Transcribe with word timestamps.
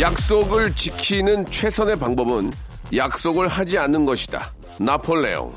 약속을 0.00 0.74
지키는 0.74 1.50
최선의 1.50 1.96
방법은 1.98 2.50
약속을 2.96 3.48
하지 3.48 3.76
않는 3.76 4.06
것이다 4.06 4.50
나폴레옹 4.78 5.52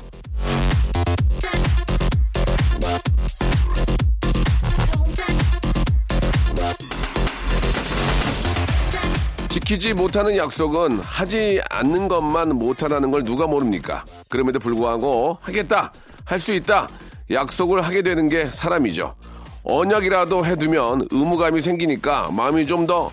지키지 9.48 9.94
못하는 9.94 10.36
약속은 10.36 11.00
하지 11.00 11.62
않는 11.70 12.08
것만 12.08 12.50
못하다는 12.56 13.12
걸 13.12 13.24
누가 13.24 13.46
모릅니까? 13.46 14.04
그럼에도 14.28 14.58
불구하고 14.58 15.38
하겠다, 15.40 15.92
할 16.24 16.40
수 16.40 16.52
있다, 16.52 16.88
약속을 17.30 17.80
하게 17.80 18.02
되는 18.02 18.28
게 18.28 18.46
사람이죠. 18.46 19.14
언약이라도 19.62 20.44
해두면 20.44 21.06
의무감이 21.10 21.62
생기니까 21.62 22.30
마음이 22.32 22.66
좀 22.66 22.86
더 22.86 23.10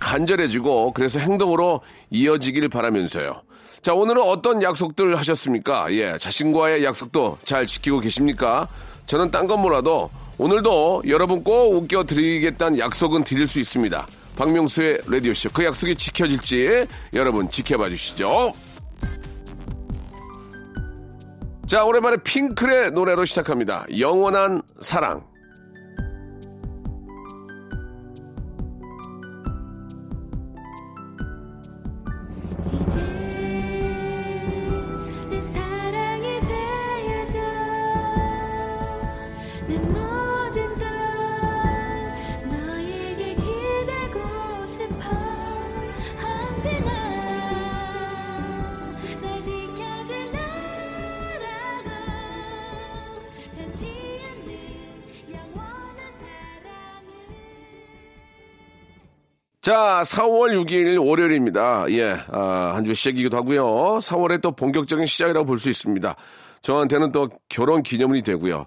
간절해지고 0.00 0.92
그래서 0.92 1.18
행동으로 1.18 1.80
이어지길 2.10 2.68
바라면서요. 2.68 3.42
자, 3.82 3.94
오늘은 3.94 4.22
어떤 4.22 4.62
약속들 4.62 5.16
하셨습니까? 5.16 5.92
예, 5.92 6.18
자신과의 6.18 6.84
약속도 6.84 7.38
잘 7.44 7.66
지키고 7.66 8.00
계십니까? 8.00 8.68
저는 9.06 9.30
딴 9.30 9.46
건 9.46 9.60
몰라도 9.60 10.10
오늘도 10.36 11.04
여러분 11.08 11.42
꼭 11.42 11.74
웃겨드리겠다는 11.76 12.78
약속은 12.78 13.24
드릴 13.24 13.46
수 13.46 13.60
있습니다. 13.60 14.06
박명수의 14.36 15.00
라디오쇼. 15.08 15.50
그 15.52 15.64
약속이 15.64 15.96
지켜질지 15.96 16.86
여러분 17.14 17.50
지켜봐 17.50 17.88
주시죠. 17.90 18.52
자, 21.66 21.84
오랜만에 21.84 22.16
핑클의 22.24 22.92
노래로 22.92 23.24
시작합니다. 23.26 23.84
영원한 23.98 24.62
사랑. 24.80 25.27
자, 59.68 60.02
4월 60.02 60.58
6일 60.64 60.98
월요일입니다. 61.06 61.84
예, 61.90 62.16
아, 62.32 62.72
한 62.74 62.86
주 62.86 62.94
시작이기도 62.94 63.36
하고요. 63.36 63.98
4월에 64.00 64.40
또 64.40 64.52
본격적인 64.52 65.04
시작이라고 65.04 65.44
볼 65.44 65.58
수 65.58 65.68
있습니다. 65.68 66.16
저한테는 66.62 67.12
또 67.12 67.28
결혼 67.50 67.82
기념일이 67.82 68.22
되고요. 68.22 68.64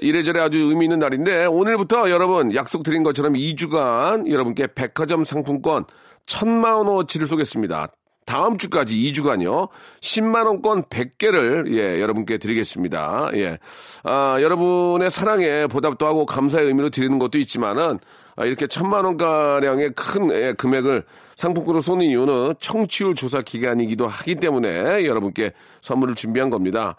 이래저래 0.00 0.40
아주 0.40 0.58
의미 0.58 0.86
있는 0.86 0.98
날인데 0.98 1.44
오늘부터 1.46 2.10
여러분 2.10 2.52
약속드린 2.52 3.04
것처럼 3.04 3.34
2주간 3.34 4.28
여러분께 4.28 4.66
백화점 4.74 5.22
상품권 5.24 5.84
1000만 6.26 6.88
원어치를 6.88 7.28
쏘겠습니다. 7.28 7.86
다음 8.24 8.56
주까지 8.58 8.96
2주간요. 8.96 9.68
10만 10.00 10.46
원권 10.46 10.84
100개를 10.84 11.72
예, 11.74 12.00
여러분께 12.00 12.38
드리겠습니다. 12.38 13.30
예. 13.34 13.58
아, 14.04 14.38
여러분의 14.40 15.10
사랑에 15.10 15.66
보답도 15.66 16.06
하고 16.06 16.26
감사의 16.26 16.66
의미로 16.66 16.90
드리는 16.90 17.18
것도 17.18 17.38
있지만은 17.38 17.98
아, 18.36 18.44
이렇게 18.44 18.66
천만 18.66 19.04
원가량의 19.04 19.92
큰 19.94 20.30
예, 20.30 20.54
금액을 20.54 21.04
상품권으로 21.36 21.80
쏘는 21.80 22.06
이유는 22.06 22.54
청취율 22.60 23.14
조사 23.14 23.40
기간이기도 23.40 24.06
하기 24.06 24.36
때문에 24.36 25.04
여러분께 25.04 25.52
선물을 25.80 26.14
준비한 26.14 26.50
겁니다. 26.50 26.96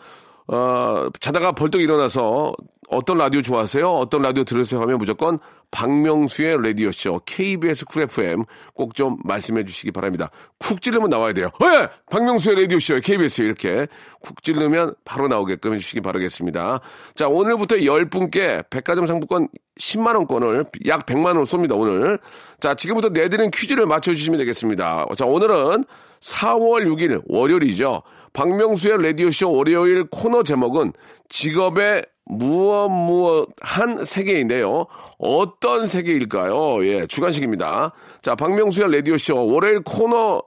어, 0.48 1.08
자다가 1.20 1.52
벌떡 1.54 1.82
일어나서 1.82 2.54
어떤 2.90 3.18
라디오 3.18 3.42
좋아하세요? 3.42 3.90
어떤 3.90 4.22
라디오 4.22 4.44
들으세요? 4.44 4.82
하면 4.82 4.98
무조건 4.98 5.40
박명수의 5.72 6.62
라디오쇼, 6.62 7.22
KBS 7.26 7.86
쿨 7.86 8.04
FM 8.04 8.44
꼭 8.76 8.94
좀 8.94 9.18
말씀해 9.24 9.64
주시기 9.66 9.92
바랍니다. 9.92 10.30
쿡 10.60 10.80
찌르면 10.80 11.10
나와야 11.10 11.34
돼요. 11.34 11.50
예! 11.64 11.90
박명수의 12.12 12.62
라디오쇼, 12.62 13.00
KBS 13.00 13.42
이렇게 13.42 13.88
쿡 14.22 14.44
찌르면 14.44 14.94
바로 15.06 15.28
나오게끔 15.28 15.74
해주시기 15.74 16.02
바라겠습니다. 16.02 16.82
자, 17.16 17.28
오늘부터 17.28 17.78
10분께 17.78 18.70
백화점 18.70 19.08
상품권 19.08 19.48
10만 19.80 20.16
원권을 20.16 20.66
약 20.86 21.08
100만 21.08 21.38
원 21.38 21.46
쏩니다, 21.46 21.76
오늘. 21.80 22.20
자, 22.60 22.76
지금부터 22.76 23.10
내드린 23.10 23.50
퀴즈를 23.50 23.88
맞춰주시면 23.88 24.38
되겠습니다. 24.38 25.08
자, 25.18 25.26
오늘은 25.26 25.84
4월 26.24 26.88
6일 26.88 27.22
월요일이죠. 27.28 28.02
박명수의 28.32 29.04
라디오쇼 29.04 29.52
월요일 29.52 30.06
코너 30.10 30.44
제목은 30.44 30.94
직업의 31.30 32.06
무엇 32.26 32.90
무엇 32.90 33.50
한 33.62 34.06
세계인데요. 34.06 34.88
어떤 35.18 35.88
세계일까요? 35.88 36.86
예, 36.88 37.06
주간식입니다. 37.06 37.92
자, 38.22 38.36
박명수의 38.36 38.92
라디오쇼 38.92 39.48
월요일 39.48 39.82
코너 39.82 40.42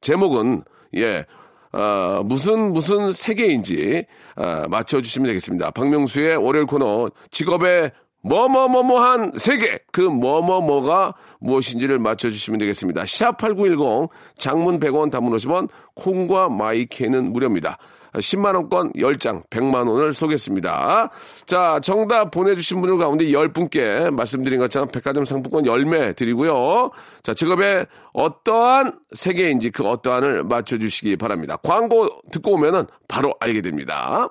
제목은 0.00 0.62
예, 0.96 1.26
아, 1.72 2.22
무슨 2.24 2.72
무슨 2.72 3.12
세계인지 3.12 4.06
아, 4.36 4.66
맞춰주시면 4.68 5.26
되겠습니다. 5.28 5.72
박명수의 5.72 6.36
월요일 6.36 6.66
코너 6.66 7.10
직업의 7.30 7.90
뭐뭐뭐뭐한 8.22 9.32
세계 9.36 9.80
그 9.90 10.00
뭐뭐뭐가 10.00 11.14
무엇인지를 11.40 11.98
맞춰주시면 11.98 12.58
되겠습니다. 12.58 13.02
샵8910 13.02 14.10
장문 14.38 14.78
100원 14.78 15.10
단문 15.10 15.34
50원 15.36 15.68
콩과 15.94 16.48
마이케는 16.48 17.32
무료입니다. 17.32 17.78
10만원권 18.14 18.94
10장 18.94 19.48
100만원을 19.48 20.12
쏘겠습니다. 20.12 21.10
자, 21.46 21.80
정답 21.82 22.30
보내주신 22.30 22.80
분들 22.80 22.98
가운데 22.98 23.24
10분께 23.24 24.10
말씀드린 24.10 24.58
것처럼 24.58 24.88
백화점 24.88 25.24
상품권 25.24 25.64
10매 25.64 26.14
드리고요. 26.14 26.90
자, 27.22 27.32
직업의 27.34 27.86
어떠한 28.12 28.92
세계인지 29.12 29.70
그 29.70 29.88
어떠한을 29.88 30.44
맞춰주시기 30.44 31.16
바랍니다. 31.16 31.56
광고 31.56 32.08
듣고 32.30 32.52
오면은 32.52 32.86
바로 33.08 33.34
알게 33.40 33.62
됩니다. 33.62 34.28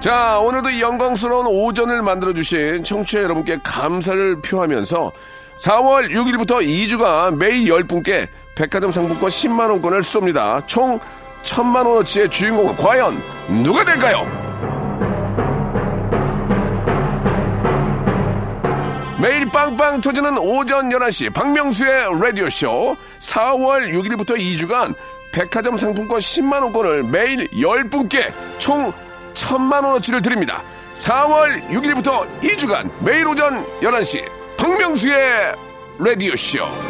자, 0.00 0.40
오늘도 0.40 0.70
이 0.70 0.80
영광스러운 0.80 1.46
오전을 1.46 2.00
만들어주신 2.00 2.84
청취자 2.84 3.22
여러분께 3.22 3.58
감사를 3.62 4.40
표하면서 4.40 5.12
4월 5.58 6.10
6일부터 6.10 6.66
2주간 6.66 7.36
매일 7.36 7.64
10분께 7.70 8.26
백화점 8.54 8.92
상품권 8.92 9.28
10만원권을 9.28 10.00
쏩니다. 10.00 10.66
총 10.66 10.98
1000만원어치의 11.42 12.30
주인공은 12.30 12.76
과연 12.76 13.22
누가 13.62 13.84
될까요? 13.84 14.26
매일 19.20 19.46
빵빵 19.50 20.00
터지는 20.00 20.38
오전 20.38 20.88
11시 20.88 21.30
박명수의 21.34 22.18
라디오쇼 22.18 22.96
4월 23.18 23.92
6일부터 23.92 24.38
2주간 24.38 24.94
백화점 25.30 25.76
상품권 25.76 26.20
10만원권을 26.20 27.06
매일 27.10 27.46
10분께 27.48 28.32
총 28.56 28.90
1000만원어치를 29.34 30.22
드립니다. 30.22 30.62
4월 30.96 31.66
6일부터 31.68 32.26
2주간 32.40 32.90
매일 33.02 33.26
오전 33.26 33.64
11시 33.80 34.24
박명수의 34.56 35.54
라디오쇼 35.98 36.89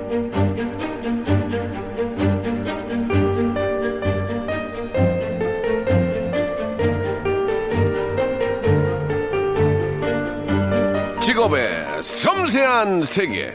직업의 11.41 12.03
섬세한 12.03 13.03
세계. 13.03 13.51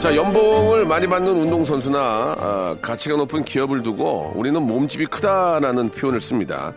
자, 0.00 0.16
연봉을 0.16 0.84
많이 0.86 1.06
받는 1.06 1.36
운동선수나 1.36 1.98
아, 1.98 2.76
가치가 2.82 3.14
높은 3.16 3.44
기업을 3.44 3.84
두고 3.84 4.32
우리는 4.34 4.60
몸집이 4.60 5.06
크다라는 5.06 5.90
표현을 5.90 6.20
씁니다. 6.20 6.72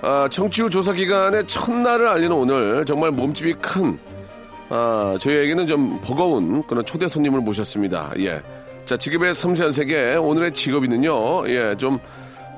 아, 0.00 0.28
청취율 0.30 0.70
조사 0.70 0.94
기간의 0.94 1.46
첫날을 1.46 2.08
알리는 2.08 2.32
오늘 2.34 2.86
정말 2.86 3.10
몸집이 3.10 3.54
큰 3.54 3.98
아, 4.70 5.16
저희에게는 5.20 5.66
좀 5.66 6.00
버거운 6.00 6.66
그런 6.66 6.86
초대 6.86 7.06
손님을 7.06 7.40
모셨습니다. 7.40 8.12
예. 8.18 8.40
자, 8.86 8.96
직업의 8.96 9.34
섬세한 9.34 9.72
세계 9.72 10.14
오늘의 10.14 10.54
직업인은요. 10.54 11.48
예, 11.48 11.76
좀 11.76 11.98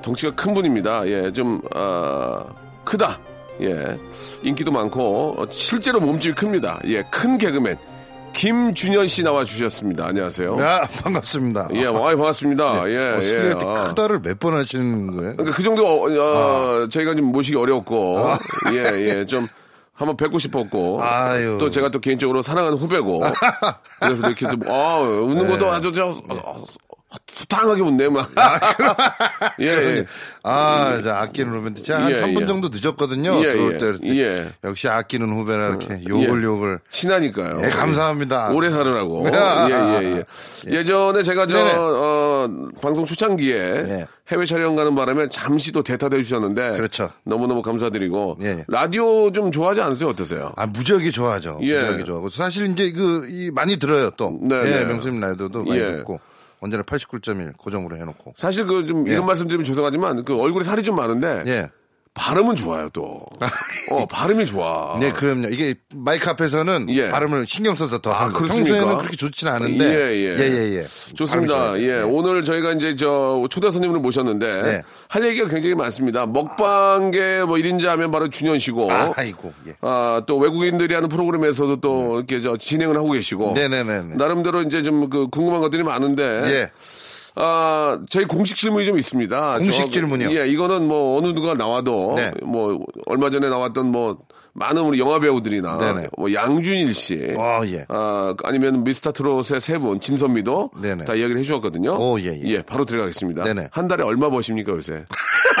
덩치가 0.01 0.33
큰 0.35 0.53
분입니다. 0.53 1.05
예, 1.07 1.31
좀 1.33 1.61
아, 1.75 2.45
크다. 2.83 3.19
예. 3.61 3.97
인기도 4.41 4.71
많고 4.71 5.35
어, 5.37 5.45
실제로 5.49 5.99
몸집이 5.99 6.35
큽니다. 6.35 6.79
예, 6.85 7.03
큰 7.11 7.37
개그맨 7.37 7.77
김준현 8.33 9.07
씨 9.07 9.21
나와 9.23 9.45
주셨습니다. 9.45 10.07
안녕하세요. 10.07 10.59
야, 10.59 10.87
반갑습니다. 11.03 11.67
예, 11.73 11.85
와이 11.85 12.15
반갑습니다. 12.15 12.89
예, 12.89 12.97
어, 12.97 13.21
예. 13.21 13.53
아. 13.63 13.83
크다를 13.89 14.19
몇 14.21 14.39
번 14.39 14.55
하시는 14.55 15.15
거예요? 15.15 15.35
그러니까 15.35 15.55
그 15.55 15.61
정도 15.61 15.85
어, 15.85 16.09
어, 16.09 16.87
저희가 16.89 17.13
좀 17.13 17.27
모시기 17.27 17.55
어려웠고 17.57 18.27
예, 18.73 18.85
예, 19.19 19.25
좀 19.27 19.47
한번 19.93 20.17
뵙고 20.17 20.39
싶었고 20.39 21.03
아유. 21.03 21.57
또 21.59 21.69
제가 21.69 21.89
또 21.89 21.99
개인적으로 21.99 22.41
사랑하는 22.41 22.75
후배고 22.79 23.21
그래서 24.01 24.25
이렇게 24.25 24.49
좀 24.49 24.59
아, 24.67 24.97
웃는 24.97 25.45
것도 25.45 25.71
아주 25.71 25.91
저 25.91 26.15
수탕하게 27.27 27.81
웃네 27.81 28.09
막. 28.09 28.29
예, 29.59 29.67
예. 29.67 30.05
아, 30.43 31.01
자, 31.03 31.19
아끼는 31.19 31.53
후배인데 31.53 31.81
제가 31.83 32.03
한 32.03 32.11
예, 32.11 32.13
3분 32.15 32.41
예. 32.41 32.47
정도 32.47 32.69
늦었거든요. 32.71 33.39
예, 33.43 33.53
들어올 33.53 33.73
예. 33.73 33.77
때. 33.77 33.85
그랬더니 33.85 34.19
예. 34.19 34.47
역시 34.63 34.87
아끼는 34.87 35.29
후배라 35.29 35.69
이렇게 35.69 36.03
욕을 36.07 36.41
예. 36.41 36.45
욕을. 36.45 36.79
친하니까요. 36.91 37.61
예, 37.65 37.69
감사합니다. 37.69 38.49
오래 38.51 38.69
살으라고. 38.69 39.27
아, 39.33 39.69
예, 39.69 39.73
예, 39.73 40.25
예. 40.67 40.77
예 40.77 40.83
전에 40.83 41.23
제가 41.23 41.47
저, 41.47 41.55
네네. 41.55 41.73
어, 41.77 42.49
방송 42.81 43.05
초창기에 43.05 43.55
예. 43.55 44.07
해외 44.29 44.45
촬영 44.45 44.75
가는 44.75 44.95
바람에 44.95 45.27
잠시 45.29 45.71
또 45.71 45.83
대타도 45.83 46.17
해주셨는데. 46.17 46.77
그렇죠. 46.77 47.09
너무너무 47.23 47.61
감사드리고. 47.61 48.37
예, 48.41 48.47
예. 48.47 48.65
라디오 48.67 49.31
좀 49.31 49.51
좋아하지 49.51 49.81
않으세요? 49.81 50.09
어떠세요? 50.09 50.53
아, 50.55 50.65
무지하게 50.65 51.11
좋아하죠. 51.11 51.59
예. 51.61 51.75
무지하게 51.75 52.03
좋아하고. 52.03 52.29
사실 52.29 52.67
이제 52.71 52.91
그, 52.91 53.27
이, 53.29 53.51
많이 53.51 53.77
들어요, 53.77 54.11
또. 54.11 54.37
네, 54.41 54.55
예, 54.65 54.69
네. 54.71 54.85
명수님 54.85 55.19
라이더도 55.19 55.63
많이 55.63 55.79
예. 55.79 55.91
듣고. 55.97 56.19
언제나 56.63 56.81
89.1 56.83 57.57
고정으로 57.57 57.97
해놓고. 57.97 58.33
사실 58.37 58.65
그 58.65 58.85
좀 58.85 59.05
이런 59.07 59.23
예. 59.23 59.25
말씀 59.25 59.47
드리면 59.47 59.65
죄송하지만 59.65 60.23
그 60.23 60.39
얼굴에 60.39 60.63
살이 60.63 60.81
좀 60.81 60.95
많은데. 60.95 61.43
예. 61.47 61.69
발음은 62.15 62.55
좋아요, 62.55 62.89
또. 62.93 63.21
어, 63.89 64.05
발음이 64.05 64.45
좋아. 64.45 64.97
네, 64.99 65.11
그럼요. 65.11 65.47
이게 65.49 65.73
마이크 65.95 66.29
앞에서는 66.29 66.85
예. 66.89 67.09
발음을 67.09 67.47
신경 67.47 67.73
써서 67.73 67.97
더 67.99 68.11
아. 68.13 68.29
그렇습니까? 68.29 68.75
평소에는 68.75 68.97
그렇게 68.99 69.17
좋지는 69.17 69.51
않은데. 69.51 69.83
예, 69.83 70.11
예. 70.15 70.37
예, 70.37 70.43
예, 70.43 70.77
예. 70.77 70.85
좋습니다. 71.15 71.79
예, 71.79 71.87
좋아요. 72.01 72.07
오늘 72.07 72.43
저희가 72.43 72.73
이제 72.73 72.95
저 72.95 73.43
초대 73.49 73.71
손님을 73.71 73.99
모셨는데 73.99 74.61
네. 74.61 74.81
할 75.09 75.25
얘기가 75.25 75.47
굉장히 75.47 75.73
많습니다. 75.73 76.27
먹방계 76.27 77.45
뭐 77.47 77.55
1인자 77.57 77.85
하면 77.87 78.11
바로 78.11 78.29
준현 78.29 78.59
씨고 78.59 78.91
아이고, 78.91 79.51
예. 79.67 79.75
아, 79.81 80.21
또 80.27 80.37
외국인들이 80.37 80.93
하는 80.93 81.09
프로그램에서도 81.09 81.77
또 81.81 82.17
이렇게 82.17 82.41
저 82.41 82.57
진행을 82.57 82.95
하고 82.95 83.09
계시고 83.11 83.53
네네네네. 83.53 84.15
나름대로 84.17 84.61
이제 84.61 84.81
좀 84.81 85.03
그 85.09 85.27
궁금한 85.27 85.59
것들이 85.61 85.83
많은데 85.83 86.23
예. 86.23 86.71
아, 87.35 87.99
저희 88.09 88.25
공식 88.25 88.57
질문이 88.57 88.85
좀 88.85 88.97
있습니다. 88.97 89.57
공식 89.59 89.85
저- 89.85 89.89
질문이요? 89.89 90.31
예, 90.39 90.47
이거는 90.47 90.87
뭐 90.87 91.17
어느 91.17 91.27
누가 91.33 91.53
나와도 91.55 92.13
네. 92.15 92.31
뭐 92.43 92.85
얼마 93.07 93.29
전에 93.29 93.49
나왔던 93.49 93.91
뭐 93.91 94.19
많은 94.55 94.83
우리 94.83 94.99
영화 94.99 95.19
배우들이나 95.19 95.79
네네. 95.79 96.07
뭐 96.15 96.31
양준일 96.31 96.93
씨, 96.93 97.33
어, 97.35 97.61
예. 97.65 97.85
아, 97.89 98.35
아니면 98.43 98.83
미스터 98.83 99.11
트롯의 99.11 99.59
세 99.59 99.79
분, 99.79 99.99
진선미도 99.99 100.71
네네. 100.79 101.05
다 101.05 101.15
이야기를 101.15 101.39
해주었거든요. 101.39 101.95
오, 101.99 102.19
예, 102.19 102.39
예. 102.45 102.61
바로 102.61 102.85
들어가겠습니다. 102.85 103.43
네네. 103.45 103.69
한 103.71 103.87
달에 103.87 104.03
얼마 104.03 104.29
버십니까 104.29 104.71
요새? 104.73 105.05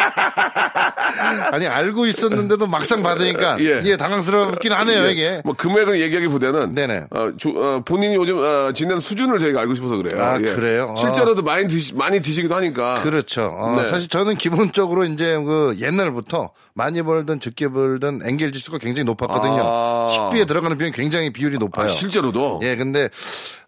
아니 1.52 1.66
알고 1.66 2.06
있었는데도 2.06 2.66
막상 2.66 3.02
받으니까 3.02 3.58
예. 3.62 3.82
예, 3.84 3.96
당황스럽긴 3.96 4.72
하네요 4.72 5.06
예, 5.06 5.10
이게. 5.12 5.42
뭐 5.44 5.54
금액을 5.54 6.00
얘기하기보다는 6.00 6.74
네네. 6.74 7.04
어, 7.10 7.32
조- 7.36 7.50
어, 7.50 7.82
본인이 7.84 8.14
요즘 8.14 8.38
어, 8.38 8.72
지내는 8.72 9.00
수준을 9.00 9.38
저희가 9.38 9.60
알고 9.60 9.74
싶어서 9.74 9.96
그래요. 9.96 10.22
아, 10.22 10.36
예. 10.40 10.54
그래요? 10.54 10.94
실제로도 10.98 11.42
많이 11.42 11.66
드시 11.68 11.94
많이 11.94 12.20
드시기도 12.20 12.54
하니까. 12.54 13.02
그렇죠. 13.02 13.42
어, 13.58 13.76
네. 13.80 13.88
사실 13.90 14.08
저는 14.08 14.36
기본적으로 14.36 15.04
이제 15.04 15.36
그 15.44 15.76
옛날부터 15.80 16.52
많이 16.74 17.02
벌든 17.02 17.40
적게 17.40 17.68
벌든 17.68 18.20
엔겔 18.24 18.52
지수가 18.52 18.78
굉장히 18.78 19.04
높았거든요. 19.04 19.62
아. 19.62 20.08
식비에 20.10 20.44
들어가는 20.44 20.76
비용 20.78 20.92
굉장히 20.92 21.30
비율이 21.32 21.58
높아요. 21.58 21.86
아, 21.86 21.88
실제로도 21.88 22.60
예, 22.62 22.76
근데 22.76 23.08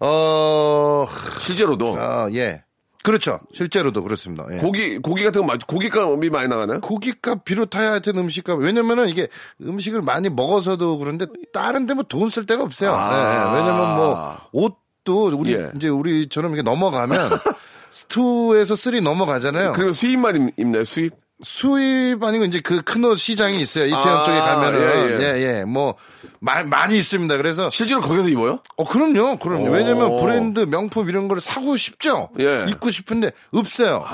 어, 0.00 1.06
실제로도 1.40 1.86
어, 1.98 2.26
예. 2.34 2.62
그렇죠. 3.02 3.40
실제로도 3.52 4.02
그렇습니다. 4.02 4.46
예. 4.52 4.58
고기 4.58 4.98
고기 4.98 5.24
같은 5.24 5.40
거 5.42 5.46
많이 5.48 5.58
고기값이 5.66 6.30
많이 6.30 6.48
나가나요? 6.48 6.80
고기값 6.80 7.44
비롯하여 7.44 7.90
하여튼 7.90 8.16
음식값 8.18 8.58
왜냐면은 8.60 9.08
이게 9.08 9.28
음식을 9.60 10.02
많이 10.02 10.28
먹어서도 10.30 10.98
그런데 10.98 11.26
다른 11.52 11.86
데 11.86 11.94
뭐 11.94 12.04
돈 12.04 12.28
쓸 12.28 12.46
데가 12.46 12.62
없어요. 12.62 12.92
아. 12.94 13.10
네, 13.52 13.58
왜냐면 13.58 13.96
뭐 13.96 14.36
옷도 14.52 15.28
우리 15.36 15.54
예. 15.54 15.70
이제 15.76 15.88
우리처럼 15.88 16.54
이렇게 16.54 16.62
넘어가면 16.68 17.18
스투에서 17.90 18.76
쓰리 18.76 19.00
넘어가잖아요. 19.00 19.72
그리고 19.72 19.92
수입만 19.92 20.48
입- 20.48 20.54
입나요? 20.58 20.84
수입? 20.84 21.12
수입 21.44 22.22
아니고 22.22 22.44
이제 22.44 22.60
그 22.60 22.82
큰 22.82 23.02
옷 23.04 23.18
시장이 23.18 23.60
있어요. 23.60 23.86
이태원 23.86 24.08
아, 24.08 24.24
쪽에 24.24 24.38
가면은 24.38 24.80
예, 24.80 25.16
예. 25.18 25.20
예, 25.42 25.58
예. 25.58 25.64
뭐 25.64 25.96
마- 26.44 26.64
많이 26.64 26.98
있습니다. 26.98 27.36
그래서 27.36 27.70
실제로 27.70 28.00
거기서 28.00 28.28
입어요? 28.28 28.58
어 28.76 28.84
그럼요. 28.84 29.38
그럼요. 29.38 29.68
오. 29.68 29.70
왜냐면 29.70 30.16
브랜드 30.16 30.60
명품 30.60 31.08
이런 31.08 31.28
걸 31.28 31.40
사고 31.40 31.76
싶죠. 31.76 32.30
예. 32.40 32.64
입고 32.68 32.90
싶은데 32.90 33.30
없어요. 33.54 34.04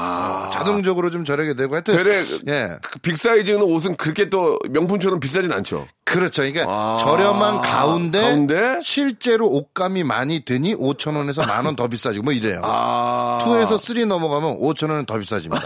자동적으로 0.53 1.11
좀 1.11 1.25
저렴하게 1.25 1.57
되고 1.57 1.75
하여튼 1.75 1.97
되레 1.97 2.21
예. 2.49 2.77
그 2.83 2.99
big 2.99 3.16
size는 3.16 3.63
옷은 3.63 3.97
그렇게 3.97 4.29
또 4.29 4.59
명품처럼 4.69 5.21
비싸진 5.21 5.53
않죠. 5.53 5.89
그렇죠. 6.05 6.41
그러니까 6.43 6.65
아, 6.69 6.97
저렴한 6.99 7.61
가운데, 7.61 8.21
가운데? 8.23 8.79
실제로 8.83 9.47
옷감이 9.49 10.05
많이 10.05 10.43
드니 10.45 10.75
5천 10.75 11.17
원에서 11.17 11.43
만 11.47 11.67
원 11.67 11.77
더 11.77 11.87
비싸지고 11.89 12.25
뭐 12.25 12.33
이래요. 12.33 12.61
아. 12.65 13.39
two에서 13.43 13.77
three 13.77 14.05
넘어가면 14.07 14.59
5천 14.61 14.89
원은 14.91 15.05
더 15.07 15.19
비싸집니다. 15.19 15.63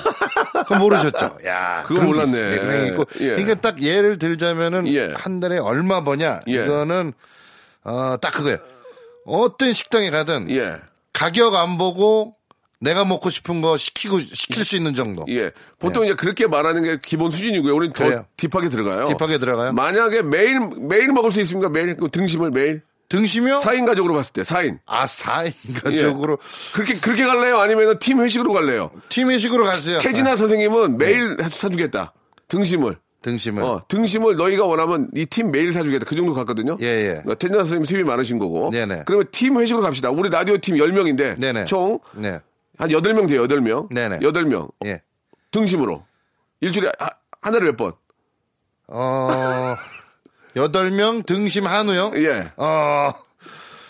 그거 0.66 0.78
모르셨죠? 0.78 1.38
야, 1.46 1.82
그거 1.86 2.02
몰랐네. 2.02 2.38
예, 2.38 2.86
있고. 2.88 3.04
예. 3.20 3.28
그러니까 3.30 3.54
딱 3.54 3.80
예를 3.82 4.18
들자면은 4.18 4.88
예. 4.88 5.12
한 5.16 5.38
달에 5.40 5.58
얼마 5.58 6.02
버냐? 6.02 6.40
예. 6.56 6.64
이거는 6.64 7.12
어, 7.84 8.16
딱 8.20 8.32
그거예요. 8.32 8.58
어떤 9.24 9.72
식당에 9.72 10.10
가든 10.10 10.50
예. 10.50 10.76
가격 11.12 11.54
안 11.54 11.78
보고 11.78 12.36
내가 12.80 13.04
먹고 13.04 13.30
싶은 13.30 13.62
거 13.62 13.76
시키고 13.76 14.20
시킬 14.20 14.64
수 14.64 14.74
있는 14.74 14.94
정도. 14.94 15.24
예. 15.28 15.52
보통 15.78 16.04
이제 16.04 16.14
그렇게 16.14 16.48
말하는 16.48 16.82
게 16.82 16.98
기본 17.00 17.30
수준이고요. 17.30 17.74
우리는 17.74 17.92
더 17.92 18.04
네. 18.04 18.10
그래요. 18.10 18.26
딥하게 18.36 18.68
들어가요. 18.70 19.06
딥하게 19.06 19.38
들어가요. 19.38 19.72
만약에 19.72 20.22
매일 20.22 20.58
매일 20.80 21.12
먹을 21.12 21.30
수 21.30 21.40
있습니까? 21.42 21.68
매일 21.68 21.96
그 21.96 22.08
등심을 22.08 22.50
매일 22.50 22.82
등심이요? 23.08 23.56
4인 23.56 23.86
가족으로 23.86 24.14
봤을 24.14 24.32
때 24.32 24.42
4인. 24.42 24.78
아, 24.86 25.04
4인 25.04 25.52
가족으로 25.82 26.38
그렇게 26.74 26.94
그렇게 26.94 27.24
갈래요? 27.24 27.58
아니면 27.58 27.98
팀 28.00 28.20
회식으로 28.20 28.52
갈래요? 28.52 28.90
팀 29.10 29.30
회식으로 29.30 29.64
가세요. 29.64 29.98
태진아 29.98 30.34
선생님은 30.36 30.96
매일 30.98 31.36
사주겠다. 31.50 32.12
등심을. 32.48 32.98
등심을. 33.22 33.62
어, 33.62 33.82
등심을 33.88 34.36
너희가 34.36 34.66
원하면 34.66 35.08
이 35.14 35.26
팀 35.26 35.50
매일 35.50 35.72
사주겠다. 35.72 36.04
그 36.04 36.14
정도 36.16 36.34
갔거든요. 36.34 36.76
예, 36.80 36.86
예. 36.86 37.06
그러니까 37.06 37.34
태진아 37.34 37.58
선생님 37.60 37.84
수입이 37.84 38.04
많으신 38.04 38.38
거고. 38.38 38.70
네네. 38.70 39.04
그러면 39.06 39.26
팀 39.30 39.58
회식으로 39.58 39.82
갑시다. 39.82 40.10
우리 40.10 40.28
라디오 40.28 40.58
팀 40.58 40.76
10명인데 40.76 41.38
네네. 41.40 41.64
총 41.66 41.98
네. 42.14 42.40
한 42.78 42.90
8명 42.90 43.28
돼요. 43.28 43.44
8명. 43.46 43.92
네네. 43.94 44.18
8명. 44.18 44.70
예. 44.86 45.00
등심으로. 45.52 46.04
일주일에 46.60 46.90
하, 46.98 47.08
하나를 47.40 47.66
몇 47.68 47.76
번? 47.76 47.92
어, 48.88 49.30
여덟 50.56 50.90
명 50.90 51.22
등심 51.22 51.66
한우요? 51.66 52.12
예. 52.16 52.50
어, 52.56 53.12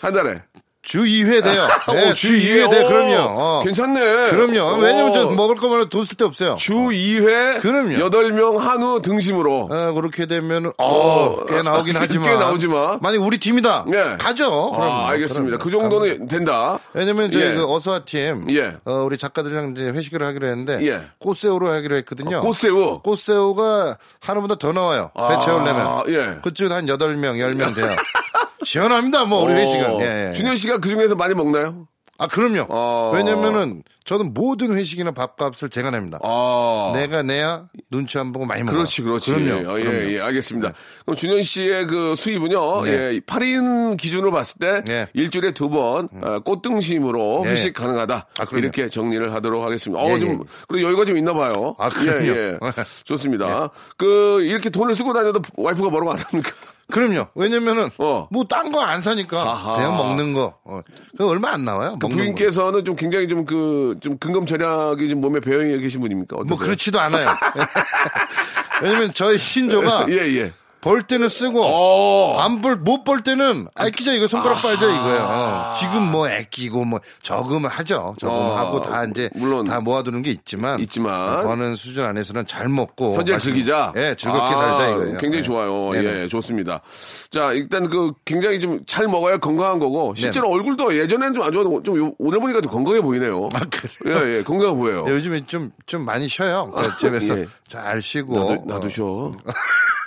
한 0.01 0.13
달에. 0.13 0.41
주 0.83 0.99
2회 1.05 1.41
돼요. 1.41 1.65
네, 1.93 2.09
어, 2.09 2.13
주 2.13 2.33
2회 2.33 2.69
돼, 2.69 2.83
오, 2.83 2.87
그럼요. 2.89 3.15
어. 3.39 3.61
괜찮네. 3.63 4.31
그럼요. 4.31 4.81
왜냐면 4.81 5.13
저 5.13 5.27
어. 5.27 5.31
먹을 5.31 5.55
거면 5.55 5.87
돈 5.87 6.03
쓸데 6.03 6.25
없어요. 6.25 6.57
주 6.59 6.73
2회 6.73 7.61
그럼요. 7.61 8.09
8명 8.09 8.57
한우 8.57 9.01
등심으로. 9.01 9.69
어, 9.71 9.93
그렇게 9.93 10.25
되면은, 10.25 10.73
어, 10.77 11.45
꽤 11.45 11.61
나오긴 11.61 11.95
하지만. 11.97 12.29
꽤 12.29 12.35
나오지만. 12.35 12.99
만약 13.01 13.21
우리 13.21 13.37
팀이다. 13.37 13.85
예. 13.93 14.17
가죠. 14.19 14.71
그럼요. 14.71 14.83
아, 14.91 15.09
알겠습니다. 15.11 15.57
그럼요. 15.57 15.63
그 15.63 15.71
정도는 15.71 16.27
된다. 16.27 16.77
왜냐면 16.93 17.31
저희 17.31 17.43
예. 17.43 17.53
그 17.55 17.65
어서와 17.65 17.99
팀, 17.99 18.47
예. 18.51 18.75
어, 18.83 19.03
우리 19.05 19.17
작가들이랑 19.17 19.71
이제 19.77 19.85
회식을 19.85 20.21
하기로 20.21 20.47
했는데, 20.47 20.85
예. 20.85 21.01
꽃새우로 21.19 21.71
하기로 21.71 21.95
했거든요. 21.95 22.41
꽃새우. 22.41 22.99
꽃새우가 23.03 23.97
하루보다 24.19 24.55
더 24.55 24.73
나와요. 24.73 25.11
배 25.15 25.21
아, 25.23 25.39
채우려면. 25.39 26.03
예. 26.09 26.39
그쪽 26.43 26.71
한 26.73 26.85
8명, 26.87 27.37
10명 27.37 27.73
돼요. 27.73 27.87
시원합니다, 28.63 29.25
뭐, 29.25 29.43
우리 29.43 29.53
회식은. 29.53 29.95
어, 29.95 30.01
예, 30.01 30.29
예. 30.29 30.33
준현 30.33 30.55
씨가 30.55 30.79
그 30.79 30.89
중에서 30.89 31.15
많이 31.15 31.33
먹나요? 31.33 31.87
아, 32.17 32.27
그럼요. 32.27 32.67
어. 32.69 33.11
왜냐면은 33.13 33.83
저는 34.05 34.33
모든 34.33 34.77
회식이나 34.77 35.11
밥값을 35.11 35.69
제가 35.69 35.89
냅니다. 35.89 36.19
아. 36.21 36.91
내가 36.93 37.23
내야 37.23 37.65
눈치 37.89 38.17
안 38.19 38.31
보고 38.31 38.45
많이 38.45 38.61
먹어요. 38.61 38.77
그렇지, 38.77 39.01
그렇지. 39.01 39.33
그럼요. 39.33 39.69
어, 39.69 39.79
예, 39.79 39.83
그럼요. 39.83 40.11
예, 40.11 40.19
알겠습니다. 40.19 40.73
그럼 41.05 41.15
준현 41.15 41.41
씨의 41.41 41.87
그 41.87 42.15
수입은요, 42.15 42.83
네. 42.83 42.91
예, 42.91 43.19
8인 43.21 43.97
기준으로 43.97 44.31
봤을 44.31 44.59
때 44.59 44.83
네. 44.85 45.07
일주일에 45.13 45.53
두 45.53 45.69
번, 45.69 46.07
어, 46.21 46.39
꽃등심으로 46.41 47.41
네. 47.45 47.51
회식 47.51 47.73
가능하다. 47.73 48.27
아. 48.37 48.45
이렇게 48.53 48.89
정리를 48.89 49.33
하도록 49.33 49.65
하겠습니다. 49.65 50.05
예, 50.05 50.13
어, 50.13 50.19
좀, 50.19 50.29
예. 50.29 50.37
그리고 50.67 50.87
여유가 50.87 51.05
좀 51.05 51.17
있나 51.17 51.33
봐요. 51.33 51.75
아, 51.79 51.89
그럼요. 51.89 52.27
예, 52.27 52.53
예. 52.53 52.59
좋습니다. 53.05 53.69
그, 53.97 54.43
이렇게 54.43 54.69
돈을 54.69 54.95
쓰고 54.95 55.13
다녀도 55.13 55.41
와이프가 55.55 55.89
뭐라고 55.89 56.11
안 56.11 56.19
합니까? 56.19 56.51
그럼요. 56.91 57.27
왜냐면은 57.35 57.89
어. 57.97 58.27
뭐딴 58.31 58.71
거 58.71 58.81
안 58.81 58.99
사니까 59.01 59.41
아하. 59.41 59.75
그냥 59.77 59.97
먹는 59.97 60.33
거. 60.33 60.57
어. 60.65 60.81
그거 61.11 61.27
얼마 61.29 61.51
안 61.51 61.63
나와요. 61.65 61.97
그. 61.99 62.07
부인께서는 62.09 62.83
좀 62.85 62.95
굉장히 62.95 63.27
좀 63.27 63.45
그, 63.45 63.95
좀 64.01 64.17
근검 64.17 64.45
절약이 64.45 65.09
좀 65.09 65.21
몸에 65.21 65.39
배어 65.39 65.59
계신 65.79 66.01
분입니까? 66.01 66.35
어떠세요? 66.35 66.49
뭐 66.49 66.57
그렇지도 66.57 66.99
않아요. 66.99 67.27
왜냐면 68.83 69.13
저희 69.13 69.37
신조가 69.37 70.07
예, 70.09 70.15
예. 70.35 70.51
벌 70.83 71.01
때는 71.01 71.29
쓰고 71.29 71.61
어. 71.63 72.39
안벌 72.39 72.75
못 72.77 73.03
벌 73.03 73.21
때는 73.23 73.67
아끼자 73.75 74.13
이거 74.13 74.27
손가락 74.27 74.61
빨자 74.61 74.85
이거예요. 74.85 75.23
어. 75.29 75.73
지금 75.79 76.11
뭐 76.11 76.27
아끼고 76.27 76.85
뭐 76.85 76.99
저금을 77.21 77.69
하죠. 77.69 78.15
저금하고 78.19 78.77
어, 78.77 78.81
다 78.81 79.05
이제 79.05 79.29
물론 79.35 79.65
다 79.65 79.79
모아두는 79.79 80.21
게 80.21 80.31
있지만 80.31 80.79
있지만. 80.79 81.43
버는 81.43 81.75
수준 81.75 82.05
안에서는 82.05 82.45
잘 82.47 82.67
먹고 82.69 83.15
현재 83.15 83.37
즐기자. 83.37 83.93
예, 83.95 84.15
즐겁게 84.17 84.55
아, 84.55 84.57
살자 84.57 84.89
이거예요. 84.89 85.17
굉장히 85.17 85.37
네. 85.37 85.43
좋아요. 85.43 85.91
네네. 85.93 86.23
예, 86.23 86.27
좋습니다. 86.27 86.81
자, 87.29 87.51
일단 87.53 87.89
그 87.89 88.11
굉장히 88.25 88.59
좀 88.59 88.79
잘 88.85 89.07
먹어야 89.07 89.37
건강한 89.37 89.79
거고 89.79 90.13
실제로 90.15 90.49
얼굴도 90.51 90.97
예전에는 90.97 91.33
좀 91.33 91.43
안 91.43 91.51
좋았는데 91.51 91.83
좀 91.83 91.97
요- 91.99 92.13
오늘 92.19 92.39
보니까 92.39 92.61
좀 92.61 92.71
건강해 92.71 93.01
보이네요. 93.01 93.49
아, 93.53 93.59
그래요? 93.69 94.27
예, 94.27 94.37
예, 94.37 94.43
건강해 94.43 94.73
보여요. 94.75 95.05
네, 95.05 95.11
요즘에 95.13 95.45
좀 95.45 95.71
좀 95.85 96.03
많이 96.05 96.27
쉬어요. 96.27 96.71
그 96.71 96.83
집에서 96.99 97.39
예. 97.39 97.47
잘 97.67 98.01
쉬고 98.01 98.33
나도, 98.33 98.63
나도 98.65 98.89
쉬어. 98.89 99.31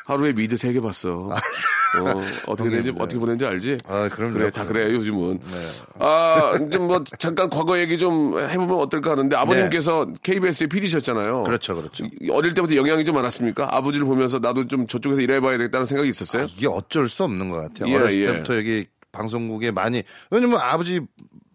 하루에 0.06 0.32
미드 0.32 0.56
세 0.56 0.72
개 0.72 0.80
봤어. 0.80 1.28
어, 1.28 1.32
어떻게 2.46 2.70
되는지, 2.70 2.92
어떻게 2.98 3.18
보내는지 3.18 3.44
알지? 3.46 3.78
아, 3.88 4.08
그럼요. 4.08 4.34
그래, 4.34 4.50
다 4.50 4.64
그래, 4.64 4.92
요즘은. 4.92 5.38
네. 5.38 5.56
아, 5.98 6.52
좀 6.70 6.86
뭐, 6.86 7.02
잠깐 7.18 7.48
과거 7.50 7.78
얘기 7.78 7.98
좀 7.98 8.38
해보면 8.38 8.76
어떨까 8.78 9.12
하는데, 9.12 9.34
아버님께서 9.34 10.06
KBS의 10.22 10.68
PD셨잖아요. 10.68 11.44
그렇죠, 11.44 11.74
그렇죠. 11.74 12.04
어릴 12.30 12.54
때부터 12.54 12.76
영향이 12.76 13.04
좀 13.04 13.14
많았습니까? 13.16 13.68
아버지를 13.74 14.06
보면서 14.06 14.38
나도 14.38 14.68
좀 14.68 14.86
저쪽에서 14.86 15.20
일해봐야 15.22 15.58
되겠다는 15.58 15.86
생각이 15.86 16.08
있었어요? 16.08 16.46
이게 16.56 16.66
어쩔 16.68 17.08
수 17.08 17.24
없는 17.24 17.48
것 17.50 17.56
같아요. 17.62 17.92
예, 17.92 17.96
어렸을 17.96 18.20
예. 18.20 18.24
때부터 18.26 18.56
여기 18.58 18.86
방송국에 19.12 19.70
많이 19.70 20.02
왜냐면 20.30 20.60
아버지 20.60 21.00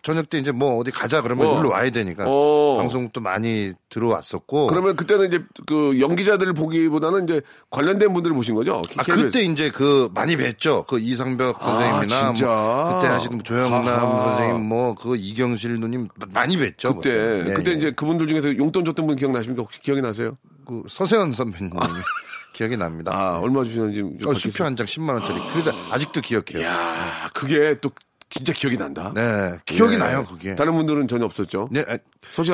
저녁 0.03 0.29
때 0.29 0.39
이제 0.39 0.51
뭐 0.51 0.77
어디 0.77 0.89
가자 0.89 1.21
그러면 1.21 1.47
어. 1.47 1.59
일로 1.59 1.69
와야 1.69 1.89
되니까 1.91 2.23
어. 2.27 2.77
방송국도 2.79 3.21
많이 3.21 3.73
들어왔었고 3.89 4.67
그러면 4.67 4.95
그때는 4.95 5.27
이제 5.27 5.43
그 5.67 5.99
연기자들을 5.99 6.53
보기보다는 6.53 7.25
이제 7.25 7.41
관련된 7.69 8.11
분들을 8.13 8.35
보신 8.35 8.55
거죠? 8.55 8.81
아 8.97 9.03
KBS. 9.03 9.25
그때 9.25 9.41
이제 9.43 9.69
그 9.69 10.09
많이 10.13 10.35
뵀죠. 10.35 10.87
그 10.87 10.99
이상벽 10.99 11.61
선생님이나 11.61 12.15
아, 12.15 12.33
진짜? 12.33 12.45
뭐 12.47 12.95
그때 12.99 13.07
하시는 13.13 13.31
뭐 13.33 13.43
조영남 13.43 13.87
하하. 13.87 14.37
선생님 14.37 14.67
뭐 14.67 14.95
그 14.95 15.15
이경실 15.15 15.79
누님 15.79 16.07
많이 16.33 16.57
뵀죠. 16.57 16.95
그때, 16.95 17.43
예, 17.49 17.53
그때 17.53 17.71
예. 17.71 17.75
이제 17.75 17.91
그분들 17.91 18.27
중에서 18.27 18.57
용돈 18.57 18.83
줬던 18.85 19.05
분 19.07 19.15
기억나십니까? 19.15 19.61
혹시 19.61 19.79
기억이 19.81 20.01
나세요? 20.01 20.37
그 20.65 20.83
서세원 20.89 21.31
선배님 21.33 21.71
기억이 22.53 22.75
납니다. 22.77 23.11
아, 23.15 23.39
얼마 23.39 23.63
주시는지. 23.63 23.99
좀 24.19 24.29
어? 24.29 24.33
수표 24.33 24.63
한 24.63 24.75
장 24.75 24.85
10만 24.85 25.09
원짜리. 25.13 25.39
그래서 25.51 25.71
아직도 25.89 26.21
기억해요. 26.21 26.63
야 26.65 27.29
그게 27.33 27.75
또 27.81 27.91
진짜 28.31 28.53
기억이 28.53 28.77
난다. 28.77 29.11
네, 29.13 29.57
기억이 29.65 29.93
예. 29.95 29.97
나요 29.97 30.25
그게. 30.25 30.55
다른 30.55 30.73
분들은 30.73 31.07
전혀 31.07 31.25
없었죠. 31.25 31.67
네, 31.69 31.81
아, 31.87 31.97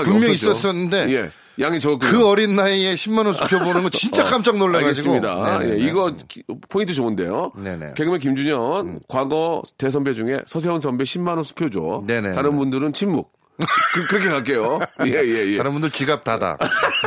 분명히 0.03 0.33
없었죠. 0.33 0.33
있었었는데 0.51 1.07
예. 1.13 1.31
양이 1.59 1.79
적었고요. 1.79 2.11
그 2.11 2.27
어린 2.27 2.55
나이에 2.55 2.93
10만 2.95 3.25
원 3.25 3.33
수표 3.33 3.57
보는 3.59 3.81
거 3.83 3.89
진짜 3.89 4.23
깜짝 4.25 4.57
놀라가지고. 4.57 5.11
어, 5.11 5.13
알겠습니다. 5.15 5.57
네네네. 5.59 5.71
예, 5.83 5.87
이거 5.87 6.13
기- 6.27 6.43
포인트 6.69 6.93
좋은데요. 6.93 7.51
네네. 7.55 7.85
음. 7.85 7.93
개그맨 7.95 8.19
김준현 8.19 8.99
과거 9.07 9.61
대선배 9.77 10.13
중에 10.13 10.41
서세원 10.45 10.81
선배 10.81 11.03
10만 11.03 11.29
원 11.29 11.43
수표죠. 11.43 12.03
네네네. 12.07 12.33
다른 12.33 12.57
분들은 12.57 12.93
침묵. 12.93 13.36
그, 14.07 14.15
렇게 14.15 14.29
갈게요. 14.29 14.79
예, 15.05 15.11
예, 15.11 15.53
예. 15.53 15.57
다른 15.57 15.71
분들 15.73 15.89
지갑 15.89 16.23
닫아. 16.23 16.57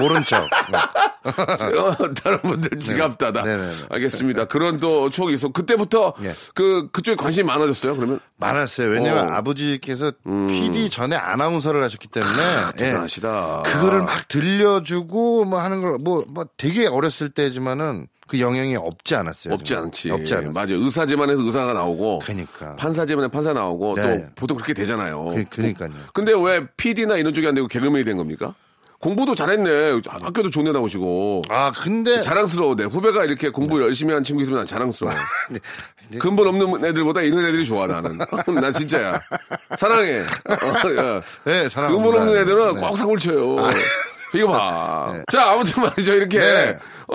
모른 0.00 0.25
척. 0.25 0.49
네. 0.71 0.78
어, 1.78 2.14
다른 2.14 2.40
분들 2.42 2.78
지갑다다. 2.78 3.42
네네네. 3.42 3.73
알겠습니다. 3.90 4.47
그런 4.47 4.80
또 4.80 5.11
추억이 5.11 5.35
있어. 5.35 5.49
그때부터 5.50 6.14
예. 6.23 6.33
그 6.54 6.88
그쪽에 6.90 7.16
관심이 7.16 7.47
많아졌어요. 7.47 7.95
그러면 7.95 8.21
많았어요. 8.37 8.88
왜냐면 8.90 9.25
어. 9.25 9.28
음. 9.28 9.33
아버지께서 9.35 10.12
PD 10.25 10.90
전에 10.90 11.14
아나운서를 11.16 11.85
하셨기 11.85 12.09
때문에. 12.09 12.42
예. 12.73 12.76
대단하시다. 12.76 13.62
그거를 13.66 14.02
막 14.02 14.26
들려주고 14.28 15.45
뭐 15.45 15.61
하는 15.61 15.80
걸 15.80 15.99
뭐, 16.00 16.25
뭐 16.28 16.47
되게 16.57 16.87
어렸을 16.87 17.30
때지만은 17.30 18.09
그 18.30 18.38
영향이 18.38 18.76
없지 18.76 19.16
않았어요. 19.16 19.54
없지 19.54 19.70
정말. 19.72 19.84
않지. 19.87 20.10
없지 20.12 20.34
않았어요. 20.34 20.52
맞아요. 20.52 20.84
의사제만 20.84 21.30
해서 21.30 21.42
의사가 21.42 21.72
나오고. 21.72 22.20
그러니까. 22.20 22.76
판사 22.76 23.04
제만에 23.04 23.26
판사 23.26 23.52
나오고 23.52 23.96
네. 23.96 24.02
또 24.02 24.26
보통 24.37 24.56
그렇게 24.56 24.72
되잖아요. 24.72 25.25
그, 25.25 25.44
그러니까요. 25.50 25.90
근데 26.14 26.32
왜 26.40 26.64
PD나 26.76 27.16
이런 27.16 27.34
쪽이 27.34 27.49
안 27.49 27.56
되고 27.56 27.66
개그맨이 27.66 28.04
된 28.04 28.16
겁니까? 28.16 28.54
공부도 29.00 29.34
잘했네. 29.34 30.02
학교도 30.06 30.50
좋은 30.50 30.66
데 30.66 30.72
나오시고. 30.72 31.42
아, 31.49 31.72
근데. 31.72 32.20
자랑스러워. 32.20 32.76
내 32.76 32.84
후배가 32.84 33.25
이렇게 33.25 33.49
공부 33.49 33.82
열심히 33.82 34.12
한 34.14 34.22
친구 34.22 34.42
있으면 34.42 34.58
난 34.58 34.66
자랑스러워. 34.66 35.12
네. 35.50 36.18
근본 36.18 36.46
없는 36.46 36.84
애들보다 36.84 37.22
이런 37.22 37.40
애들이 37.44 37.64
좋아, 37.64 37.87
나는. 37.88 38.18
난 38.60 38.72
진짜야. 38.72 39.20
사랑해. 39.76 40.20
어, 40.46 40.96
야. 40.99 41.22
네, 41.44 41.68
사랑합니다. 41.68 41.88
근본 41.88 42.14
없는 42.16 42.42
애들은 42.42 42.75
네. 42.76 42.80
꽉 42.80 42.96
사고를 42.96 43.18
쳐요. 43.18 43.56
이거 44.34 44.52
봐. 44.52 45.14
자, 45.32 45.50
아무튼 45.50 45.82
말이죠. 45.82 46.14
이렇게. 46.14 46.38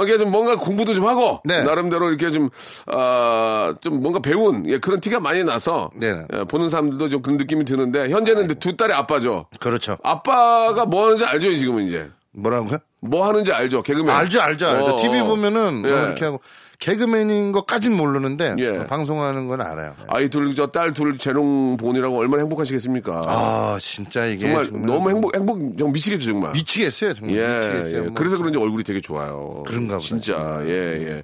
이게 0.03 0.17
좀 0.17 0.31
뭔가 0.31 0.55
공부도 0.55 0.93
좀 0.93 1.05
하고. 1.07 1.41
네. 1.45 1.63
나름대로 1.63 2.09
이렇게 2.09 2.29
좀, 2.29 2.49
아, 2.87 3.73
좀 3.81 4.01
뭔가 4.01 4.19
배운, 4.19 4.67
예, 4.67 4.79
그런 4.79 4.99
티가 4.99 5.19
많이 5.19 5.43
나서. 5.43 5.89
네. 5.95 6.25
예, 6.33 6.43
보는 6.43 6.69
사람들도 6.69 7.09
좀 7.09 7.21
그런 7.21 7.37
느낌이 7.37 7.65
드는데, 7.65 8.09
현재는 8.09 8.47
근데 8.47 8.53
두 8.55 8.75
딸의 8.75 8.95
아빠죠. 8.95 9.45
그렇죠. 9.59 9.97
아빠가 10.03 10.85
뭐 10.85 11.05
하는지 11.05 11.23
알죠, 11.23 11.55
지금은 11.55 11.87
이제. 11.87 12.09
뭐라고요? 12.33 12.79
뭐 12.99 13.27
하는지 13.27 13.53
알죠, 13.53 13.81
개그맨. 13.81 14.13
알죠, 14.13 14.41
알죠, 14.41 14.67
알죠. 14.67 14.95
어, 14.95 15.01
TV 15.01 15.19
어. 15.21 15.25
보면은 15.25 15.81
뭐 15.81 15.89
예. 15.89 15.93
이렇게 15.93 16.25
하고 16.25 16.41
개그맨인 16.79 17.51
것까진 17.51 17.93
모르는데 17.95 18.55
예. 18.59 18.85
방송하는 18.87 19.47
건 19.47 19.61
알아요. 19.61 19.95
아이 20.07 20.29
둘, 20.29 20.53
저 20.55 20.67
딸 20.67 20.93
둘 20.93 21.17
재롱 21.17 21.77
본이라고 21.77 22.17
얼마나 22.17 22.41
행복하시겠습니까? 22.43 23.23
아, 23.27 23.77
진짜 23.81 24.25
이게 24.25 24.47
정말, 24.47 24.65
정말 24.65 24.85
너무 24.85 25.09
행복, 25.09 25.35
행복, 25.35 25.77
정 25.77 25.91
미치겠죠, 25.91 26.25
정말. 26.25 26.51
미치겠어요, 26.53 27.13
정말 27.13 27.35
예, 27.37 27.57
미치겠어요. 27.57 27.95
예. 27.97 28.01
뭐. 28.05 28.13
그래서 28.15 28.37
그런지 28.37 28.59
얼굴이 28.59 28.83
되게 28.83 28.99
좋아요. 29.01 29.63
그런가 29.65 29.95
보다, 29.95 29.99
진짜, 30.05 30.61
예, 30.65 30.69
예. 30.71 31.23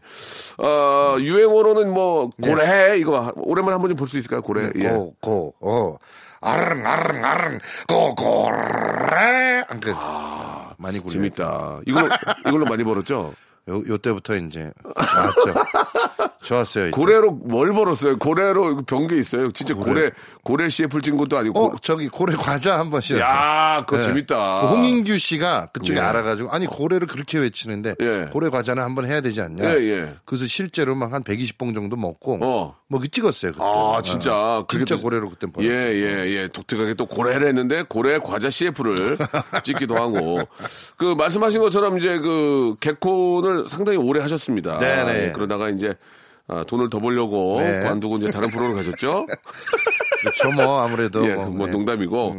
어, 0.64 1.18
유행어로는 1.20 1.94
뭐, 1.94 2.30
고래, 2.42 2.98
이거, 2.98 3.32
오랜만에 3.36 3.74
한번 3.74 3.90
좀 3.90 3.98
볼 3.98 4.08
수 4.08 4.18
있을까요, 4.18 4.42
고래? 4.42 4.70
예. 4.78 4.90
고, 4.90 5.14
고, 5.22 5.54
어. 5.62 5.96
아르릉, 6.42 6.86
아르릉, 6.88 7.24
아르릉, 7.26 7.60
고, 7.88 8.16
고래. 8.16 9.64
안 9.68 9.80
그, 9.80 9.94
많이 10.78 10.98
굴려. 11.00 11.12
재밌다. 11.14 11.80
이걸로, 11.86 12.10
이걸로 12.48 12.66
많이 12.66 12.84
벌었죠? 12.84 13.34
요, 13.70 13.84
요 13.88 13.98
때부터 13.98 14.36
이제 14.36 14.72
좋았죠. 14.84 15.64
좋았어요. 16.44 16.84
이제. 16.88 16.92
고래로 16.92 17.32
뭘 17.32 17.72
벌었어요? 17.74 18.18
고래로 18.18 18.84
병게 18.84 19.18
있어요. 19.18 19.52
진짜 19.52 19.76
고래, 19.76 19.94
고래 20.04 20.12
CF를 20.70 21.02
찍은 21.02 21.18
것도 21.18 21.38
아니고. 21.38 21.60
어, 21.68 21.76
저기 21.82 22.08
고래 22.08 22.36
과자 22.36 22.80
한 22.80 22.90
번씩. 22.90 23.18
야, 23.20 23.84
그거 23.86 23.98
네. 24.02 24.08
재밌다. 24.08 24.62
그 24.62 24.68
홍인규 24.70 25.18
씨가 25.20 25.68
그쪽에 25.68 26.00
예. 26.00 26.04
알아가지고 26.04 26.50
아니 26.52 26.66
고래를 26.66 27.06
그렇게 27.08 27.38
외치는데 27.38 27.96
예. 28.02 28.30
고래 28.32 28.50
과자는 28.50 28.82
한번 28.82 29.06
해야 29.06 29.22
되지 29.22 29.40
않냐? 29.42 29.64
예, 29.64 29.76
예. 29.90 30.14
그래서 30.26 30.48
실제로 30.48 30.96
막 30.96 31.12
한 31.12 31.24
120봉 31.24 31.74
정도 31.76 31.96
먹고 31.98 32.40
어. 32.42 32.76
뭐그 32.88 33.10
찍었어요 33.10 33.52
그때. 33.52 33.64
아, 33.64 34.02
진짜. 34.04 34.64
그게 34.68 34.80
진짜 34.86 34.96
또- 34.96 35.02
고래로 35.02 35.30
그때 35.30 35.48
예, 35.48 35.52
벌었어요. 35.52 35.76
예, 35.94 36.30
예. 36.36 36.48
독특하게 36.48 36.94
또 36.96 37.06
고래를 37.06 37.48
했는데 37.48 37.84
고래 37.84 38.18
과자 38.18 38.50
CF를 38.50 39.18
찍기도 39.64 39.96
하고. 39.96 40.40
그 40.98 41.14
말씀하신 41.16 41.60
것처럼 41.62 41.98
이제 41.98 42.18
그 42.20 42.76
개콘을 42.80 43.68
상당히 43.68 43.98
오래 43.98 44.22
하셨습니다. 44.22 44.80
네네. 44.80 45.28
예, 45.28 45.32
그러다가 45.34 45.70
이제 45.70 45.94
아, 46.48 46.64
돈을 46.64 46.90
더 46.90 47.00
벌려고 47.00 47.58
네. 47.60 47.80
관두고 47.82 48.18
이제 48.18 48.32
다른 48.32 48.50
프로를 48.50 48.76
가셨죠. 48.76 49.26
그렇죠 50.22 50.52
뭐 50.52 50.82
아무래도 50.82 51.28
예, 51.28 51.34
뭐, 51.34 51.46
뭐 51.48 51.66
네. 51.66 51.72
농담이고. 51.72 52.38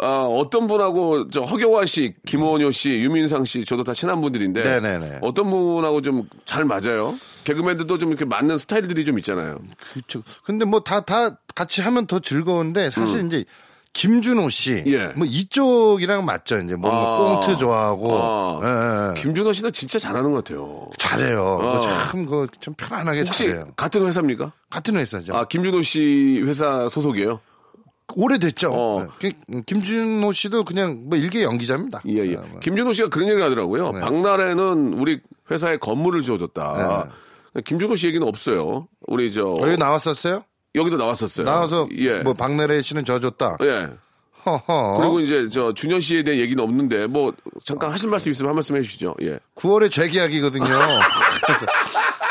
아, 0.00 0.26
어떤 0.28 0.66
분하고 0.66 1.30
저 1.30 1.42
허경화 1.42 1.86
씨, 1.86 2.14
김원효 2.26 2.72
씨, 2.72 2.90
유민상 2.90 3.44
씨 3.44 3.64
저도 3.64 3.84
다 3.84 3.94
친한 3.94 4.20
분들인데 4.20 4.62
네네네. 4.64 5.18
어떤 5.22 5.48
분하고 5.50 6.00
좀 6.02 6.26
잘 6.44 6.64
맞아요? 6.64 7.14
개그맨들도 7.44 7.96
좀 7.98 8.10
이렇게 8.10 8.24
맞는 8.24 8.58
스타일들이 8.58 9.04
좀 9.04 9.18
있잖아요. 9.18 9.58
그렇죠. 9.92 10.22
근데 10.44 10.64
뭐 10.64 10.80
다다 10.80 11.38
같이 11.54 11.80
하면 11.80 12.06
더 12.06 12.18
즐거운데 12.20 12.90
사실 12.90 13.24
이제 13.26 13.44
김준호 13.94 14.48
씨, 14.48 14.72
음. 14.72 14.84
예. 14.86 15.06
뭐 15.16 15.26
이쪽이랑 15.26 16.24
맞죠. 16.24 16.58
이제 16.58 16.74
뭐 16.76 16.90
아. 16.90 17.40
꽁트 17.42 17.58
좋아하고 17.58 18.18
아. 18.18 18.60
예, 18.62 19.10
예. 19.18 19.20
김준호 19.20 19.52
씨는 19.52 19.72
진짜 19.72 19.98
잘하는 19.98 20.30
것 20.30 20.42
같아요. 20.44 20.88
잘해요. 20.98 21.42
어. 21.44 21.80
참그좀 22.08 22.74
편안하게 22.76 23.20
혹시 23.20 23.46
잘해요. 23.48 23.68
같은 23.76 24.06
회사입니까? 24.06 24.52
같은 24.70 24.96
회사죠. 24.96 25.36
아, 25.36 25.44
김준호 25.44 25.82
씨 25.82 26.42
회사 26.46 26.88
소속이에요? 26.88 27.40
오래됐죠. 28.14 28.70
어. 28.72 29.06
네. 29.20 29.30
그- 29.50 29.62
김준호 29.62 30.32
씨도 30.32 30.64
그냥 30.64 31.02
뭐 31.06 31.18
일개 31.18 31.42
연기자입니다. 31.42 32.00
예, 32.08 32.26
예. 32.26 32.36
아, 32.36 32.40
뭐. 32.50 32.60
김준호 32.60 32.92
씨가 32.94 33.08
그런 33.10 33.28
얘기를 33.28 33.44
하더라고요. 33.44 33.92
네. 33.92 34.00
박나래는 34.00 34.94
우리 34.94 35.20
회사에 35.50 35.76
건물을 35.76 36.22
지어줬다. 36.22 37.10
김준호 37.64 37.96
씨 37.96 38.06
얘기는 38.06 38.26
없어요. 38.26 38.88
우리 39.06 39.30
저 39.30 39.56
여기 39.60 39.76
나왔었어요? 39.76 40.44
여기도 40.74 40.96
나왔었어요. 40.96 41.44
나와서 41.46 41.88
예. 41.96 42.20
뭐 42.20 42.32
박나래 42.34 42.80
씨는 42.82 43.04
져줬다. 43.04 43.58
예. 43.62 43.88
허허. 44.44 44.96
그리고 44.98 45.20
이제 45.20 45.48
저 45.50 45.72
준현 45.72 46.00
씨에 46.00 46.22
대한 46.22 46.40
얘기는 46.40 46.62
없는데 46.62 47.06
뭐 47.06 47.32
잠깐 47.64 47.92
하실 47.92 48.08
말씀 48.08 48.30
있으면 48.30 48.48
한 48.48 48.56
말씀 48.56 48.76
해주시죠. 48.76 49.14
예. 49.22 49.38
9월에 49.56 49.90
재계약이거든요. 49.90 50.64
그래서 51.46 51.66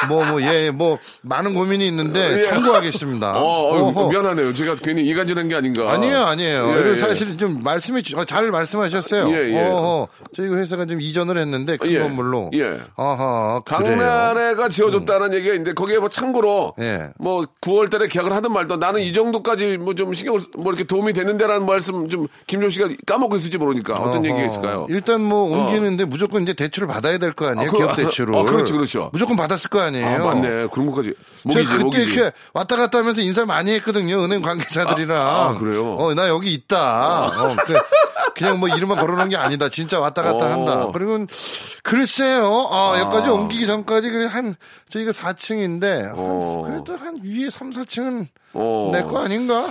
뭐, 0.08 0.26
뭐, 0.26 0.42
예, 0.42 0.72
뭐, 0.72 0.98
많은 1.22 1.54
고민이 1.54 1.86
있는데 1.88 2.38
예. 2.38 2.42
참고하겠습니다. 2.44 3.32
어, 3.34 3.92
어. 3.94 4.10
미안하네요. 4.10 4.52
제가 4.54 4.76
괜히 4.76 5.04
이간질한 5.06 5.48
게 5.48 5.56
아닌가. 5.56 5.92
아니에요, 5.92 6.18
아니에요. 6.26 6.68
예, 6.86 6.92
예. 6.92 6.96
사실 6.96 7.38
좀 7.38 7.62
말씀해 7.64 8.02
주, 8.02 8.18
어, 8.18 8.26
잘 8.26 8.50
말씀하셨어요. 8.52 9.30
예, 9.32 9.54
예. 9.54 9.62
어허. 9.70 10.08
저희가 10.36 10.56
회사가 10.58 10.86
좀 10.86 11.00
이전을 11.02 11.38
했는데 11.38 11.78
큰 11.78 11.92
예. 11.92 12.00
건물로. 12.00 12.52
예. 12.56 12.78
아하, 12.98 13.62
그래요. 13.66 13.98
박나래가 13.98 14.70
지어줬다는 14.70 15.34
얘기가 15.36 15.54
있는데 15.54 15.74
거기에 15.74 16.00
뭐 16.00 16.10
참고로 16.10 16.74
예. 16.80 17.10
뭐 17.20 17.44
9월달에 17.62 18.10
계약을 18.10 18.32
하든 18.34 18.52
말든 18.52 18.80
나는 18.80 19.02
이 19.02 19.14
정도까지 19.14 19.78
뭐 19.78 19.92
좀 19.94 20.14
신경을 20.14 20.40
쓰- 20.40 20.48
뭐 20.58 20.72
이렇게 20.72 20.84
도움이 20.86 21.12
되는데라는 21.14 21.66
말씀 21.66 22.08
좀 22.08 22.28
김종 22.48 22.70
씨가 22.70 22.88
까먹고 23.06 23.36
있을지 23.36 23.58
모르니까 23.58 23.96
어떤. 23.98 24.26
얘기가 24.26 24.42
있을까요? 24.46 24.86
일단 24.90 25.22
뭐 25.22 25.44
옮기는데 25.52 26.06
무조건 26.06 26.42
이제 26.44 26.54
대출을 26.54 26.88
받아야 26.88 27.18
될 27.18 27.34
거 27.34 27.48
아니에요? 27.48 27.70
아, 27.70 27.72
그- 27.72 27.78
기업 27.78 27.96
대출을. 27.96 28.34
어, 28.36 28.44
그렇죠, 28.44 28.74
그렇죠. 28.74 29.10
무조건 29.14 29.36
받았을 29.36 29.70
거 29.70 29.80
아니에요? 29.80 29.91
아 30.04 30.18
맞네 30.20 30.68
그런 30.72 30.86
것까지 30.88 31.14
목이지 31.44 31.66
제가 31.66 31.72
그때 31.78 31.84
목이지. 31.84 32.10
이렇게 32.12 32.32
왔다 32.54 32.76
갔다 32.76 33.00
하면서 33.00 33.22
인사를 33.22 33.46
많이 33.48 33.72
했거든요. 33.74 34.24
은행 34.24 34.42
관계자들이랑. 34.42 35.18
아, 35.22 35.50
아, 35.50 35.54
그래요? 35.58 35.96
어, 35.96 36.14
나 36.14 36.28
여기 36.30 36.54
있다. 36.54 37.28
어, 37.28 37.56
그, 37.66 37.74
그냥 38.36 38.60
뭐 38.60 38.70
이름만 38.70 38.98
걸어놓은 39.00 39.30
게 39.30 39.38
아니다. 39.38 39.70
진짜 39.70 40.00
왔다 40.00 40.22
갔다 40.22 40.46
어. 40.46 40.50
한다. 40.50 40.88
그리고 40.94 41.26
글쎄요. 41.84 42.68
아, 42.72 43.00
여기까지 43.00 43.30
옮기기 43.30 43.66
전까지 43.68 44.10
그냥 44.10 44.30
한 44.30 44.56
저희가 44.90 45.12
4층인데 45.12 46.12
어. 46.16 46.64
그래도 46.68 46.96
한 46.96 47.20
위에 47.24 47.50
3, 47.50 47.72
4층은 47.72 48.24
어. 48.24 48.41
내 48.54 49.02
거 49.04 49.20
아닌가? 49.24 49.68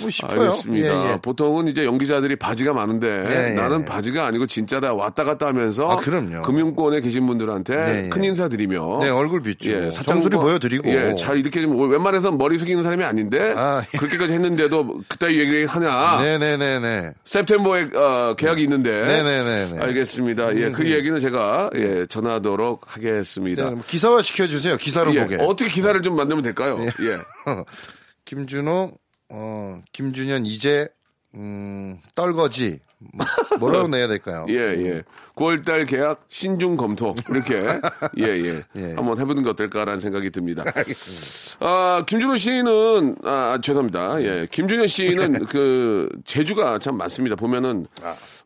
뭐 0.00 0.08
싶어요. 0.08 0.40
알겠습니다. 0.44 1.08
예, 1.08 1.12
예. 1.12 1.18
보통은 1.20 1.68
이제 1.68 1.84
연기자들이 1.84 2.36
바지가 2.36 2.72
많은데 2.72 3.24
예, 3.28 3.50
예. 3.50 3.54
나는 3.54 3.84
바지가 3.84 4.24
아니고 4.26 4.46
진짜다 4.46 4.94
왔다 4.94 5.24
갔다 5.24 5.46
하면서 5.48 5.90
아, 5.90 5.96
그럼요. 5.96 6.42
금융권에 6.42 7.00
계신 7.00 7.26
분들한테 7.26 7.76
네, 7.76 8.04
예. 8.04 8.08
큰 8.08 8.24
인사 8.24 8.48
드리며 8.48 8.98
네, 9.02 9.10
얼굴 9.10 9.42
비추고 9.42 9.86
예, 9.86 9.90
사장소리 9.90 10.36
보여드리고. 10.36 10.88
예, 10.88 11.14
잘 11.16 11.36
이렇게 11.38 11.60
좀 11.60 11.78
웬만해서 11.90 12.30
머리 12.32 12.56
숙이는 12.56 12.82
사람이 12.82 13.04
아닌데 13.04 13.52
아, 13.56 13.82
예. 13.92 13.98
그렇게까지 13.98 14.32
했는데도 14.32 15.02
그따위 15.08 15.38
얘기를 15.38 15.66
하냐? 15.66 16.22
네네네네. 16.22 17.12
september에 17.26 17.88
어, 17.94 18.34
계약이 18.38 18.62
있는데. 18.62 18.90
네네네네. 18.90 19.64
음, 19.74 19.82
알겠습니다. 19.82 20.56
예, 20.56 20.70
그 20.70 20.90
얘기는 20.90 21.18
제가 21.18 21.70
예, 21.76 22.06
전하도록 22.06 22.82
하겠습니다. 22.86 23.70
네, 23.70 23.76
기사화 23.86 24.22
시켜주세요. 24.22 24.76
기사로 24.78 25.14
예, 25.16 25.22
보게. 25.24 25.36
어떻게 25.40 25.68
기사를 25.68 26.00
좀 26.00 26.16
만들면 26.16 26.42
될까요? 26.42 26.78
예. 27.00 27.18
김준호, 28.30 28.92
어, 29.30 29.82
김준현, 29.92 30.46
이제, 30.46 30.88
음, 31.34 31.98
떨거지. 32.14 32.78
뭐, 32.98 33.26
뭐라고 33.58 33.88
내야 33.88 34.06
될까요? 34.06 34.46
예, 34.50 34.54
예. 34.54 35.02
9월달 35.34 35.88
계약 35.88 36.26
신중 36.28 36.76
검토. 36.76 37.16
이렇게. 37.28 37.56
예, 38.18 38.24
예. 38.24 38.62
예. 38.76 38.94
한번 38.94 39.18
해보는 39.18 39.42
게 39.42 39.50
어떨까라는 39.50 39.98
생각이 39.98 40.30
듭니다. 40.30 40.62
아, 41.58 42.04
김준호 42.06 42.36
씨는, 42.36 43.16
아, 43.24 43.58
죄송합니다. 43.60 44.22
예. 44.22 44.46
김준현 44.48 44.86
씨는 44.86 45.46
그, 45.50 46.08
재주가 46.24 46.78
참 46.78 46.98
많습니다. 46.98 47.34
보면은, 47.34 47.88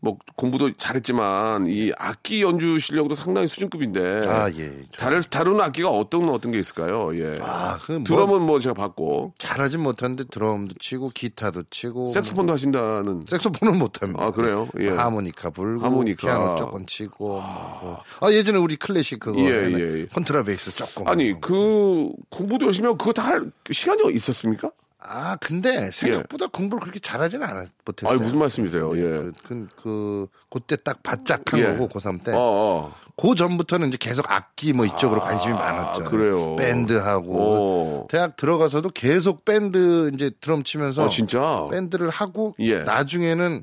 뭐, 0.05 0.19
공부도 0.37 0.73
잘했지만, 0.75 1.67
이 1.67 1.91
악기 1.99 2.43
연주 2.43 2.79
실력도 2.79 3.15
상당히 3.15 3.49
수준급인데. 3.49 4.23
아, 4.29 4.51
예. 4.51 4.83
다른, 4.99 5.23
다른 5.31 5.61
악기가 5.61 5.89
어떤, 5.91 6.29
어떤 6.29 6.53
게 6.53 6.59
있을까요? 6.59 7.11
예. 7.19 7.39
아, 7.43 7.79
그 7.83 7.93
뭐- 7.93 8.05
드럼은 8.05 8.43
뭐 8.43 8.59
제가 8.61 8.75
봤고, 8.75 9.33
잘하진 9.39 9.81
못하는데 9.83 10.25
드럼도 10.31 10.75
치고 10.79 11.11
기타도 11.15 11.65
치고 11.71 12.11
색소폰도 12.13 12.53
하신다는. 12.53 13.25
색소폰은 13.29 13.79
못합니다. 13.79 14.23
아, 14.23 14.31
그래요? 14.31 14.69
예. 14.79 14.91
하모니카 14.91 15.51
불고 15.51 15.85
하모니카. 15.85 16.27
피아노 16.27 16.57
조금 16.57 16.87
치고 16.87 17.27
뭐. 17.29 18.03
아 18.21 18.31
예전에 18.31 18.59
우리 18.59 18.77
클래식 18.77 19.21
그거 19.21 19.41
예, 19.41 19.71
예, 19.73 20.01
예. 20.03 20.07
콘트라베이스 20.07 20.75
조금 20.77 21.09
아니, 21.09 21.41
그, 21.41 22.11
공부도 22.31 22.67
열심히 22.67 22.87
하고, 22.87 22.99
그거 22.99 23.13
다 23.13 23.25
할 23.25 23.51
시간이 23.73 24.03
있었습니까? 24.15 24.71
아 25.07 25.37
근데 25.37 25.91
생각보다 25.91 26.47
공부를 26.47 26.81
그렇게 26.81 26.99
잘하지는 26.99 27.47
않았 27.47 27.69
못했어요. 27.85 28.13
아니, 28.15 28.23
무슨 28.23 28.39
말씀이세요? 28.39 28.97
예. 28.97 29.03
그, 29.03 29.33
그, 29.45 29.67
그 29.77 30.27
그때 30.49 30.77
딱 30.77 31.03
바짝 31.03 31.53
한 31.53 31.61
예. 31.61 31.65
거고 31.67 31.89
고3 31.89 32.25
때. 32.25 32.33
어, 32.33 32.39
어. 32.39 32.95
그 33.17 33.35
전부터는 33.35 33.89
이제 33.89 33.99
계속 34.01 34.31
악기 34.33 34.73
뭐 34.73 34.87
이쪽으로 34.87 35.21
관심이 35.21 35.53
많았죠. 35.53 36.05
그래요? 36.05 36.57
밴드하고 36.57 37.33
오. 37.33 38.07
대학 38.09 38.37
들어가서도 38.37 38.91
계속 38.91 39.45
밴드 39.45 40.11
이제 40.15 40.31
드럼 40.41 40.65
치면서 40.65 41.05
아, 41.05 41.09
진짜? 41.09 41.67
밴드를 41.71 42.09
하고 42.09 42.55
예. 42.59 42.81
나중에는 42.81 43.63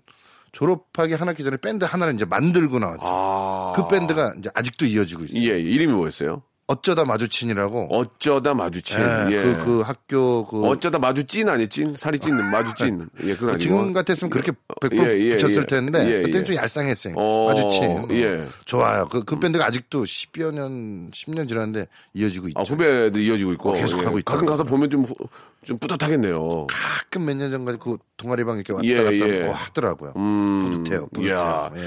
졸업하기 0.51 1.13
하나 1.13 1.33
기 1.33 1.43
전에 1.43 1.57
밴드 1.57 1.85
하나를 1.85 2.13
이제 2.13 2.25
만들고 2.25 2.79
나왔죠. 2.79 3.01
아. 3.03 3.73
그 3.75 3.87
밴드가 3.87 4.35
이제 4.37 4.49
아직도 4.53 4.85
이어지고 4.85 5.23
있어요. 5.23 5.41
예, 5.41 5.55
예. 5.55 5.59
이름이 5.59 5.93
뭐였어요? 5.93 6.43
어쩌다 6.71 7.03
마주친이라고. 7.05 7.87
어쩌다 7.91 8.53
마주친. 8.53 8.99
예, 8.99 9.31
예. 9.31 9.41
그, 9.43 9.65
그 9.65 9.81
학교 9.81 10.45
그 10.45 10.65
어쩌다 10.67 10.99
마주찐 10.99 11.49
아니 11.49 11.67
찐? 11.67 11.95
살이 11.95 12.17
찐 12.19 12.35
마주찐. 12.35 13.09
예, 13.25 13.33
그건 13.33 13.49
아니고. 13.49 13.59
지금 13.59 13.93
같았으면 13.93 14.29
그렇게 14.29 14.51
100% 14.79 14.93
예, 15.13 15.19
예, 15.19 15.37
붙였을 15.37 15.63
예. 15.63 15.65
텐데 15.65 15.99
예, 16.07 16.21
그때는 16.23 16.41
예. 16.41 16.45
좀 16.45 16.55
얄쌍했어요. 16.55 17.13
어, 17.17 17.53
마주친. 17.53 18.07
예. 18.11 18.45
좋아요. 18.65 19.07
그, 19.09 19.23
그 19.23 19.37
밴드가 19.39 19.65
아직도 19.65 20.03
10여 20.03 20.53
년, 20.53 21.11
10년 21.11 21.49
지났는데 21.49 21.87
이어지고 22.13 22.47
있죠. 22.49 22.59
아, 22.59 22.63
후배도 22.63 23.19
이어지고 23.19 23.51
있고. 23.53 23.73
계속 23.73 23.97
하고 24.05 24.17
있더라고요. 24.19 24.23
가끔 24.23 24.45
가서 24.45 24.63
보면 24.63 24.89
좀, 24.89 25.03
후- 25.03 25.15
좀 25.63 25.77
뿌듯하겠네요. 25.77 26.67
가끔 26.67 27.25
몇 27.25 27.35
년 27.35 27.51
전까지 27.51 27.77
그 27.81 27.97
동아리방 28.17 28.55
이렇게 28.57 28.71
왔다 28.73 28.87
예, 28.87 28.95
갔다 29.03 29.15
예. 29.15 29.41
하고 29.41 29.53
하더라고요. 29.53 30.13
음, 30.15 30.71
뿌듯해요. 30.83 31.07
뿌듯해요. 31.13 31.71
예. 31.75 31.81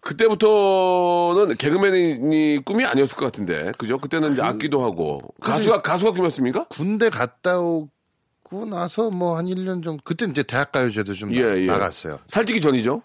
그때부터는 0.00 1.56
개그맨이 1.56 2.60
꿈이 2.64 2.84
아니었을 2.84 3.16
것 3.16 3.24
같은데. 3.26 3.72
그죠? 3.78 3.98
그때는 3.98 4.32
이제 4.32 4.42
악기도 4.42 4.82
하고. 4.82 5.20
가수가, 5.40 5.82
가수가 5.82 6.12
꿈이었습니까? 6.12 6.64
군대 6.68 7.10
갔다 7.10 7.58
오고 7.60 8.64
나서 8.68 9.10
뭐 9.10 9.36
한 9.36 9.46
1년 9.46 9.82
정도 9.84 9.98
그때 10.04 10.26
이제 10.26 10.42
대학가요제도 10.42 11.12
좀 11.14 11.32
예, 11.34 11.42
나- 11.42 11.58
예. 11.58 11.66
나갔어요. 11.66 12.18
살찌기 12.28 12.60
전이죠? 12.60 13.02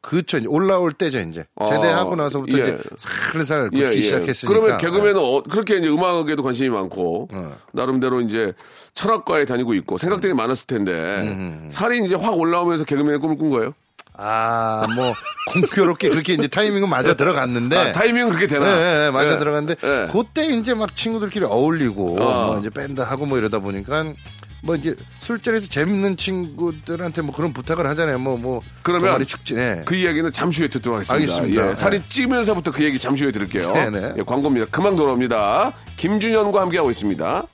그쵸. 0.00 0.36
이제 0.36 0.46
올라올 0.46 0.92
때죠, 0.92 1.18
이제. 1.20 1.46
아, 1.56 1.64
제대하고 1.70 2.14
나서부터 2.14 2.58
예. 2.58 2.62
이제 2.74 2.78
살살 2.98 3.70
긋기 3.70 4.02
시작했으니까. 4.02 4.52
그러면 4.60 4.78
개그맨은 4.78 5.16
어, 5.16 5.42
그렇게 5.42 5.78
이제 5.78 5.88
음악에도 5.88 6.42
관심이 6.42 6.68
많고 6.68 7.28
어. 7.32 7.56
나름대로 7.72 8.20
이제 8.20 8.52
철학과에 8.92 9.46
다니고 9.46 9.72
있고 9.74 9.96
생각들이 9.96 10.34
많았을 10.34 10.66
텐데 10.66 10.92
음, 10.92 11.70
살이 11.72 12.04
이제 12.04 12.14
확 12.16 12.38
올라오면서 12.38 12.84
개그맨의 12.84 13.18
꿈을 13.20 13.38
꾼 13.38 13.48
거예요? 13.48 13.72
아, 14.16 14.86
뭐, 14.94 15.12
공교롭게 15.52 16.08
그렇게 16.08 16.34
이제 16.34 16.46
타이밍은 16.46 16.88
맞아 16.88 17.14
들어갔는데. 17.14 17.76
아, 17.76 17.92
타이밍은 17.92 18.28
그렇게 18.28 18.46
되나? 18.46 18.64
네, 18.64 19.00
네, 19.00 19.10
맞아 19.10 19.34
예. 19.34 19.38
들어갔는데. 19.38 19.76
예. 19.86 20.08
그때 20.12 20.46
이제 20.46 20.72
막 20.74 20.94
친구들끼리 20.94 21.44
어울리고, 21.44 22.22
어. 22.22 22.46
뭐 22.46 22.58
이제 22.60 22.70
밴드 22.70 23.00
하고 23.00 23.26
뭐 23.26 23.38
이러다 23.38 23.58
보니까. 23.58 24.04
뭐 24.62 24.76
이제 24.76 24.96
술자리에서 25.20 25.66
재밌는 25.66 26.16
친구들한테 26.16 27.20
뭐 27.20 27.34
그런 27.34 27.52
부탁을 27.52 27.86
하잖아요. 27.88 28.18
뭐, 28.18 28.38
뭐. 28.38 28.62
그러면 28.82 29.24
축제. 29.26 29.54
네. 29.54 29.82
그 29.84 29.94
이야기는 29.94 30.32
잠시 30.32 30.60
후에 30.60 30.68
듣도록 30.68 30.96
하겠습니다. 30.96 31.34
알겠습니다. 31.34 31.70
예, 31.70 31.74
살이 31.74 31.98
네. 31.98 32.04
찌면서부터 32.08 32.70
그 32.70 32.82
얘기 32.82 32.98
잠시 32.98 33.24
후에 33.24 33.32
들을게요. 33.32 33.72
네네. 33.72 34.14
예, 34.16 34.22
광고입니다. 34.22 34.66
그만 34.70 34.96
돌아옵니다. 34.96 35.72
김준현과 35.96 36.62
함께하고 36.62 36.90
있습니다. 36.90 37.46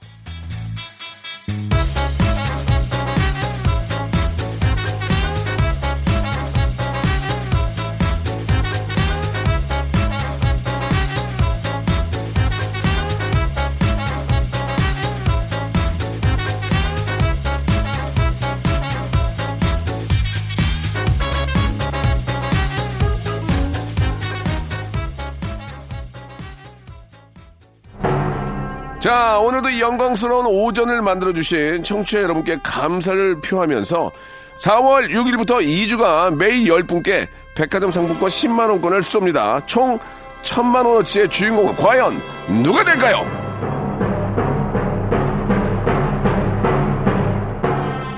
자, 29.11 29.41
오늘도 29.41 29.71
이 29.71 29.81
영광스러운 29.81 30.47
오전을 30.47 31.03
만들어주신 31.03 31.83
청취자 31.83 32.23
여러분께 32.23 32.59
감사를 32.63 33.41
표하면서 33.41 34.13
4월 34.57 35.11
6일부터 35.11 35.67
2주간 35.67 36.37
매일 36.37 36.69
10분께 36.69 37.27
백화점 37.57 37.91
상품권 37.91 38.29
10만원권을 38.29 39.01
쏩니다. 39.01 39.67
총 39.67 39.99
1000만원어치의 40.43 41.29
주인공은 41.29 41.75
과연 41.75 42.23
누가 42.63 42.85
될까요? 42.85 43.27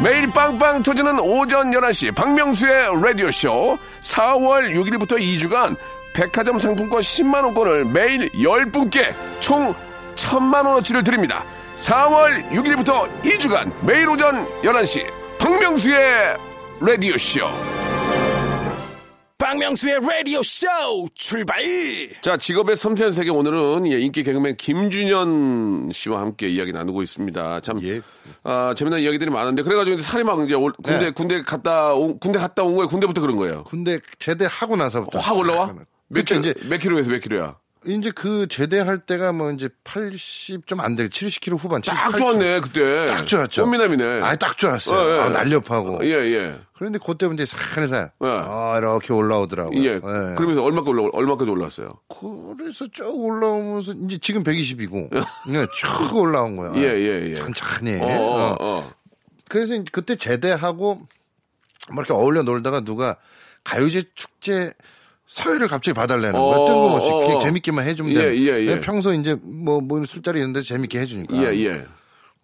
매일 0.04 0.30
빵빵 0.30 0.82
터지는 0.82 1.18
오전 1.20 1.70
11시 1.70 2.14
박명수의 2.14 3.00
라디오쇼 3.02 3.78
4월 4.02 4.74
6일부터 4.74 5.18
2주간 5.18 5.74
백화점 6.12 6.58
상품권 6.58 7.00
10만원권을 7.00 7.90
매일 7.90 8.28
10분께 8.32 9.14
총 9.40 9.74
1000만원어치를 10.14 11.04
드립니다. 11.04 11.44
4월 11.78 12.46
6일부터 12.50 13.08
2주간 13.22 13.72
매일 13.84 14.08
오전 14.08 14.46
11시 14.62 15.06
박명수의 15.38 16.36
라디오 16.80 17.16
쇼 17.16 17.40
박명수의 19.38 19.98
라디오 20.08 20.40
쇼 20.42 20.66
출발! 21.14 21.60
자, 22.20 22.36
직업의 22.36 22.76
섬세한 22.76 23.12
세계 23.12 23.30
오늘은 23.30 23.90
예, 23.90 23.98
인기 23.98 24.22
개그맨 24.22 24.56
김준현 24.56 25.90
씨와 25.92 26.20
함께 26.20 26.48
이야기 26.48 26.72
나누고 26.72 27.02
있습니다. 27.02 27.60
참, 27.60 27.82
예. 27.82 28.00
아, 28.44 28.72
재미난 28.76 29.00
이야기들이 29.00 29.30
많은데 29.30 29.64
그래가지고 29.64 29.96
이제 29.96 30.04
살이 30.08 30.22
막 30.22 30.40
이제 30.44 30.54
올- 30.54 30.72
군대 30.80 30.98
네. 31.06 31.10
군대 31.10 31.42
갔다 31.42 31.92
온, 31.94 32.20
군대 32.20 32.38
갔다 32.38 32.62
온 32.62 32.76
거예요. 32.76 32.88
군대부터 32.88 33.20
그런 33.20 33.36
거예요. 33.36 33.64
군대 33.64 33.98
제대하고 34.20 34.76
나서부터 34.76 35.18
확 35.18 35.36
올라와? 35.36 35.74
몇 36.08 36.20
그쵸, 36.20 36.40
킬로, 36.40 36.50
이제 36.52 36.54
몇 36.68 36.78
킬로에서 36.78 37.10
몇 37.10 37.18
킬로야? 37.20 37.56
이제 37.86 38.10
그 38.14 38.46
제대할 38.48 39.00
때가 39.00 39.32
뭐 39.32 39.50
이제 39.50 39.68
80 39.84 40.66
좀안 40.66 40.94
돼. 40.96 41.08
70kg 41.08 41.58
후반. 41.58 41.82
딱 41.82 42.12
78kg. 42.12 42.18
좋았네 42.18 42.60
그때. 42.60 43.06
딱 43.06 43.26
좋았죠. 43.26 43.64
꽃미남이네. 43.64 44.20
아, 44.22 44.36
딱 44.36 44.56
좋았어요. 44.56 44.98
어, 44.98 45.16
예. 45.16 45.20
아, 45.20 45.28
날렵하고. 45.30 46.00
예, 46.04 46.10
예. 46.10 46.60
그런데 46.74 46.98
그때 47.04 47.28
이제 47.32 47.44
살살 47.46 48.12
예. 48.22 48.26
아, 48.26 48.76
이렇게 48.78 49.12
올라오더라고요. 49.12 49.84
예. 49.84 50.00
그러면서 50.00 50.62
얼마까지 50.62 50.90
올라 50.90 51.10
얼마까지 51.12 51.50
올랐어요? 51.50 51.98
그래서 52.56 52.86
쭉 52.92 53.08
올라오면서 53.08 53.92
이제 54.04 54.18
지금 54.18 54.42
120이고 54.42 55.10
네, 55.50 55.66
쭉 55.74 56.16
올라온 56.16 56.56
거야. 56.56 56.72
예, 56.76 56.82
예, 56.82 57.30
예. 57.30 57.34
천천히. 57.36 57.96
어, 58.00 58.06
어, 58.06 58.08
어. 58.08 58.56
어. 58.60 58.92
그래서 59.48 59.74
그때 59.92 60.16
제대하고 60.16 61.06
뭐 61.90 62.02
이렇게 62.02 62.12
어울려 62.12 62.42
놀다가 62.42 62.80
누가 62.80 63.16
가요제 63.64 64.02
축제 64.14 64.72
서열을 65.32 65.66
갑자기 65.66 65.94
봐달라는 65.94 66.32
거야. 66.32 66.42
어, 66.42 66.66
뜬금없이 66.66 67.10
어, 67.10 67.36
어. 67.36 67.38
재밌게만 67.38 67.86
해주면 67.86 68.12
예, 68.12 68.18
돼. 68.18 68.36
예, 68.36 68.60
예. 68.60 68.64
그냥 68.66 68.80
평소 68.82 69.14
이제 69.14 69.34
뭐, 69.42 69.80
뭐 69.80 70.04
술자리 70.04 70.40
있는데 70.40 70.60
재밌게 70.60 71.00
해주니까. 71.00 71.34
예, 71.36 71.64
예. 71.64 71.86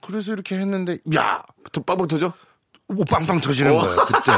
그래서 0.00 0.32
이렇게 0.32 0.56
했는데 0.56 0.96
야, 1.14 1.42
또 1.70 1.82
빵빵 1.82 2.08
터져? 2.08 2.32
뭐 2.86 3.04
빵빵 3.04 3.42
터지는 3.42 3.76
거예요. 3.76 3.96
그때. 4.06 4.32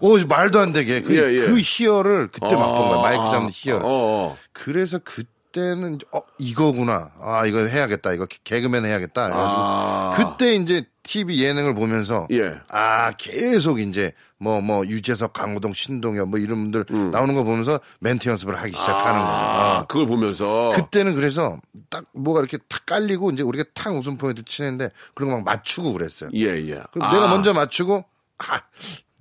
오 0.00 0.18
말도 0.18 0.58
안 0.58 0.72
되게 0.72 1.00
그, 1.00 1.14
예, 1.14 1.32
예. 1.32 1.46
그 1.46 1.60
희열을 1.60 2.30
그때 2.32 2.56
맛본 2.56 2.88
거야. 2.88 3.02
마이크 3.02 3.22
잡는 3.30 3.50
희열. 3.52 3.82
어, 3.82 3.86
어. 3.86 4.36
그래서 4.52 4.98
그 5.04 5.22
때는 5.52 5.98
어 6.12 6.20
이거구나. 6.38 7.10
아 7.20 7.44
이거 7.46 7.66
해야겠다. 7.66 8.12
이거 8.14 8.26
개그맨 8.44 8.84
해야겠다. 8.84 9.30
아. 9.32 10.14
그때 10.16 10.54
이제 10.54 10.84
TV 11.02 11.42
예능을 11.42 11.74
보면서 11.74 12.26
예. 12.30 12.54
아 12.70 13.12
계속 13.18 13.80
이제 13.80 14.12
뭐뭐 14.38 14.86
유재석, 14.86 15.32
강호동, 15.32 15.72
신동엽 15.72 16.28
뭐 16.28 16.38
이런 16.38 16.58
분들 16.62 16.84
음. 16.90 17.10
나오는 17.10 17.34
거 17.34 17.44
보면서 17.44 17.80
멘트 18.00 18.28
연습을 18.28 18.56
하기 18.56 18.72
시작하는 18.72 19.20
거예요. 19.20 19.34
아, 19.34 19.78
어. 19.80 19.86
그걸 19.86 20.06
보면서. 20.06 20.72
그때는 20.74 21.14
그래서 21.14 21.58
딱 21.90 22.04
뭐가 22.12 22.40
이렇게 22.40 22.58
탁 22.68 22.86
깔리고 22.86 23.30
이제 23.30 23.42
우리가 23.42 23.64
탁 23.74 23.94
웃음 23.94 24.16
포인트 24.16 24.44
치는데 24.44 24.90
그런 25.14 25.30
거 25.30 25.36
막 25.36 25.44
맞추고 25.44 25.92
그랬어요. 25.92 26.30
예, 26.34 26.46
예. 26.68 26.82
그럼 26.92 27.02
아. 27.08 27.12
내가 27.12 27.28
먼저 27.28 27.52
맞추고 27.52 28.04
아 28.38 28.60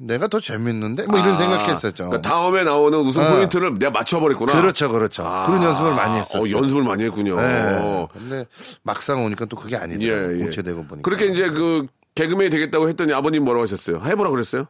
내가 0.03 0.27
더 0.27 0.39
재밌는데 0.39 1.05
뭐 1.05 1.19
이런 1.19 1.31
아, 1.31 1.35
생각했었죠. 1.35 2.09
그러니까 2.09 2.21
다음에 2.27 2.63
나오는 2.63 2.97
웃음 2.99 3.23
어. 3.23 3.29
포인트를 3.29 3.73
내가 3.75 3.91
맞춰버렸구나. 3.91 4.53
그렇죠, 4.59 4.89
그렇죠. 4.91 5.23
아. 5.25 5.45
그런 5.45 5.63
연습을 5.63 5.93
많이 5.93 6.19
했었어요. 6.19 6.43
어, 6.43 6.49
연습을 6.61 6.83
많이 6.83 7.03
했군요. 7.03 7.35
네. 7.39 8.07
근데 8.13 8.45
막상 8.83 9.23
오니까 9.23 9.45
또 9.45 9.55
그게 9.55 9.77
아니더라고요. 9.77 10.31
예, 10.33 10.39
예. 10.39 10.43
공채되고 10.43 10.85
보니까. 10.85 11.01
그렇게 11.03 11.27
이제 11.27 11.49
그 11.49 11.85
개그맨이 12.15 12.49
되겠다고 12.49 12.87
했더니 12.89 13.13
아버님 13.13 13.43
뭐라고 13.43 13.63
하셨어요? 13.63 14.01
해보라 14.03 14.29
그랬어요? 14.31 14.65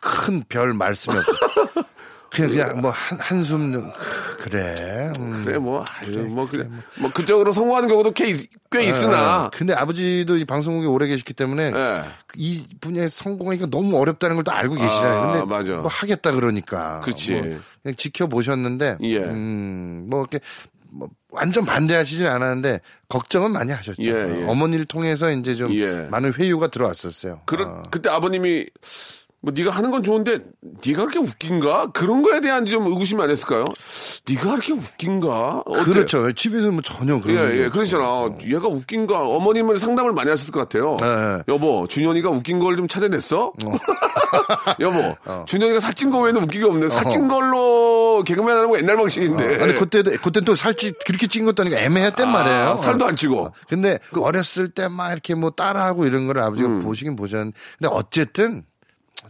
큰 0.00 0.42
별 0.48 0.74
말씀이 0.74 1.16
없어. 1.16 1.32
그냥 2.32 2.50
그냥 2.50 2.80
뭐 2.80 2.90
한 2.90 3.18
한숨 3.20 3.92
그래. 4.38 5.12
음. 5.18 5.42
그래 5.44 5.58
뭐, 5.58 5.84
아유, 5.98 6.26
뭐 6.28 6.48
그래 6.48 6.66
뭐 6.98 7.10
그쪽으로 7.12 7.52
성공하는 7.52 7.88
경우도 7.88 8.12
꽤, 8.12 8.30
있- 8.30 8.48
꽤 8.70 8.84
있으나. 8.84 9.44
어, 9.44 9.50
근데 9.52 9.74
아버지도 9.74 10.36
이 10.36 10.44
방송국에 10.44 10.86
오래 10.86 11.06
계셨기 11.06 11.34
때문에 11.34 11.72
예. 11.74 12.02
이 12.36 12.66
분야에 12.80 13.08
성공하기가 13.08 13.66
너무 13.70 13.98
어렵다는 14.00 14.36
걸 14.36 14.42
또 14.44 14.50
알고 14.52 14.74
계시잖아요. 14.74 15.20
아, 15.20 15.32
근데 15.32 15.46
맞아. 15.46 15.72
뭐 15.74 15.86
하겠다 15.88 16.32
그러니까. 16.32 17.00
그치. 17.04 17.32
뭐 17.34 17.42
그냥 17.82 17.96
지켜보셨는데 17.96 18.96
예. 19.02 19.18
음, 19.18 20.06
뭐 20.08 20.20
이렇게 20.20 20.40
뭐 20.90 21.08
완전 21.30 21.64
반대하시진 21.64 22.26
않았는데 22.26 22.80
걱정은 23.08 23.52
많이 23.52 23.72
하셨죠. 23.72 24.02
예, 24.02 24.08
예. 24.10 24.44
어머니를 24.46 24.84
통해서 24.84 25.30
이제 25.30 25.54
좀 25.54 25.72
예. 25.74 26.06
많은 26.10 26.32
회유가 26.34 26.66
들어왔었어요. 26.68 27.40
그러, 27.46 27.64
어. 27.66 27.82
그때 27.90 28.10
아버님이 28.10 28.66
뭐 29.44 29.52
네가 29.54 29.72
하는 29.72 29.90
건 29.90 30.04
좋은데 30.04 30.38
네가 30.86 31.00
그렇게 31.06 31.18
웃긴가? 31.18 31.88
그런 31.92 32.22
거에 32.22 32.40
대한 32.40 32.64
좀 32.64 32.86
의구심이 32.86 33.20
안 33.20 33.28
했을까요? 33.28 33.64
네가 34.28 34.50
그렇게 34.52 34.72
웃긴가? 34.72 35.64
어때? 35.66 35.82
그렇죠. 35.84 36.30
집에서 36.32 36.70
뭐 36.70 36.80
전혀 36.80 37.20
그런 37.20 37.50
예, 37.50 37.52
게 37.56 37.62
예, 37.64 37.68
그러잖아. 37.68 38.30
얘가 38.46 38.68
웃긴가? 38.68 39.18
어머님은 39.26 39.78
상담을 39.78 40.12
많이 40.12 40.30
하셨을 40.30 40.52
것 40.52 40.60
같아요. 40.60 40.96
네. 41.00 41.42
여보, 41.48 41.86
준현이가 41.88 42.30
웃긴 42.30 42.58
걸 42.60 42.76
좀 42.76 42.86
찾아냈어? 42.88 43.52
여보, 44.80 45.16
준현이가 45.46 45.80
살찐 45.80 46.10
거 46.10 46.20
외에는 46.20 46.42
웃기게 46.44 46.64
없네. 46.64 46.88
살찐 46.88 47.28
걸로 47.28 48.22
개그맨 48.24 48.56
하는 48.56 48.68
거 48.70 48.78
옛날 48.78 48.96
방식인데. 48.96 49.62
아니 49.62 49.74
그때도 49.74 50.12
그때 50.22 50.40
또 50.40 50.54
살찌 50.54 50.92
그렇게 51.06 51.26
찐 51.26 51.44
것도 51.44 51.62
아니고 51.62 51.76
애매했단 51.76 52.30
말이에요. 52.30 52.64
아, 52.70 52.76
살도 52.76 53.06
안 53.06 53.16
찌고. 53.16 53.50
근데 53.68 53.98
어렸을 54.18 54.68
때 54.70 54.88
막 54.88 55.10
이렇게 55.12 55.34
뭐 55.34 55.50
따라하고 55.50 56.06
이런 56.06 56.26
걸 56.26 56.38
아버지가 56.38 56.68
보시긴 56.80 57.16
보셨는데 57.16 57.56
근데 57.78 57.94
어쨌든 57.94 58.62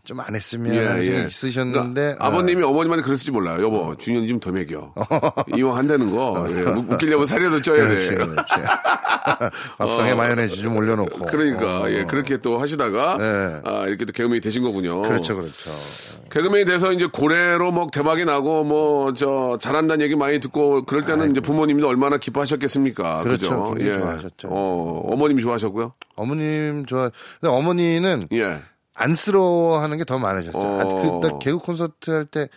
좀 0.05 0.20
안 0.20 0.35
했으면 0.35 0.74
하는 0.87 1.05
생각이 1.05 1.26
있으셨는데 1.26 2.00
그러니까 2.00 2.26
아버님이 2.26 2.62
어머님한테 2.62 3.02
그랬을지 3.05 3.31
몰라요. 3.31 3.62
여보, 3.62 3.94
준현이 3.96 4.28
좀 4.28 4.40
더 4.40 4.50
먹여. 4.52 4.92
이왕 5.57 5.76
한다는 5.76 6.11
거. 6.11 6.46
예, 6.50 6.62
웃- 6.62 6.92
웃기려면 6.92 7.26
살이라도 7.26 7.62
쪄야 7.62 7.87
그렇지, 7.87 8.09
돼. 8.11 8.14
그렇지. 8.16 8.55
밥상에 9.78 10.14
마요네즈 10.14 10.57
좀 10.57 10.76
올려놓고. 10.76 11.24
어. 11.24 11.26
그러니까, 11.28 11.83
어, 11.83 11.90
예, 11.90 12.05
그렇게 12.05 12.37
또 12.38 12.59
하시다가, 12.59 13.16
네. 13.18 13.61
아, 13.64 13.87
이렇게 13.87 14.05
또 14.05 14.12
개그맨이 14.12 14.40
되신 14.40 14.62
거군요. 14.62 15.02
그렇죠, 15.02 15.37
그렇죠. 15.37 15.70
개그맨이 16.31 16.64
돼서 16.64 16.92
이제 16.92 17.07
고래로 17.07 17.72
뭐 17.72 17.87
대박이 17.92 18.24
나고 18.24 18.64
뭐 18.64 19.12
저 19.14 19.59
잘한다는 19.61 20.02
얘기 20.05 20.16
많이 20.16 20.40
듣고 20.40 20.85
그럴 20.85 21.05
때는 21.05 21.33
이제 21.33 21.40
부모님도 21.40 21.87
얼마나 21.87 22.16
기뻐하셨겠습니까? 22.16 23.22
그렇죠. 23.24 23.38
그죠? 23.62 23.74
굉장히 23.74 23.98
좋아하셨죠. 24.00 24.48
어, 24.50 25.02
어머님이 25.12 25.42
좋아하셨고요? 25.42 25.92
어머님 26.16 26.87
좋아. 26.87 27.11
근데 27.40 27.55
어머니는 27.55 28.28
예. 28.33 28.62
안쓰러워하는 28.94 29.98
게 29.98 30.05
더 30.05 30.18
많으셨어요. 30.18 30.81
아, 30.81 30.85
어. 30.85 31.20
그딱 31.20 31.38
개그 31.38 31.59
콘서트 31.59 32.11
할 32.11 32.26
때 32.26 32.48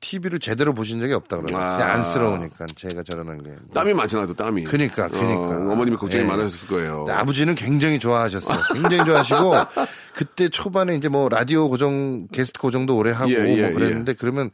TV를 0.00 0.38
제대로 0.38 0.74
보신 0.74 1.00
적이 1.00 1.14
없다 1.14 1.38
그러요 1.38 1.56
아. 1.56 1.76
그냥 1.78 1.90
안쓰러우니까 1.92 2.66
제가 2.76 3.02
저러는 3.04 3.42
게. 3.42 3.56
땀이 3.72 3.94
많잖아요, 3.94 4.26
또 4.26 4.34
땀이. 4.34 4.64
그러니까, 4.64 5.08
그러니까. 5.08 5.40
어, 5.40 5.72
어머님이 5.72 5.96
걱정이 5.96 6.24
예. 6.24 6.26
많으셨을 6.28 6.68
거예요. 6.68 7.06
아버지는 7.08 7.54
굉장히 7.54 7.98
좋아하셨어요. 7.98 8.58
굉장히 8.74 9.06
좋아하시고 9.06 9.52
그때 10.14 10.50
초반에 10.50 10.94
이제 10.94 11.08
뭐 11.08 11.30
라디오 11.30 11.70
고정 11.70 12.28
게스트 12.28 12.60
고정도 12.60 12.96
오래 12.98 13.12
하고 13.12 13.30
예, 13.30 13.56
예, 13.56 13.62
뭐 13.62 13.72
그랬는데 13.78 14.12
그러면 14.14 14.50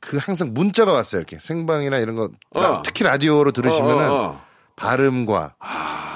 그 0.00 0.18
항상 0.18 0.52
문자가 0.52 0.92
왔어요. 0.92 1.20
이렇게 1.20 1.38
생방이나 1.40 1.96
이런 1.96 2.16
거 2.16 2.28
어. 2.54 2.82
특히 2.84 3.02
라디오로 3.04 3.52
들으시면은 3.52 4.10
어, 4.10 4.14
어, 4.14 4.24
어. 4.26 4.42
발음과 4.80 5.54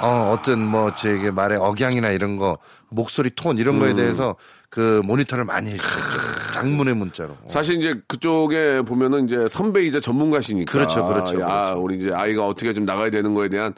어, 0.00 0.32
어떤 0.32 0.66
뭐 0.66 0.94
제게 0.94 1.30
말의 1.30 1.58
억양이나 1.58 2.10
이런 2.10 2.36
거 2.36 2.58
목소리 2.88 3.30
톤 3.30 3.58
이런 3.58 3.76
음. 3.76 3.80
거에 3.80 3.94
대해서 3.94 4.36
그 4.70 5.02
모니터를 5.04 5.44
많이 5.44 5.70
해주셨죠. 5.70 6.52
장문의 6.54 6.94
문자로. 6.94 7.30
어. 7.32 7.46
사실 7.48 7.76
이제 7.78 8.00
그쪽에 8.08 8.82
보면은 8.82 9.26
이제 9.26 9.46
선배이자 9.48 10.00
전문가시니까. 10.00 10.70
그렇죠, 10.72 11.06
그렇죠, 11.06 11.40
야, 11.40 11.46
그렇죠. 11.66 11.82
우리 11.82 11.96
이제 11.98 12.12
아이가 12.12 12.46
어떻게 12.46 12.72
좀 12.72 12.84
나가야 12.84 13.10
되는 13.10 13.34
거에 13.34 13.48
대한 13.48 13.74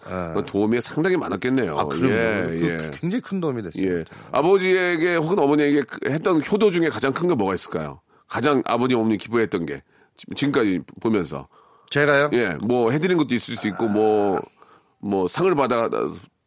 도움이 0.47 0.81
상당히 0.81 1.17
많았겠네요. 1.17 1.79
아, 1.79 1.85
그럼요. 1.85 2.07
예, 2.13 2.43
그 2.47 2.69
예. 2.69 2.91
굉장히 2.99 3.21
큰 3.21 3.41
도움이 3.41 3.63
됐어요. 3.63 3.99
예. 3.99 4.05
아버지에게 4.33 5.17
혹은 5.17 5.39
어머니에게 5.39 5.83
그 5.83 6.11
했던 6.11 6.41
효도 6.51 6.71
중에 6.71 6.89
가장 6.89 7.13
큰 7.13 7.27
게 7.29 7.35
뭐가 7.35 7.55
있을까요? 7.55 8.01
가장 8.29 8.63
아버님, 8.67 8.99
어머니 8.99 9.19
기뻐했던 9.19 9.67
게. 9.67 9.83
지- 10.17 10.27
지금까지 10.35 10.81
보면서. 11.01 11.49
제가요? 11.91 12.31
예. 12.33 12.57
뭐 12.63 12.91
해드린 12.91 13.17
것도 13.19 13.35
있을 13.35 13.57
수 13.57 13.69
있고, 13.69 13.87
뭐, 13.89 14.41
뭐 15.07 15.29
상을 15.29 15.53
받아 15.55 15.89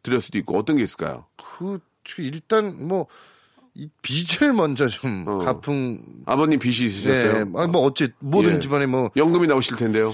드릴 0.02 0.20
수도 0.20 0.38
있고, 0.38 0.58
어떤 0.58 0.76
게 0.76 0.82
있을까요? 0.82 1.24
그 1.36 1.80
일단 2.18 2.88
뭐이 2.88 3.88
빚을 4.02 4.52
먼저 4.52 4.88
좀 4.88 5.24
어. 5.26 5.38
갚은 5.38 6.02
아버님 6.26 6.58
빚이 6.58 6.86
있으셨어요? 6.86 7.44
네, 7.44 7.50
아니, 7.56 7.70
뭐 7.70 7.82
어째 7.82 8.08
모든 8.18 8.56
예. 8.56 8.60
집안에 8.60 8.86
뭐 8.86 9.10
연금이 9.16 9.46
나오실 9.46 9.76
텐데요. 9.76 10.12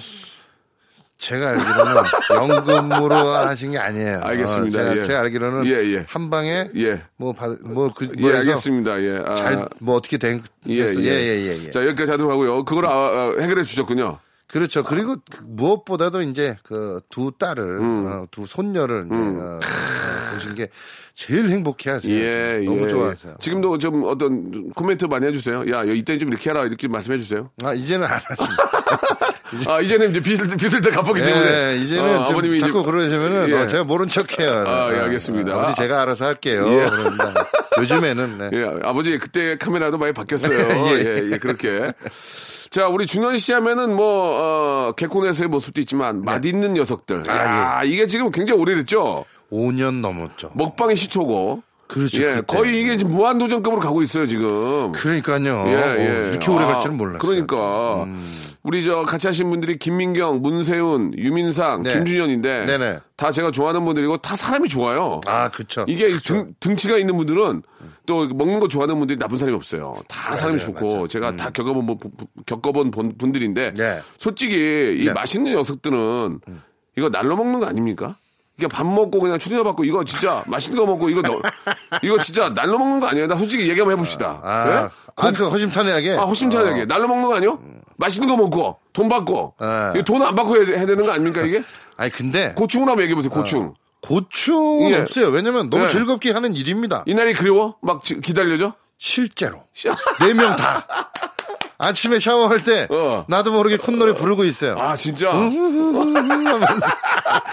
제가 1.18 1.48
알기로는 1.48 1.94
연금으로 2.34 3.14
하신 3.14 3.70
게 3.72 3.78
아니에요. 3.78 4.20
알겠습니다. 4.22 4.78
어, 4.78 4.82
제가, 4.82 4.96
예. 4.96 5.02
제가 5.02 5.20
알기로는 5.20 5.66
예, 5.66 5.70
예. 5.94 6.04
한 6.06 6.28
방에 6.28 6.68
예. 6.76 7.02
뭐받뭐그 7.16 8.12
예, 8.18 8.32
알겠습니다. 8.34 9.02
예. 9.02 9.22
아, 9.24 9.34
잘뭐 9.34 9.94
어떻게 9.94 10.18
된 10.18 10.42
예, 10.68 10.74
예. 10.74 10.94
예예 10.94 11.04
예 11.04 11.46
예, 11.46 11.66
예. 11.66 11.70
자, 11.70 11.86
여기까지 11.86 12.10
하도록 12.10 12.30
하고요. 12.30 12.64
그걸 12.64 12.86
아, 12.86 12.90
아, 12.90 13.34
해결해 13.40 13.64
주셨군요. 13.64 14.18
그렇죠. 14.48 14.84
그리고 14.84 15.16
그 15.30 15.40
무엇보다도 15.44 16.22
이제 16.22 16.56
그 16.62 17.00
두 17.10 17.32
딸을 17.38 17.80
어, 17.80 18.26
두 18.30 18.46
손녀를 18.46 19.06
이제 19.06 19.14
어, 19.16 19.58
어, 19.58 19.60
보신 20.34 20.54
게 20.54 20.68
제일 21.14 21.48
행복해하세요. 21.48 22.14
예, 22.14 22.62
너무 22.64 22.84
예. 22.84 22.88
좋아하세요. 22.88 23.36
지금도 23.40 23.78
좀 23.78 24.04
어떤 24.04 24.70
코멘트 24.70 25.06
많이 25.06 25.26
해주세요. 25.26 25.64
야, 25.72 25.82
이때 25.84 26.16
좀 26.18 26.28
이렇게 26.28 26.50
해라. 26.50 26.64
이렇게 26.64 26.86
말씀해 26.88 27.18
주세요. 27.18 27.50
아 27.64 27.72
이제는 27.72 28.06
안 28.06 28.20
하십니다. 28.22 28.70
아, 29.72 29.80
이제는 29.80 30.10
이제 30.10 30.20
빚을, 30.20 30.46
빚을 30.56 30.80
다 30.82 30.90
갚았기 30.90 31.22
때문에. 31.22 31.72
예, 31.72 31.76
이제는 31.76 32.04
어, 32.18 32.24
좀 32.26 32.34
아버님이 32.36 32.60
자꾸 32.60 32.80
이제- 32.80 32.90
그러시면은 32.90 33.48
예. 33.48 33.54
어, 33.54 33.66
제가 33.66 33.84
모른 33.84 34.08
척해요. 34.08 34.64
아, 34.66 34.92
예, 34.92 34.98
어, 34.98 35.02
알겠습니다. 35.04 35.56
어, 35.56 35.60
아버지 35.60 35.76
제가 35.76 36.02
알아서 36.02 36.26
할게요. 36.26 36.66
예. 36.68 36.86
요즘에는 37.80 38.38
네. 38.38 38.50
예, 38.58 38.70
아버지 38.82 39.16
그때 39.18 39.56
카메라도 39.56 39.98
많이 39.98 40.12
바뀌었어요. 40.12 40.58
예. 40.98 41.04
예, 41.04 41.30
예, 41.32 41.38
그렇게. 41.38 41.92
자, 42.76 42.88
우리 42.88 43.06
준현 43.06 43.38
씨 43.38 43.54
하면은 43.54 43.96
뭐, 43.96 44.04
어, 44.06 44.92
개콘에서의 44.98 45.48
모습도 45.48 45.80
있지만, 45.80 46.20
맛있는 46.20 46.74
녀석들. 46.74 47.22
아, 47.26 47.78
아, 47.78 47.84
이게 47.84 48.06
지금 48.06 48.30
굉장히 48.30 48.60
오래됐죠? 48.60 49.24
5년 49.50 50.02
넘었죠. 50.02 50.50
먹방의 50.52 50.94
시초고. 50.96 51.62
그렇죠, 51.86 52.22
예, 52.22 52.34
그때. 52.34 52.58
거의 52.58 52.78
이게 52.78 52.98
지금 52.98 53.12
무한도전급으로 53.12 53.80
가고 53.80 54.02
있어요, 54.02 54.26
지금. 54.26 54.92
그러니까요. 54.92 55.64
예, 55.68 55.74
어, 55.74 55.96
예. 55.96 56.28
이렇게 56.32 56.50
오래 56.50 56.66
갈 56.66 56.74
아, 56.74 56.80
줄은 56.80 56.98
몰랐어요. 56.98 57.16
음. 57.16 57.46
그러니까. 57.46 58.06
우리 58.62 58.84
저 58.84 59.04
같이 59.04 59.26
하신 59.26 59.48
분들이 59.48 59.78
김민경, 59.78 60.42
문세훈, 60.42 61.14
유민상, 61.16 61.82
네. 61.82 61.94
김준현인데. 61.94 62.66
네네. 62.66 62.98
다 63.16 63.30
제가 63.30 63.52
좋아하는 63.52 63.86
분들이고 63.86 64.18
다 64.18 64.36
사람이 64.36 64.68
좋아요. 64.68 65.22
아, 65.26 65.48
그렇죠. 65.48 65.86
이게 65.88 66.18
등, 66.18 66.52
등치가 66.60 66.98
있는 66.98 67.16
분들은 67.16 67.62
또 68.06 68.26
먹는 68.26 68.60
거 68.60 68.68
좋아하는 68.68 68.98
분들이 68.98 69.18
나쁜 69.18 69.36
사람이 69.38 69.54
없어요. 69.56 69.96
다 70.08 70.36
사람이 70.36 70.60
좋고 70.60 71.08
제가 71.08 71.36
다 71.36 71.50
겪어본 71.50 71.86
분- 71.86 71.98
겪어본 72.46 72.90
분- 72.90 73.12
분들인데 73.18 73.68
음. 73.68 73.74
네. 73.74 74.00
솔직히 74.16 74.54
이 75.00 75.04
네. 75.04 75.10
음. 75.10 75.14
맛있는 75.14 75.52
녀석들은 75.52 76.40
이거 76.96 77.08
날로 77.10 77.36
먹는 77.36 77.60
거 77.60 77.66
아닙니까? 77.66 78.16
이게 78.58 78.66
밥 78.68 78.86
먹고 78.86 79.20
그냥 79.20 79.38
출연료 79.38 79.64
받고 79.64 79.84
이거 79.84 80.02
진짜 80.04 80.42
맛있는 80.48 80.80
거 80.80 80.86
먹고 80.86 81.10
이거 81.10 81.20
너, 81.20 81.40
이거 82.02 82.18
진짜 82.18 82.48
날로 82.54 82.78
먹는 82.78 83.00
거 83.00 83.08
아니에요? 83.08 83.26
나 83.26 83.34
솔직히 83.36 83.68
얘기 83.68 83.78
한번 83.80 83.92
해봅시다. 83.98 84.40
아, 84.42 84.68
예? 84.70 84.72
아, 85.16 85.32
그 85.32 85.48
허심탄회하게. 85.48 86.12
아, 86.12 86.22
허심탄회하게. 86.24 86.86
날로 86.86 87.06
먹는 87.08 87.24
거 87.28 87.34
아니요? 87.36 87.58
맛있는 87.98 88.28
거 88.28 88.36
먹고 88.36 88.78
돈 88.94 89.08
받고 89.10 89.54
네. 89.94 90.02
돈안 90.04 90.34
받고 90.34 90.56
해야, 90.56 90.76
해야 90.78 90.86
되는 90.86 91.04
거 91.04 91.12
아닙니까 91.12 91.42
이게? 91.42 91.62
아니 91.98 92.10
근데 92.10 92.52
고충을 92.54 92.88
한번 92.88 93.02
얘기해 93.02 93.14
보세요. 93.14 93.30
고충. 93.30 93.74
고충은 94.06 94.90
예. 94.92 95.00
없어요. 95.00 95.28
왜냐면 95.28 95.68
너무 95.70 95.84
예. 95.84 95.88
즐겁게 95.88 96.30
하는 96.32 96.54
일입니다. 96.54 97.02
이날이 97.06 97.32
그리워? 97.34 97.76
막 97.82 98.04
지- 98.04 98.20
기다려져? 98.20 98.74
실제로 98.98 99.64
네 100.20 100.32
명 100.32 100.56
다. 100.56 100.86
아침에 101.78 102.18
샤워할 102.18 102.64
때 102.64 102.86
어. 102.90 103.26
나도 103.28 103.52
모르게 103.52 103.76
콧노래 103.76 104.14
부르고 104.14 104.44
있어요. 104.44 104.76
아 104.78 104.96
진짜. 104.96 105.30
하면서 105.30 106.86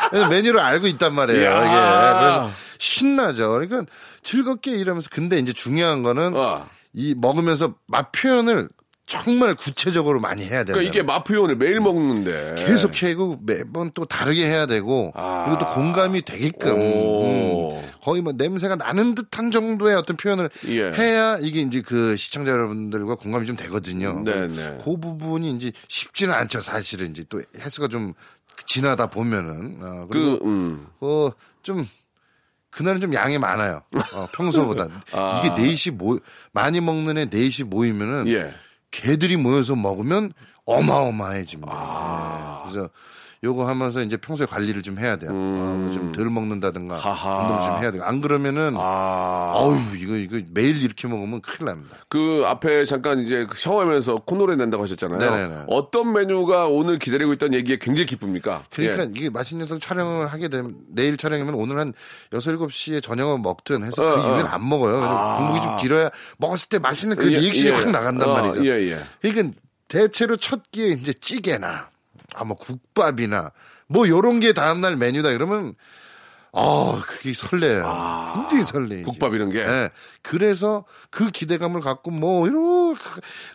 그래서 0.10 0.28
메뉴를 0.30 0.60
알고 0.62 0.88
있단 0.88 1.14
말이에요. 1.14 1.42
이게 1.42 1.50
이야. 1.50 2.20
그래서 2.20 2.50
신나죠. 2.78 3.52
그러니까 3.52 3.84
즐겁게 4.24 4.72
일하면서 4.72 5.10
근데 5.12 5.38
이제 5.38 5.52
중요한 5.52 6.04
거는 6.04 6.36
어. 6.36 6.66
이 6.94 7.14
먹으면서 7.18 7.74
맛 7.88 8.12
표현을 8.14 8.70
정말 9.06 9.54
구체적으로 9.56 10.20
많이 10.20 10.44
해야 10.44 10.64
돼요. 10.64 10.76
그러니까 10.76 10.82
이게 10.82 11.04
맛 11.04 11.24
표현을 11.24 11.58
매일 11.58 11.82
먹는데 11.82 12.56
계속 12.58 13.02
해고 13.04 13.38
매번 13.42 13.92
또 13.94 14.06
다르게 14.06 14.46
해야 14.48 14.66
되고 14.66 15.12
아. 15.16 15.46
그리고 15.46 15.60
또 15.60 15.68
공감이 15.76 16.24
되게끔 16.24 16.80
오. 16.80 17.72
음, 17.74 17.90
거의 18.02 18.22
뭐 18.22 18.32
냄새가 18.34 18.78
나는 18.78 19.14
듯한 19.14 19.52
정도의 19.52 19.96
어떤 19.96 20.16
표현을 20.16 20.50
예. 20.68 20.92
해야 20.94 21.38
이게 21.40 21.62
이제 21.62 21.82
그 21.82 22.16
시청자 22.16 22.52
여러분들과 22.52 23.16
공감이 23.16 23.46
좀 23.46 23.58
되거든요. 23.58 24.24
네네. 24.24 24.80
그 24.84 24.98
부분이 24.98 25.52
이제 25.52 25.72
쉽지는 25.90 26.34
않죠 26.34 26.62
사실은 26.62 27.12
이제 27.12 27.24
또 27.28 27.42
횟수가 27.58 27.90
좀 27.90 28.14
지나다 28.66 29.08
보면은 29.08 29.80
어, 29.82 30.08
그리고 30.10 30.40
그 30.40 30.46
음. 30.46 30.88
어좀 31.02 31.88
그날은 32.70 33.02
좀 33.02 33.14
양이 33.14 33.38
많아요. 33.38 33.84
어, 34.16 34.28
평소보다 34.34 34.88
아. 35.12 35.42
이게 35.44 35.62
넷이 35.62 35.96
모 35.96 36.20
많이 36.54 36.80
먹는 36.80 37.18
애 37.18 37.26
넷이 37.26 37.68
모이면은 37.68 38.28
예. 38.28 38.54
개들이 38.94 39.36
모여서 39.38 39.76
먹으면 39.76 40.34
어마어마해집니다. 40.66 41.72
아. 41.74 42.64
예. 42.68 42.72
그래서 42.72 42.90
요거 43.44 43.68
하면서 43.68 44.02
이제 44.02 44.16
평소에 44.16 44.46
관리를 44.46 44.82
좀 44.82 44.98
해야 44.98 45.18
돼요. 45.18 45.32
어, 45.34 45.92
좀덜 45.94 46.30
먹는다든가 46.30 46.96
음. 46.96 47.00
하하. 47.00 47.42
운동 47.42 47.66
좀 47.66 47.84
해야 47.84 47.92
돼요. 47.92 48.04
안 48.04 48.22
그러면은 48.22 48.76
아. 48.78 49.52
어우 49.56 49.96
이거 49.98 50.16
이거 50.16 50.40
매일 50.52 50.82
이렇게 50.82 51.10
먹으면 51.10 51.42
큰일 51.42 51.66
납니다. 51.66 51.98
그 52.08 52.44
앞에 52.46 52.86
잠깐 52.86 53.20
이제 53.20 53.46
그 53.50 53.58
샤워하면서 53.58 54.16
콧노래 54.26 54.56
낸다고 54.56 54.84
하셨잖아요. 54.84 55.20
네네네. 55.20 55.64
어떤 55.68 56.14
메뉴가 56.14 56.68
오늘 56.68 57.00
기다리고 57.00 57.34
있다는 57.34 57.58
얘기에 57.60 57.78
굉장히 57.82 58.06
기쁩니까? 58.06 58.64
그러니까 58.70 59.04
예. 59.04 59.12
이게 59.14 59.30
맛있는 59.30 59.66
녀석 59.66 59.82
촬영을 59.82 60.28
하게 60.28 60.48
되면 60.48 60.76
내일 60.88 61.18
촬영이면 61.18 61.54
오늘 61.56 61.80
한 61.80 61.94
6, 62.32 62.40
7시에 62.40 63.04
저녁을 63.04 63.40
먹든 63.40 63.84
해서 63.84 64.02
어, 64.02 64.16
그 64.16 64.22
이후에는 64.22 64.46
어. 64.46 64.50
안 64.50 64.70
먹어요. 64.70 65.04
아. 65.04 65.38
공복이 65.38 65.66
좀 65.66 65.78
길어야 65.78 66.10
먹었을 66.38 66.70
때 66.70 66.80
맛있는 66.80 67.18
그 67.18 67.32
예, 67.34 67.40
리액션이 67.40 67.70
예. 67.70 67.72
확 67.74 67.92
나간단 67.92 68.30
어, 68.30 68.34
말이죠. 68.34 68.66
예, 68.66 68.92
예. 68.92 69.00
그러니까 69.22 69.58
대체로 69.90 70.38
첫 70.38 70.72
끼에 70.72 70.88
이제 70.88 71.12
찌개나 71.14 71.93
아 72.36 72.44
뭐 72.44 72.56
국밥이나 72.58 73.52
뭐 73.88 74.08
요런 74.08 74.40
게 74.40 74.54
다음날 74.54 74.96
메뉴다 74.98 75.32
그러면 75.34 75.76
아 76.56 77.02
그게 77.08 77.34
설레요. 77.34 77.84
굉장히 78.36 78.64
설레. 78.64 79.02
국밥 79.04 79.34
이런 79.34 79.50
게? 79.50 79.62
예. 79.62 79.90
그래서 80.22 80.86
그 81.10 81.32
기대감을 81.32 81.82
갖고 81.82 82.12
뭐 82.12 82.46
이렇게 82.48 83.00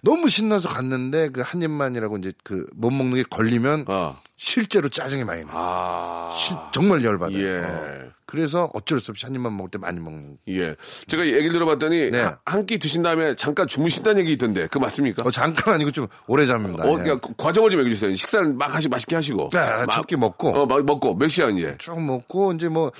너무 0.02 0.28
신나서 0.28 0.68
갔는데 0.68 1.28
그 1.30 1.42
한 1.42 1.62
입만이라고 1.62 2.16
이제 2.18 2.32
그 2.42 2.66
못 2.74 2.90
먹는 2.90 3.14
게 3.14 3.22
걸리면 3.22 3.84
어. 3.88 4.20
실제로 4.36 4.88
짜증이 4.88 5.22
많이 5.24 5.44
나. 5.44 5.50
아. 5.54 6.30
시- 6.36 6.54
정말 6.72 7.04
열받아요. 7.04 7.38
예. 7.40 7.58
어. 7.64 8.10
그래서 8.30 8.68
어쩔 8.74 9.00
수 9.00 9.10
없이 9.10 9.24
한 9.24 9.34
입만 9.34 9.56
먹을 9.56 9.70
때 9.70 9.78
많이 9.78 9.98
먹는. 10.00 10.36
예. 10.48 10.76
제가 11.06 11.24
얘기를 11.26 11.50
들어봤더니 11.52 12.10
네. 12.10 12.30
한 12.44 12.66
끼 12.66 12.78
드신 12.78 13.00
다음에 13.02 13.34
잠깐 13.36 13.66
주무신다는 13.66 14.20
얘기 14.20 14.32
있던데 14.32 14.66
그 14.66 14.76
맞습니까? 14.76 15.22
어, 15.24 15.30
잠깐 15.30 15.72
아니고 15.74 15.90
좀 15.92 16.06
오래 16.26 16.44
잡니다. 16.44 16.84
어, 16.84 16.92
예. 16.98 17.02
그냥 17.02 17.20
과정을 17.38 17.70
좀 17.70 17.80
얘기해 17.80 17.94
주세요. 17.94 18.14
식사를 18.14 18.52
막 18.52 18.74
하시 18.74 18.86
맛있게 18.88 19.16
하시고. 19.16 19.48
네, 19.50 19.58
막- 19.86 19.92
첫끼 19.92 20.16
먹고. 20.16 20.50
어, 20.50 20.66
막 20.66 20.84
먹고 20.84 21.14
몇 21.16 21.28
시야 21.28 21.48
이제? 21.48 21.74
쭉 21.78 21.98
먹고 22.02 22.52
이제 22.52 22.68
뭐 22.68 22.92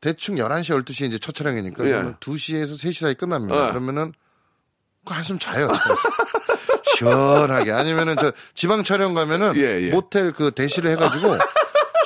대충 0.00 0.36
11시 0.36 0.80
12시에 0.84 1.06
이제 1.08 1.18
첫 1.18 1.34
촬영이니까 1.34 1.84
예. 1.84 1.88
그러면 1.88 2.16
2시에서 2.20 2.74
3시 2.74 3.00
사이 3.00 3.14
끝납니다. 3.14 3.66
어. 3.66 3.68
그러면은 3.70 4.12
그 5.04 5.12
한숨 5.12 5.40
자요. 5.40 5.68
시원하게 6.96 7.72
아니면은 7.72 8.16
저 8.20 8.32
지방 8.54 8.82
촬영 8.84 9.14
가면은 9.14 9.56
예, 9.56 9.82
예. 9.82 9.90
모텔 9.90 10.32
그 10.32 10.50
대시를 10.52 10.90
해 10.90 10.96
가지고 10.96 11.36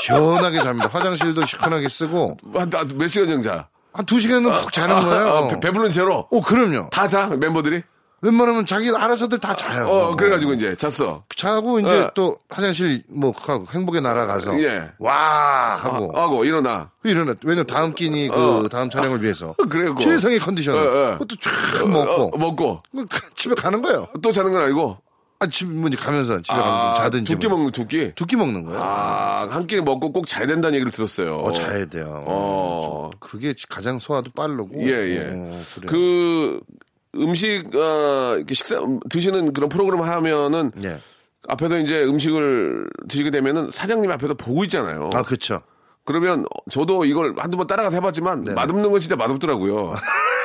시원하게 0.07 0.59
잡니다. 0.63 0.89
화장실도 0.93 1.45
시원하게 1.45 1.89
쓰고 1.89 2.37
한, 2.55 2.71
한, 2.73 2.89
몇 2.99 3.09
시간 3.09 3.29
정도 3.29 3.49
자? 3.49 3.69
한 3.93 4.05
2시간은 4.07 4.59
푹 4.61 4.73
자는 4.73 5.01
거예요. 5.01 5.29
아, 5.29 5.47
배- 5.49 5.61
배부른 5.61 5.91
채로? 5.91 6.27
어, 6.31 6.41
그럼요. 6.41 6.89
다 6.91 7.07
자? 7.07 7.29
멤버들이? 7.29 7.83
웬만하면 8.25 8.67
자기 8.67 8.89
알아서들 8.95 9.41
다 9.41 9.55
자요. 9.57 9.85
어, 9.85 10.15
그래가지고 10.17 10.53
이제 10.55 10.77
잤어. 10.77 11.25
자고 11.37 11.81
이제 11.81 12.03
어. 12.03 12.11
또 12.15 12.39
화장실 12.49 13.03
뭐 13.09 13.33
하고 13.37 13.67
행복의 13.73 14.01
나라 14.01 14.27
가서 14.27 14.57
예. 14.63 14.91
와 15.01 15.77
하고 15.77 16.13
하고 16.15 16.45
일어나. 16.45 16.91
일어나 17.03 17.35
왜냐면 17.43 17.67
다음 17.67 17.93
끼니 17.93 18.29
그 18.29 18.35
어. 18.65 18.69
다음 18.69 18.89
촬영을 18.89 19.21
위해서 19.23 19.55
그래요. 19.69 19.97
최상의 20.01 20.39
컨디션 20.39 20.77
어, 20.77 20.81
어. 20.81 21.13
그것도 21.19 21.35
쫙 21.41 21.89
먹고 21.89 22.31
어, 22.33 22.39
먹고. 22.39 22.83
그 23.11 23.19
집에 23.35 23.57
가는 23.57 23.83
거예요. 23.83 24.07
또 24.23 24.31
자는 24.31 24.53
건 24.53 24.63
아니고. 24.63 24.99
아, 25.43 25.47
집, 25.49 25.67
뭐, 25.69 25.89
이제 25.89 25.97
가면서 25.97 26.41
집에 26.41 26.55
가면 26.57 26.95
자든지. 26.97 27.33
아, 27.33 27.35
두끼 27.35 27.49
뭐. 27.49 27.57
먹는 27.59 27.73
두 27.73 27.87
끼? 27.87 28.13
두끼 28.15 28.37
먹는 28.37 28.65
거예요. 28.65 28.81
아, 28.81 29.49
한 29.51 29.67
끼 29.67 29.81
먹고 29.81 30.13
꼭 30.13 30.27
자야 30.27 30.47
된다는 30.47 30.75
얘기를 30.77 30.93
들었어요. 30.93 31.37
어, 31.39 31.53
자야 31.53 31.85
돼요. 31.87 32.25
어. 32.27 33.11
그게 33.21 33.55
가장 33.69 33.99
소화도 33.99 34.31
빠르고. 34.35 34.83
예, 34.83 34.89
예. 35.17 35.33
어. 35.35 35.61
그 35.87 36.61
음식, 37.17 37.75
어, 37.77 38.35
이렇게 38.37 38.55
식사, 38.55 38.79
음, 38.81 39.01
드시는 39.11 39.53
그런 39.53 39.69
프로그램 39.69 40.01
하면은 40.03 40.73
예. 40.85 40.97
앞에서 41.49 41.79
이제 41.79 42.05
음식을 42.05 42.89
드시게 43.09 43.31
되면은 43.31 43.71
사장님 43.73 44.11
앞에서 44.13 44.35
보고 44.35 44.63
있잖아요. 44.65 45.11
아, 45.13 45.23
그쵸. 45.23 45.61
그러면 46.05 46.45
저도 46.71 47.05
이걸 47.05 47.35
한두 47.39 47.57
번 47.57 47.67
따라가서 47.67 47.95
해봤지만 47.97 48.45
맛없는 48.55 48.91
건 48.91 49.01
진짜 49.01 49.15
맛없더라고요. 49.17 49.95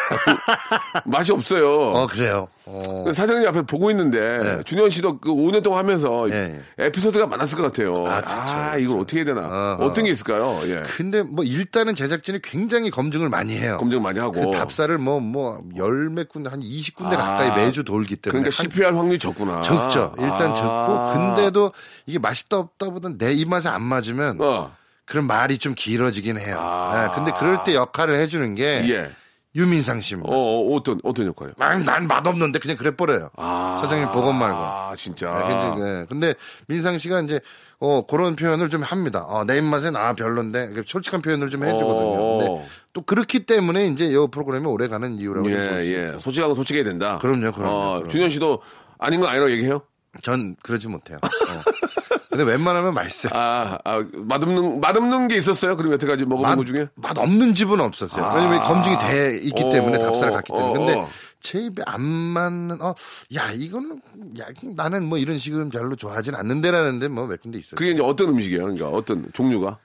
맛이 1.05 1.31
없어요. 1.33 1.69
어, 1.69 2.07
그래요. 2.07 2.47
어. 2.65 3.05
사장님 3.13 3.47
앞에 3.49 3.63
보고 3.63 3.89
있는데 3.91 4.37
네. 4.39 4.63
준현 4.63 4.89
씨도 4.89 5.19
그 5.19 5.29
5년 5.33 5.63
동안 5.63 5.79
하면서 5.79 6.29
예, 6.29 6.61
에피소드가 6.77 7.27
많았을 7.27 7.57
것 7.57 7.63
같아요. 7.63 7.93
아, 8.07 8.21
아, 8.25 8.71
그쵸, 8.71 8.79
이걸 8.83 8.99
어떻게 8.99 9.17
해야 9.17 9.25
되나? 9.25 9.75
어허. 9.75 9.85
어떤 9.85 10.05
게 10.05 10.11
있을까요? 10.11 10.59
예. 10.65 10.83
근데 10.95 11.23
뭐 11.23 11.43
일단은 11.43 11.95
제작진이 11.95 12.41
굉장히 12.41 12.89
검증을 12.89 13.27
많이 13.29 13.57
해요. 13.57 13.77
검증 13.79 14.01
많이 14.01 14.19
하고. 14.19 14.39
그 14.39 14.51
답사를 14.57 14.95
뭐, 14.97 15.19
뭐, 15.19 15.61
열몇 15.75 16.29
군데, 16.29 16.49
한 16.49 16.61
20군데 16.61 17.13
아. 17.13 17.17
가까이 17.17 17.51
매주 17.65 17.83
돌기 17.83 18.15
때문에. 18.17 18.43
그러니까 18.43 18.47
한- 18.47 18.51
CPR 18.51 18.95
확률이 18.95 19.19
적구나. 19.19 19.61
적죠. 19.61 20.13
일단 20.19 20.51
아. 20.51 20.53
적고, 20.53 21.13
근데도 21.35 21.71
이게 22.05 22.19
맛있다 22.19 22.57
없다 22.59 22.89
보다 22.91 23.09
내 23.17 23.33
입맛에 23.33 23.67
안 23.69 23.81
맞으면, 23.83 24.39
어. 24.41 24.71
그럼 25.07 25.25
말이 25.25 25.57
좀 25.57 25.73
길어지긴 25.73 26.37
해요. 26.37 26.57
아. 26.59 27.09
예, 27.11 27.15
근데 27.15 27.31
그럴 27.39 27.63
때 27.63 27.73
역할을 27.73 28.15
해주는 28.19 28.55
게, 28.55 28.83
예. 28.89 29.09
유민상 29.55 30.01
씨입니다. 30.01 30.29
어, 30.31 30.37
어, 30.37 30.75
어떤, 30.75 30.99
어떤 31.03 31.25
역할이요? 31.25 31.53
막, 31.57 31.81
난 31.83 32.05
맛없는데 32.05 32.59
그냥 32.59 32.77
그래 32.77 32.91
버려요. 32.91 33.31
사장님 33.35 34.11
보건 34.11 34.35
말고. 34.37 34.57
아, 34.57 34.93
진짜. 34.95 35.31
네, 35.47 35.75
근데, 35.75 35.83
네. 35.83 36.05
근데 36.07 36.33
민상 36.67 36.97
씨가 36.99 37.21
이제 37.21 37.39
어 37.79 38.05
그런 38.05 38.35
표현을 38.35 38.69
좀 38.69 38.83
합니다. 38.83 39.23
어, 39.27 39.45
내 39.45 39.57
입맛엔 39.57 39.95
아 39.95 40.13
별론데 40.13 40.73
솔직한 40.85 41.21
표현을 41.21 41.49
좀 41.49 41.63
해주거든요. 41.63 42.21
어. 42.21 42.37
근데 42.37 42.67
또 42.93 43.01
그렇기 43.01 43.45
때문에 43.47 43.87
이제 43.87 44.05
이 44.05 44.27
프로그램이 44.29 44.67
오래 44.67 44.87
가는 44.87 45.15
이유라고 45.17 45.49
예. 45.49 45.55
예. 45.85 46.19
솔직하고 46.19 46.53
솔직해야 46.53 46.83
된다. 46.83 47.17
그럼요, 47.19 47.51
그럼요, 47.53 47.73
어, 47.73 47.89
그럼요. 47.93 48.07
준현 48.09 48.29
씨도 48.29 48.61
아닌 48.99 49.21
건 49.21 49.29
아니라고 49.29 49.49
얘기해요? 49.51 49.81
전 50.21 50.55
그러지 50.61 50.87
못해요. 50.87 51.17
어. 51.23 51.27
근데 52.37 52.51
웬만하면 52.51 52.93
맛있어요. 52.93 53.31
아, 53.33 53.79
아, 53.83 54.03
맛없는, 54.13 54.79
맛없는 54.79 55.27
게 55.27 55.37
있었어요? 55.37 55.75
그럼 55.75 55.91
여태까지 55.93 56.25
먹어본 56.25 56.49
맛, 56.49 56.55
것 56.55 56.65
중에? 56.67 56.87
맛 56.95 57.17
없는 57.17 57.55
집은 57.55 57.79
없었어요. 57.81 58.31
왜냐면 58.35 58.63
검증이 58.63 58.97
돼 58.99 59.39
있기 59.41 59.69
때문에 59.71 59.97
어, 59.97 60.05
답사를 60.05 60.31
갔기 60.33 60.51
때문에. 60.53 60.69
어, 60.69 60.73
근데 60.73 60.93
어. 60.99 61.09
제 61.39 61.59
입에 61.59 61.81
안 61.85 62.01
맞는, 62.01 62.81
어, 62.81 62.93
야, 63.35 63.51
이거는, 63.51 64.01
야, 64.39 64.45
나는 64.75 65.05
뭐 65.05 65.17
이런 65.17 65.37
식은 65.37 65.69
별로 65.69 65.95
좋아하진 65.95 66.35
않는데라는데 66.35 67.07
뭐 67.07 67.25
몇 67.27 67.41
군데 67.41 67.57
있어요. 67.59 67.75
그게 67.77 67.91
이제 67.91 68.01
어떤 68.03 68.29
음식이에요? 68.29 68.61
그러니까 68.63 68.89
어떤 68.89 69.29
종류가? 69.33 69.77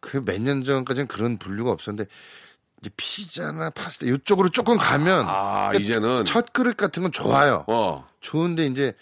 그 0.00 0.18
몇 0.20 0.40
년 0.40 0.62
전까지는 0.62 1.08
그런 1.08 1.36
분류가 1.38 1.70
없었는데, 1.72 2.08
이제 2.80 2.90
피자나 2.96 3.70
파스타 3.70 4.06
이쪽으로 4.06 4.50
조금 4.50 4.76
가면 4.78 5.24
아, 5.28 5.68
그러니까 5.70 5.78
이제는. 5.80 6.24
첫 6.24 6.52
그릇 6.52 6.76
같은 6.76 7.02
건 7.02 7.10
좋아요. 7.10 7.64
어. 7.66 8.06
좋은데 8.20 8.66
이제 8.66 8.94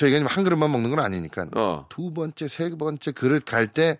저희가 0.00 0.26
한 0.28 0.44
그릇만 0.44 0.70
먹는 0.70 0.90
건 0.90 0.98
아니니까 1.00 1.46
어. 1.56 1.86
두 1.88 2.12
번째, 2.12 2.48
세 2.48 2.70
번째 2.70 3.12
그릇 3.12 3.44
갈 3.44 3.68
때 3.68 3.98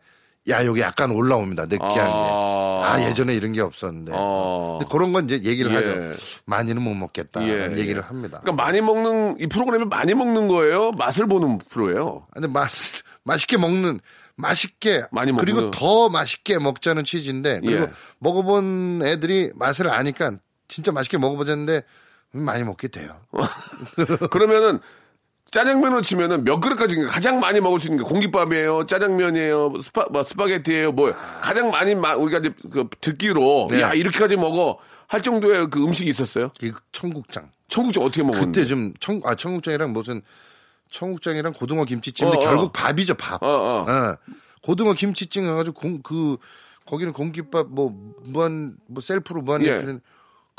야, 0.48 0.64
여기 0.64 0.80
약간 0.80 1.10
올라옵니다. 1.10 1.64
느끼한 1.66 1.92
게. 1.94 2.00
아. 2.00 2.80
아, 2.94 3.02
예전에 3.02 3.34
이런 3.34 3.52
게 3.52 3.60
없었는데. 3.60 4.12
어. 4.14 4.78
근데 4.80 4.90
그런 4.90 5.12
건 5.12 5.26
이제 5.26 5.34
얘기를 5.44 5.70
예. 5.70 5.76
하죠. 5.76 6.18
많이는 6.46 6.80
못 6.80 6.94
먹겠다. 6.94 7.42
예, 7.46 7.68
예. 7.70 7.76
얘기를 7.76 8.00
합니다. 8.00 8.40
그러니까 8.42 8.64
많이 8.64 8.80
먹는, 8.80 9.36
이 9.38 9.46
프로그램이 9.46 9.84
많이 9.84 10.14
먹는 10.14 10.48
거예요? 10.48 10.92
맛을 10.92 11.26
보는 11.26 11.58
프로예요? 11.58 12.26
근데 12.32 12.48
맛, 12.48 12.70
맛있게 13.22 13.58
먹는, 13.58 14.00
맛있게. 14.36 15.04
많이. 15.12 15.30
그리고 15.32 15.70
더 15.70 16.08
맛있게 16.08 16.58
먹자는 16.58 17.04
취지인데. 17.04 17.60
그리고 17.62 17.82
예. 17.84 17.90
먹어본 18.18 19.02
애들이 19.04 19.52
맛을 19.54 19.90
아니까 19.90 20.32
진짜 20.68 20.90
맛있게 20.90 21.18
먹어보자는데 21.18 21.82
많이 22.32 22.64
먹게 22.64 22.88
돼요. 22.88 23.20
그러면은 24.30 24.80
짜장면을 25.50 26.02
치면은 26.02 26.44
몇 26.44 26.60
그릇까지 26.60 26.96
가장 27.06 27.40
많이 27.40 27.60
먹을 27.60 27.80
수 27.80 27.88
있는 27.88 28.04
게 28.04 28.08
공깃밥이에요, 28.08 28.86
짜장면이에요, 28.86 29.72
스파 29.82 30.06
뭐 30.10 30.22
스파게티예요, 30.22 30.92
뭐 30.92 31.12
가장 31.40 31.70
많이 31.70 31.94
마- 31.94 32.14
우리가 32.14 32.38
이제 32.38 32.50
그 32.70 32.88
듣기로 33.00 33.68
네. 33.70 33.80
야 33.80 33.92
이렇게까지 33.92 34.36
먹어 34.36 34.78
할 35.08 35.20
정도의 35.20 35.68
그 35.70 35.82
음식이 35.82 36.08
있었어요. 36.08 36.52
이 36.62 36.72
청국장. 36.92 37.50
청국장 37.66 38.04
어떻게 38.04 38.22
먹었는데? 38.22 38.60
그때 38.60 38.66
좀 38.68 38.92
청, 39.00 39.20
아, 39.24 39.34
청국장이랑 39.34 39.92
무슨 39.92 40.22
청국장이랑 40.90 41.52
고등어 41.52 41.84
김치찜인데 41.84 42.36
어, 42.38 42.40
어. 42.40 42.44
결국 42.44 42.72
밥이죠, 42.72 43.14
밥. 43.14 43.42
어, 43.42 43.48
어. 43.48 43.86
예. 43.88 44.32
고등어 44.62 44.92
김치찜 44.92 45.44
해가지고 45.44 45.80
공, 45.80 46.02
그, 46.02 46.36
거기는 46.86 47.12
공깃밥 47.12 47.68
뭐, 47.70 47.92
무한, 48.24 48.76
뭐 48.86 49.00
셀프로 49.00 49.42
무한 49.42 49.62
예. 49.62 49.74
리필은 49.76 50.00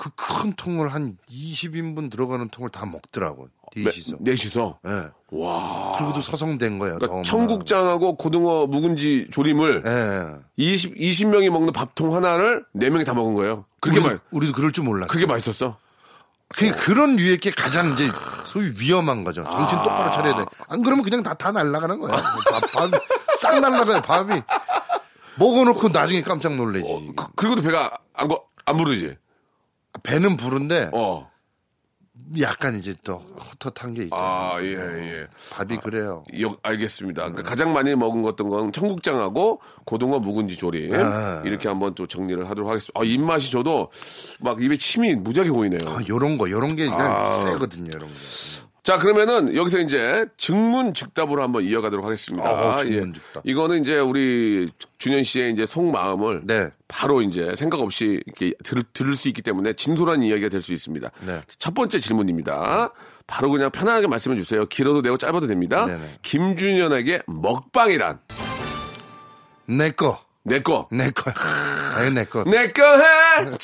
그 0.02 0.10
큰 0.42 0.54
통을 0.54 0.92
한 0.94 1.18
20인분 1.30 2.10
들어가는 2.10 2.50
통을 2.50 2.70
다 2.72 2.86
먹더라고. 2.88 3.50
넷이서. 3.76 4.18
넷이서. 4.20 4.80
예. 4.88 5.10
와. 5.30 5.92
그리고도 5.96 6.22
서성된 6.22 6.80
거예요. 6.80 6.98
그러니까. 6.98 7.22
청국장하고 7.24 8.16
고등어 8.16 8.66
묵은지 8.66 9.28
조림을 9.32 9.84
예. 9.86 10.40
20, 10.58 10.96
20명이 10.96 11.50
먹는 11.52 11.72
밥통 11.72 12.16
하나를 12.16 12.66
4명이 12.76 13.06
다 13.06 13.14
먹은 13.14 13.36
거예요. 13.36 13.66
그렇게 13.80 14.00
우리도, 14.00 14.14
맛, 14.16 14.22
우리도 14.32 14.54
그럴 14.54 14.72
줄 14.72 14.84
몰랐어. 14.86 15.08
그게 15.12 15.28
맛있었어? 15.28 15.78
그 16.50 16.72
그런 16.72 17.20
유의 17.20 17.38
게 17.38 17.52
가장 17.52 17.94
이제 17.94 18.10
소위 18.46 18.74
위험한 18.78 19.24
거죠. 19.24 19.44
정신 19.52 19.78
아. 19.78 19.84
똑바로 19.84 20.12
차려야 20.12 20.36
돼. 20.36 20.46
안 20.68 20.82
그러면 20.82 21.04
그냥 21.04 21.22
다, 21.22 21.34
다 21.36 21.52
날아가는 21.52 22.00
거야. 22.00 22.12
밥, 22.52 22.72
밥이 22.74 22.92
싹 23.40 23.60
날아가요, 23.60 24.02
밥이. 24.02 24.42
먹어놓고 25.38 25.90
나중에 25.90 26.22
깜짝 26.24 26.56
놀래지. 26.56 27.14
그, 27.16 27.26
그리고도 27.36 27.62
배가 27.62 27.98
안, 28.16 28.28
거, 28.28 28.44
안 28.66 28.76
부르지? 28.78 29.16
배는 30.04 30.38
부른데 30.38 30.92
어. 30.94 31.30
약간 32.40 32.78
이제 32.78 32.94
또 33.04 33.16
헛헛한 33.16 33.94
게 33.94 34.04
있죠. 34.04 34.16
아, 34.16 34.58
예, 34.62 34.74
예. 34.74 35.28
밥이 35.52 35.78
그래요. 35.78 36.24
역, 36.40 36.60
알겠습니다. 36.64 37.24
그러니까 37.24 37.44
가장 37.44 37.74
많이 37.74 37.94
먹은 37.96 38.24
어떤 38.26 38.48
건 38.48 38.72
청국장하고 38.72 39.60
고등어 39.86 40.20
묵은지 40.20 40.56
조림. 40.56 40.94
아. 40.96 41.42
이렇게 41.46 41.68
한번 41.68 41.94
또 41.94 42.08
정리를 42.08 42.50
하도록 42.50 42.70
하겠습니다. 42.70 43.00
아, 43.00 43.04
입맛이 43.04 43.52
저도 43.52 43.90
막 44.40 44.62
입에 44.62 44.78
침이 44.78 45.16
무지하게 45.16 45.50
고이네요. 45.50 45.90
아, 45.90 46.00
요런 46.08 46.38
거, 46.38 46.50
요런 46.50 46.76
게 46.76 46.86
그냥 46.86 47.02
아. 47.02 47.42
세거든요, 47.42 47.90
요런 47.94 48.08
거. 48.08 48.16
자, 48.84 48.98
그러면은 48.98 49.56
여기서 49.56 49.80
이제 49.80 50.26
증문 50.38 50.96
즉답으로 50.96 51.44
한번 51.44 51.64
이어가도록 51.64 52.04
하겠습니다. 52.04 52.50
어, 52.50 52.78
증문 52.80 53.14
즉답. 53.14 53.44
예. 53.46 53.52
이거는 53.52 53.82
이제 53.82 54.00
우리 54.00 54.70
준현 54.98 55.22
씨의 55.24 55.52
이제 55.54 55.68
속마음을 55.68 56.42
네. 56.46 56.70
바로 56.88 57.22
이제 57.22 57.54
생각 57.56 57.80
없이 57.82 58.22
이렇게 58.26 58.54
들, 58.64 58.82
들을 58.94 59.16
수 59.16 59.28
있기 59.28 59.44
때문에 59.44 59.74
진솔한 59.74 60.24
이야기가 60.24 60.50
될 60.50 60.62
수 60.64 60.74
있습니다. 60.74 61.12
네. 61.28 61.42
첫 61.60 61.76
번째 61.76 62.00
질문입니다. 62.00 62.92
바로 63.28 63.52
그냥 63.52 63.70
편안하게 63.70 64.08
말씀해 64.08 64.36
주세요. 64.36 64.66
길어도 64.66 65.04
되고 65.04 65.16
짧아도 65.16 65.46
됩니다. 65.46 65.86
네네. 65.86 66.18
김준현에게 66.24 67.22
먹방이란 67.28 68.20
내 69.68 69.92
거, 69.92 70.20
내 70.44 70.60
거. 70.62 70.88
내 70.92 71.12
거. 71.12 71.32
아유, 71.98 72.12
내 72.14 72.26
거. 72.26 72.44
내 72.46 72.72
거 72.74 72.84
해. 72.98 73.58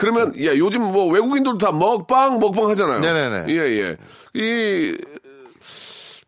차. 0.00 0.06
그러면 0.12 0.32
야 0.44 0.56
요즘 0.56 0.82
뭐 0.82 1.06
외국인들도 1.12 1.58
다 1.58 1.72
먹방 1.72 2.38
먹방 2.38 2.68
하잖아요. 2.70 3.00
네네네. 3.00 3.44
예 3.52 3.56
예. 3.56 3.96
이 4.34 4.96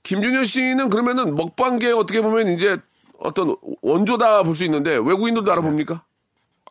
김준현 0.02 0.44
씨는 0.44 0.90
그러면은 0.90 1.35
먹방계 1.37 1.92
어떻게 1.92 2.20
보면 2.20 2.48
이제 2.48 2.76
어떤 3.18 3.54
원조다 3.82 4.42
볼 4.42 4.54
수 4.54 4.64
있는데 4.64 4.92
외국인들도 4.96 5.50
알아봅니까? 5.50 6.02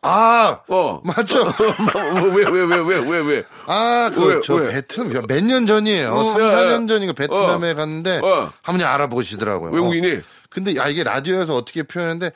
아, 0.04 0.58
어. 0.68 1.00
맞죠. 1.04 1.38
왜 2.34 2.44
왜 2.44 2.64
왜 2.64 2.80
왜 2.82 2.98
왜 3.08 3.20
왜? 3.20 3.44
아, 3.66 4.10
왜, 4.12 4.34
그, 4.34 4.40
저, 4.42 4.54
왜? 4.56 4.68
베트남, 4.68 5.26
몇 5.28 5.40
년 5.44 5.64
전이에요. 5.64 6.12
어, 6.12 6.24
3, 6.24 6.40
예, 6.40 6.44
4년 6.48 6.82
예. 6.82 6.86
전인가 6.88 7.12
베트남에 7.12 7.70
어. 7.70 7.74
갔는데, 7.76 8.18
어. 8.18 8.50
한 8.62 8.72
분이 8.74 8.82
알아보시더라고요. 8.82 9.70
외국인이? 9.70 10.16
어. 10.16 10.20
근데, 10.50 10.74
야, 10.74 10.88
이게 10.88 11.04
라디오에서 11.04 11.54
어떻게 11.54 11.84
표현했는데, 11.84 12.32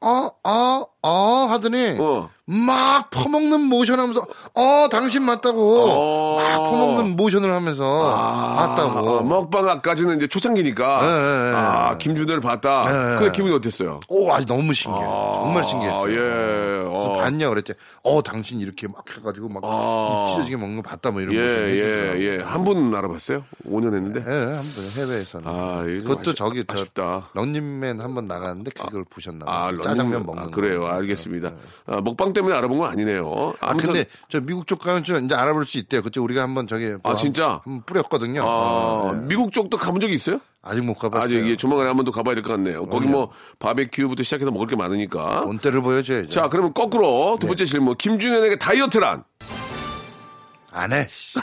어, 0.00 0.30
어, 0.44 0.86
어, 1.02 1.46
하더니, 1.50 1.96
어. 1.98 2.30
막 2.66 3.08
퍼먹는 3.10 3.60
모션 3.62 3.98
하면서, 3.98 4.26
어, 4.54 4.86
당신 4.90 5.22
맞다고, 5.22 5.80
어. 5.90 6.36
막 6.36 6.58
퍼먹는 6.70 7.16
모션을 7.16 7.52
하면서, 7.52 8.10
맞다고. 8.56 9.18
아, 9.18 9.22
먹방까지는 9.22 10.16
이제 10.16 10.26
초창기니까. 10.26 11.00
네, 11.00 11.06
네, 11.06 11.50
네. 11.50 11.56
아 11.56 11.96
김준현을 11.98 12.40
봤다. 12.40 12.82
네, 12.84 12.92
네. 12.92 13.16
근데 13.16 13.32
기분이 13.32 13.54
어땠어요? 13.54 14.00
오, 14.08 14.30
아주 14.32 14.44
너무 14.46 14.72
신기해. 14.72 15.04
정말 15.04 15.64
신기했어요. 15.64 16.02
아, 16.02 16.10
예. 16.10 16.82
어. 16.86 17.12
봤냐 17.22 17.48
그랬더니 17.48 17.78
어 18.02 18.22
당신 18.22 18.60
이렇게 18.60 18.86
막 18.88 19.04
해가지고 19.16 19.48
막 19.48 19.62
아. 19.64 20.24
찢어지게 20.28 20.56
먹는 20.56 20.76
거 20.76 20.82
봤다 20.82 21.10
뭐 21.10 21.20
이런 21.20 21.34
예, 21.34 21.38
거 21.38 21.44
예, 21.44 21.66
해주더라고요. 21.68 22.22
예. 22.24 22.38
한분 22.42 22.94
알아봤어요? 22.94 23.44
5년 23.66 23.94
했는데? 23.94 24.20
예, 24.20 24.30
한번 24.34 24.62
해외에서는. 24.96 25.48
아, 25.48 25.82
그것도 25.84 26.30
아쉽- 26.30 26.36
저기 26.36 26.64
저 26.68 26.74
아쉽다. 26.74 27.28
런닝맨 27.34 28.00
한 28.00 28.12
번 28.14 28.26
나갔는데 28.26 28.72
그걸 28.72 29.04
보셨나 29.08 29.46
봐요. 29.46 29.78
아, 29.78 29.82
짜장면 29.82 30.26
먹는 30.26 30.42
아, 30.42 30.46
거. 30.46 30.50
그래요. 30.50 30.86
알겠습니다. 30.86 31.52
아, 31.86 32.00
먹방 32.02 32.32
때 32.34 32.41
문에 32.42 32.56
알아본 32.56 32.78
건 32.78 32.90
아니네요. 32.90 33.54
아 33.60 33.74
근데 33.74 34.04
저 34.28 34.40
미국 34.40 34.66
쪽 34.66 34.78
가면 34.80 35.04
좀 35.04 35.24
이제 35.24 35.34
알아볼 35.34 35.64
수 35.66 35.78
있대요. 35.78 36.02
그때 36.02 36.20
우리가 36.20 36.42
한번 36.42 36.66
저기 36.66 36.86
뭐 37.02 37.12
아, 37.12 37.14
진짜? 37.16 37.48
한, 37.52 37.60
번 37.64 37.82
뿌렸거든요. 37.86 38.42
아, 38.42 38.46
어, 38.46 39.12
예. 39.14 39.18
미국 39.26 39.52
쪽도 39.52 39.76
가본 39.78 40.00
적이 40.00 40.14
있어요? 40.14 40.38
아직 40.62 40.82
못 40.84 40.94
가봤어요. 40.94 41.24
아직 41.24 41.38
이게 41.44 41.56
조만간에 41.56 41.88
한 41.88 41.96
번 41.96 42.04
더 42.04 42.12
가봐야 42.12 42.34
될 42.34 42.42
것 42.44 42.50
같네요. 42.52 42.86
거기 42.86 43.06
뭐 43.08 43.30
바베큐부터 43.58 44.22
시작해서 44.22 44.50
먹을 44.50 44.66
게 44.66 44.76
많으니까. 44.76 45.44
본때를 45.44 45.82
보여줘야죠. 45.82 46.28
자, 46.30 46.48
그러면 46.48 46.72
거꾸로 46.74 47.32
네. 47.34 47.38
두 47.40 47.46
번째 47.48 47.64
질문. 47.64 47.96
김준현에게 47.96 48.56
다이어트란? 48.58 49.24
안 50.72 50.92
해. 50.92 51.06
씨. 51.10 51.38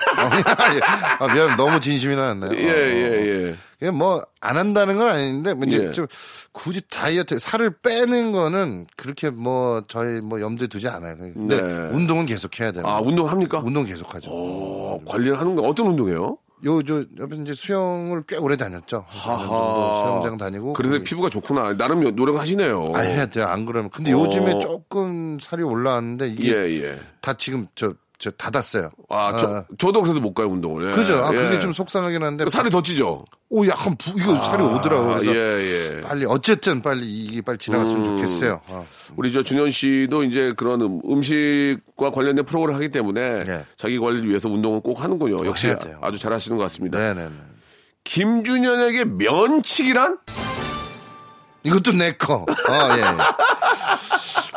아, 1.19 1.33
미안, 1.33 1.55
너무 1.55 1.79
진심이 1.79 2.15
나왔네요. 2.15 2.51
예, 2.55 2.63
예, 2.67 3.47
예. 3.49 3.55
그게 3.79 3.91
뭐, 3.91 4.23
안 4.41 4.57
한다는 4.57 4.97
건 4.97 5.07
아닌데, 5.07 5.53
뭐 5.53 5.65
이제 5.67 5.87
예. 5.87 5.91
좀, 5.91 6.07
굳이 6.51 6.81
다이어트, 6.89 7.37
살을 7.39 7.77
빼는 7.81 8.31
거는 8.31 8.87
그렇게 8.97 9.29
뭐, 9.29 9.83
저희 9.87 10.19
뭐 10.21 10.41
염두에 10.41 10.67
두지 10.67 10.87
않아요. 10.87 11.15
근데 11.17 11.61
네. 11.61 11.71
운동은 11.91 12.25
계속 12.25 12.59
해야 12.59 12.71
돼요. 12.71 12.83
아, 12.85 12.99
운동 12.99 13.29
합니까? 13.29 13.59
운동 13.63 13.85
계속 13.85 14.13
하죠. 14.15 14.29
어, 14.31 14.99
관리를 15.07 15.39
하는 15.39 15.55
거 15.55 15.61
어떤 15.63 15.87
운동이에요? 15.87 16.37
요, 16.65 16.83
저, 16.83 17.05
옆에 17.17 17.37
이제 17.37 17.53
수영을 17.53 18.23
꽤 18.27 18.35
오래 18.35 18.57
다녔죠. 18.57 19.05
한 19.07 19.37
4년 19.37 19.39
정도 19.47 19.99
수영장 20.01 20.37
다니고. 20.37 20.73
그래서 20.73 20.95
거기- 20.95 21.05
피부가 21.05 21.29
좋구나. 21.29 21.77
나름 21.77 22.01
노력하시네요. 22.15 22.91
아, 22.95 22.99
해야 22.99 23.27
돼요. 23.27 23.45
안 23.45 23.65
그러면. 23.65 23.89
근데 23.91 24.11
어. 24.11 24.19
요즘에 24.19 24.59
조금 24.59 25.37
살이 25.39 25.63
올라왔는데, 25.63 26.27
이게 26.27 26.51
예, 26.53 26.81
예. 26.83 26.99
다 27.21 27.33
지금 27.37 27.67
저, 27.75 27.93
저 28.19 28.29
닫았어요. 28.31 28.89
아, 29.07 29.37
저, 29.37 29.63
저도 29.77 30.01
그래서 30.01 30.19
못 30.19 30.33
가요, 30.33 30.47
운동을. 30.49 30.89
예. 30.89 30.91
그죠? 30.91 31.23
아, 31.23 31.31
예. 31.33 31.37
그게 31.37 31.59
좀 31.59 31.71
속상하긴 31.71 32.21
한데. 32.21 32.49
살이 32.49 32.69
더 32.69 32.81
찌죠? 32.81 33.23
오, 33.49 33.65
약간 33.65 33.95
부, 33.95 34.11
이거 34.19 34.37
살이 34.43 34.61
오더라고요. 34.61 35.11
아, 35.11 35.15
그래서 35.19 35.35
예, 35.35 35.95
예. 35.97 36.01
빨리, 36.01 36.25
어쨌든 36.25 36.81
빨리 36.81 37.05
이게 37.09 37.41
빨리 37.41 37.57
지나갔으면 37.57 38.03
좋겠어요. 38.03 38.59
어. 38.67 38.85
우리 39.15 39.31
저 39.31 39.41
준현 39.41 39.71
씨도 39.71 40.23
이제 40.25 40.53
그런 40.57 40.81
음- 40.81 41.01
음식과 41.09 42.11
관련된 42.11 42.43
프로그램을 42.45 42.75
하기 42.75 42.91
때문에 42.91 43.43
네. 43.45 43.65
자기 43.77 43.97
관리를 43.97 44.29
위해서 44.29 44.49
운동은 44.49 44.81
꼭 44.81 45.01
하는군요. 45.01 45.45
역시. 45.45 45.73
아주 46.01 46.19
잘 46.19 46.33
하시는 46.33 46.57
것 46.57 46.63
같습니다. 46.65 46.99
네네네. 46.99 47.31
김준현에게 48.03 49.05
면치기란? 49.05 50.17
이것도 51.63 51.93
내 51.93 52.13
거. 52.17 52.35
어, 52.45 52.45
예. 52.97 53.01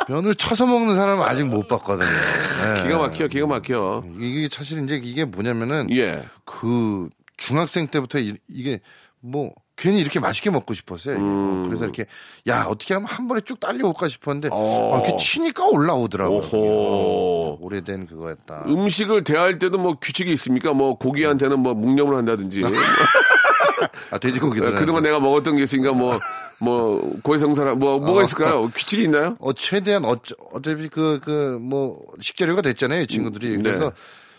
예. 0.09 0.13
면을 0.13 0.35
쳐서 0.35 0.67
먹는 0.67 0.95
사람은 0.97 1.25
아직 1.25 1.45
못 1.45 1.69
봤거든요. 1.69 2.09
예. 2.09 2.83
기가 2.83 2.99
막혀, 2.99 3.29
기가 3.29 3.47
막혀. 3.47 4.03
이게 4.21 4.49
사실 4.51 4.83
이제 4.83 5.01
이게 5.03 5.25
뭐냐면은 5.25 5.89
예. 5.95 6.25
그 6.45 7.09
중학생 7.37 7.89
때부터 7.89 8.19
이, 8.19 8.35
게뭐 8.49 9.53
괜히 9.77 10.01
이렇게 10.01 10.21
맛있게 10.21 10.51
먹고 10.51 10.75
싶었어요. 10.75 11.15
이게. 11.17 11.23
음. 11.25 11.65
그래서 11.67 11.85
이렇게 11.85 12.07
야 12.49 12.67
어떻게 12.69 12.95
하면 12.95 13.09
한 13.09 13.27
번에 13.27 13.41
쭉 13.41 13.59
딸려올까 13.59 14.09
싶었는데 14.09 14.49
어. 14.53 14.95
아, 14.95 14.99
이렇게 15.01 15.17
치니까 15.17 15.67
올라오더라고요. 15.67 16.39
오호. 16.39 17.59
오래된 17.61 18.07
그거였다. 18.07 18.65
음식을 18.67 19.25
대할 19.25 19.59
때도 19.59 19.79
뭐 19.79 19.95
규칙이 19.95 20.33
있습니까? 20.35 20.73
뭐 20.73 20.95
고기한테는 20.97 21.59
뭐 21.59 21.75
묵념을 21.75 22.15
한다든지. 22.15 22.63
아 24.11 24.19
돼지고기들. 24.19 24.75
그동안 24.75 25.03
내가 25.03 25.19
먹었던 25.19 25.57
게 25.57 25.63
있으니까 25.63 25.93
뭐, 25.93 26.19
뭐, 26.63 27.17
고해성사라, 27.23 27.75
뭐, 27.75 27.99
뭐가 27.99 28.23
있을까요? 28.25 28.69
규칙이 28.69 29.03
있나요? 29.05 29.37
어 29.41 29.53
최대한 29.53 30.05
어차, 30.05 30.35
어차피 30.53 30.89
그 30.89 31.19
그 31.21 31.59
뭐 31.61 31.99
식재료가 32.21 32.63
됐잖아요 32.63 33.03
이 33.03 33.07
친구들이. 33.07 33.57
네. 33.57 33.63
그래서 33.63 33.93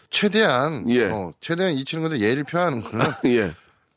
최대한 0.09 0.85
예. 0.89 1.05
어, 1.05 1.33
최대한 1.41 1.73
이 1.73 1.83
친구들 1.85 2.21
예를 2.21 2.43
표하는 2.43 2.81
거는 2.81 3.05
예. 3.25 3.53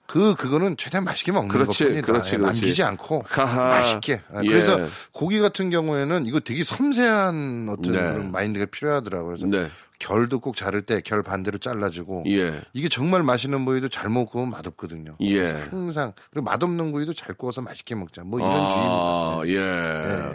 그 0.07 0.35
그거는 0.37 0.77
최대한 0.77 1.05
맛있게 1.05 1.33
먹는 1.33 1.49
그렇지, 1.49 1.85
것뿐이다. 1.85 2.07
그렇지, 2.07 2.35
예, 2.35 2.39
그렇지. 2.39 2.61
남기지 2.61 2.83
않고 2.85 3.23
하하. 3.27 3.69
맛있게. 3.81 4.23
아, 4.33 4.41
예. 4.45 4.49
그래서 4.49 4.79
고기 5.13 5.41
같은 5.41 5.69
경우에는 5.71 6.27
이거 6.27 6.39
되게 6.41 6.63
섬세한 6.65 7.67
어떤 7.71 7.93
네. 7.93 7.99
그런 7.99 8.33
마인드가 8.33 8.67
필요하더라고요. 8.67 9.37
그래서 9.37 9.47
네. 9.47 9.69
결도 9.99 10.41
꼭 10.41 10.57
자를 10.57 10.83
때 10.83 11.01
결 11.03 11.23
반대로 11.23 11.59
잘라주고 11.59 12.25
예. 12.29 12.61
이게 12.73 12.89
정말 12.89 13.23
맛있는 13.23 13.65
부위도 13.65 13.89
잘못 13.89 14.27
구우면 14.27 14.51
맛없거든요. 14.51 15.17
예. 15.23 15.47
항상 15.71 16.13
그리고 16.31 16.45
맛없는 16.45 16.93
부위도 16.93 17.15
잘 17.15 17.35
구워서 17.35 17.61
맛있게 17.63 17.95
먹자. 17.95 18.23
뭐 18.25 18.39
이런 18.41 18.51
주의입니다. 18.53 18.95
아, 18.95 19.43
예. 19.47 19.55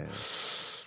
예. 0.00 0.06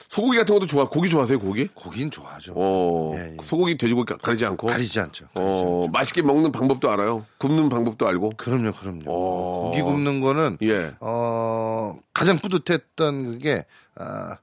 소고기 0.07 0.37
같은 0.37 0.55
것도 0.55 0.65
좋아. 0.65 0.87
고기 0.87 1.09
좋아하세요, 1.09 1.39
고기? 1.39 1.67
고기는 1.73 2.09
좋아하죠. 2.09 2.53
어, 2.55 3.13
예, 3.17 3.33
예. 3.33 3.37
소고기, 3.43 3.77
돼지고기 3.77 4.13
가- 4.13 4.17
가리지 4.17 4.45
않고. 4.45 4.67
가리지 4.67 4.97
않죠. 5.01 5.25
가리지 5.33 5.33
어, 5.35 5.87
맛있게 5.91 6.21
먹는 6.21 6.53
방법도 6.53 6.89
알아요. 6.89 7.25
굽는 7.37 7.67
방법도 7.67 8.07
알고. 8.07 8.31
그럼요, 8.37 8.71
그럼요. 8.73 9.03
어. 9.07 9.69
고기 9.71 9.81
굽는 9.81 10.21
거는 10.21 10.57
예. 10.61 10.93
어 11.01 11.97
가장 12.13 12.37
뿌듯했던 12.39 13.25
그게 13.25 13.65
아, 13.95 14.37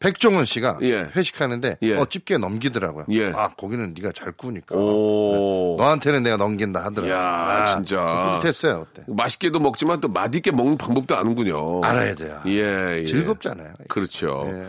백종원 0.00 0.44
씨가 0.44 0.78
예. 0.82 1.10
회식하는데 1.16 1.78
예. 1.82 1.96
어 1.96 2.04
집게 2.04 2.38
넘기더라고요. 2.38 3.06
예. 3.10 3.32
아 3.34 3.48
고기는 3.56 3.94
네가 3.96 4.12
잘 4.12 4.32
구우니까 4.32 4.76
오. 4.76 5.74
너한테는 5.78 6.22
내가 6.22 6.36
넘긴다 6.36 6.84
하더라고요. 6.84 7.12
야, 7.12 7.20
아, 7.20 7.66
진짜. 7.66 8.30
뿌듯했어요 8.32 8.86
그때. 8.92 9.02
맛있게도 9.08 9.58
먹지만 9.58 10.00
또 10.00 10.08
맛있게 10.08 10.52
먹는 10.52 10.78
방법도 10.78 11.16
아는군요. 11.16 11.82
알아야 11.82 12.14
돼요. 12.14 12.40
예, 12.46 13.00
예. 13.00 13.06
즐겁잖아요. 13.06 13.74
그렇죠. 13.88 14.44
예. 14.46 14.66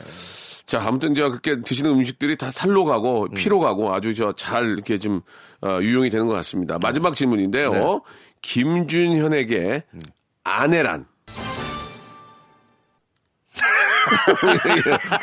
자, 0.65 0.81
아무튼 0.85 1.15
저 1.15 1.29
그렇게 1.29 1.61
드시는 1.61 1.89
음식들이 1.91 2.35
다 2.37 2.51
살로 2.51 2.85
가고 2.85 3.23
음. 3.23 3.29
피로 3.35 3.59
가고 3.59 3.93
아주 3.93 4.13
저 4.15 4.33
잘 4.33 4.65
이렇게 4.69 4.97
좀 4.99 5.21
어, 5.61 5.79
유용이 5.81 6.09
되는 6.09 6.27
것 6.27 6.33
같습니다. 6.35 6.77
마지막 6.79 7.15
질문인데요. 7.15 7.71
네. 7.71 7.99
김준현에게 8.41 9.83
음. 9.93 9.99
아내란? 10.43 11.05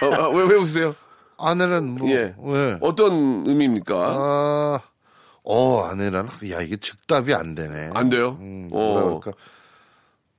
어, 0.02 0.06
어, 0.06 0.28
왜, 0.30 0.44
왜 0.44 0.54
웃으세요? 0.56 0.94
아내는 1.38 1.94
뭐 1.96 2.10
예. 2.10 2.34
왜? 2.38 2.78
어떤 2.80 3.46
의미입니까? 3.46 3.94
아, 3.94 4.80
어 5.42 5.82
아내랑 5.84 6.28
야 6.50 6.60
이게 6.60 6.76
즉답이 6.76 7.34
안 7.34 7.54
되네. 7.54 7.90
안 7.94 8.08
돼요? 8.08 8.36
음, 8.40 8.68
어. 8.72 8.78
뭐라 8.78 9.04
그럴까? 9.04 9.32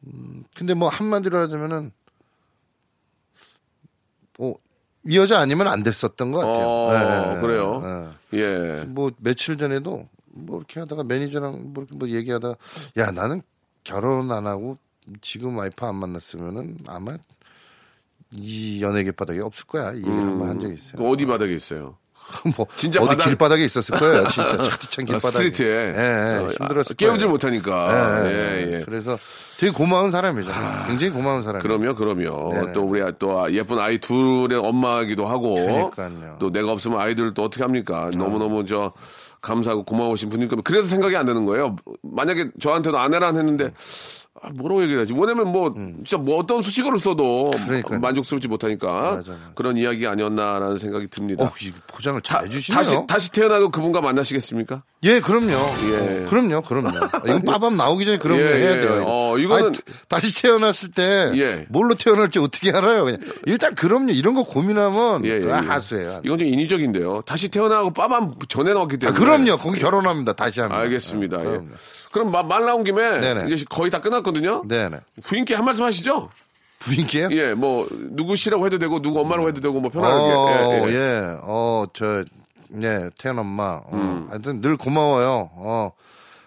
음, 0.07 0.43
근데 0.55 0.73
뭐 0.73 0.89
한마디로 0.89 1.37
하자면은 1.39 1.91
뭐이 4.37 5.15
여자 5.15 5.39
아니면 5.39 5.67
안 5.67 5.83
됐었던 5.83 6.31
것 6.31 6.39
같아요. 6.39 6.65
어, 6.67 6.93
예, 6.93 7.35
예, 7.35 7.41
그래요? 7.41 8.13
예. 8.33 8.39
예. 8.39 8.83
뭐 8.85 9.11
며칠 9.17 9.57
전에도 9.57 10.07
뭐 10.25 10.57
이렇게 10.57 10.79
하다가 10.79 11.03
매니저랑 11.03 11.73
뭐, 11.73 11.83
이렇게 11.83 11.95
뭐 11.95 12.09
얘기하다가 12.09 12.55
야 12.97 13.11
나는 13.11 13.41
결혼 13.83 14.31
안 14.31 14.45
하고 14.45 14.77
지금 15.21 15.57
와이프 15.57 15.85
안 15.85 15.95
만났으면은 15.95 16.79
아마 16.87 17.17
이 18.31 18.81
연예 18.81 19.03
계 19.03 19.11
바닥에 19.11 19.39
없을 19.39 19.65
거야 19.65 19.91
이 19.93 19.97
얘기를 19.97 20.17
한번 20.17 20.49
한 20.49 20.59
적이 20.59 20.73
있어요. 20.75 21.07
어디 21.09 21.25
바닥에 21.25 21.53
있어요? 21.55 21.95
뭐 22.57 22.67
진짜 22.75 22.99
어디 22.99 23.07
바닥- 23.09 23.23
길바닥에 23.23 23.63
있었을 23.63 23.97
거예요. 23.97 24.27
진짜 24.27 24.57
차디찬 24.63 25.03
아, 25.03 25.05
길바닥에. 25.05 25.31
스트리트에 25.31 25.67
예, 25.67 25.97
예, 25.97 26.37
어, 26.39 26.51
힘들었을 26.59 26.91
아, 26.91 26.95
깨우질. 26.97 27.29
못하니까. 27.29 28.25
예, 28.25 28.29
예, 28.29 28.67
예. 28.67 28.73
예. 28.79 28.81
그래서 28.83 29.17
되게 29.57 29.71
고마운 29.71 30.11
사람이죠. 30.11 30.51
굉장히 30.87 31.13
고마운 31.13 31.43
사람. 31.45 31.61
그럼요, 31.61 31.95
그럼요. 31.95 32.51
네네. 32.53 32.73
또 32.73 32.83
우리 32.83 33.01
또 33.17 33.53
예쁜 33.53 33.79
아이 33.79 33.97
둘의 33.97 34.59
엄마이기도 34.59 35.25
하고. 35.25 35.55
그러니까요. 35.55 36.31
어. 36.33 36.37
또 36.37 36.51
내가 36.51 36.73
없으면 36.73 36.99
아이들 36.99 37.33
또 37.33 37.43
어떻게 37.45 37.63
합니까? 37.63 38.09
너무 38.13 38.37
너무 38.39 38.65
저 38.65 38.91
감사하고 39.39 39.83
고마우신 39.83 40.27
분이니까 40.29 40.57
그래서 40.65 40.89
생각이 40.89 41.15
안 41.15 41.25
되는 41.25 41.45
거예요. 41.45 41.77
만약에 42.01 42.49
저한테도 42.59 42.97
아내란 42.97 43.37
했는데 43.37 43.71
아, 44.41 44.49
뭐라고 44.53 44.83
얘기하지? 44.83 45.13
왜냐면 45.17 45.51
뭐 45.51 45.73
진짜 45.75 46.17
뭐 46.17 46.37
어떤 46.37 46.61
수식어를 46.61 46.99
써도 46.99 47.49
음. 47.55 47.65
그러니까요. 47.65 47.99
만족스럽지 47.99 48.47
못하니까 48.47 48.87
맞아, 48.91 49.31
맞아. 49.31 49.33
그런 49.55 49.77
이야기 49.77 50.05
아니었나라는 50.05 50.77
생각이 50.77 51.07
듭니다. 51.07 51.45
어, 51.45 51.51
이 51.61 51.71
포장을 51.87 52.21
다, 52.21 52.35
잘 52.39 52.45
해주시네요. 52.45 52.77
다시 52.77 52.97
다시 53.07 53.31
태어나도 53.31 53.69
그분과 53.71 54.01
만나시겠습니까? 54.01 54.83
예, 55.03 55.19
그럼요. 55.19 55.47
예. 55.51 56.25
어, 56.25 56.29
그럼요, 56.29 56.61
그럼요. 56.61 56.89
이건 57.25 57.41
빠밤 57.43 57.75
나오기 57.77 58.05
전에 58.05 58.17
그런 58.17 58.37
예, 58.39 58.43
거 58.43 58.49
해야 58.49 58.77
예. 58.77 58.81
돼요. 58.81 59.03
어, 59.07 59.35
이거는- 59.37 59.65
아니, 59.67 59.77
다시 60.07 60.41
태어났을 60.41 60.91
때 60.91 61.31
예. 61.35 61.65
뭘로 61.69 61.95
태어날지 61.95 62.39
어떻게 62.39 62.71
알아요? 62.71 63.05
그냥 63.05 63.19
일단 63.45 63.73
그럼요. 63.75 64.11
이런 64.11 64.33
거 64.33 64.43
고민하면 64.43 65.25
예, 65.25 65.29
예, 65.41 65.45
예. 65.47 65.51
하수예요. 65.51 66.21
이건 66.23 66.37
좀 66.39 66.47
인위적인데요. 66.47 67.21
다시 67.25 67.49
태어나고 67.49 67.91
빠밤 67.93 68.33
전에 68.49 68.73
나왔기 68.73 68.95
아, 68.95 69.11
때문에. 69.11 69.19
그럼요. 69.19 69.57
거기 69.57 69.79
결혼합니다. 69.79 70.33
다시 70.33 70.59
합니다. 70.61 70.79
알겠습니다. 70.81 71.37
그럼요. 71.37 71.67
그럼 72.11 72.31
마- 72.31 72.41
말 72.43 72.65
나온 72.65 72.83
김에 72.83 73.19
네네. 73.19 73.53
이제 73.53 73.65
거의 73.69 73.91
다 73.91 73.99
끝났 74.01 74.23
거든요. 74.31 74.63
네네. 74.67 74.99
부인께 75.23 75.55
한 75.55 75.65
말씀 75.65 75.83
하시죠. 75.85 76.29
부인께요? 76.79 77.29
예, 77.31 77.53
뭐 77.53 77.87
누구 77.91 78.35
씨라고 78.35 78.65
해도 78.65 78.77
되고 78.77 79.01
누구 79.01 79.19
엄마라고 79.21 79.47
해도 79.49 79.61
되고 79.61 79.79
뭐 79.79 79.89
편하게. 79.89 80.13
어, 80.15 80.87
예, 80.87 80.91
예. 80.91 80.93
예. 80.93 81.37
어, 81.41 81.85
저, 81.93 82.23
예, 82.81 83.09
태연 83.17 83.39
엄마. 83.39 83.81
어, 83.83 83.89
음. 83.93 84.27
하여튼 84.29 84.61
늘 84.61 84.77
고마워요. 84.77 85.49
어, 85.55 85.91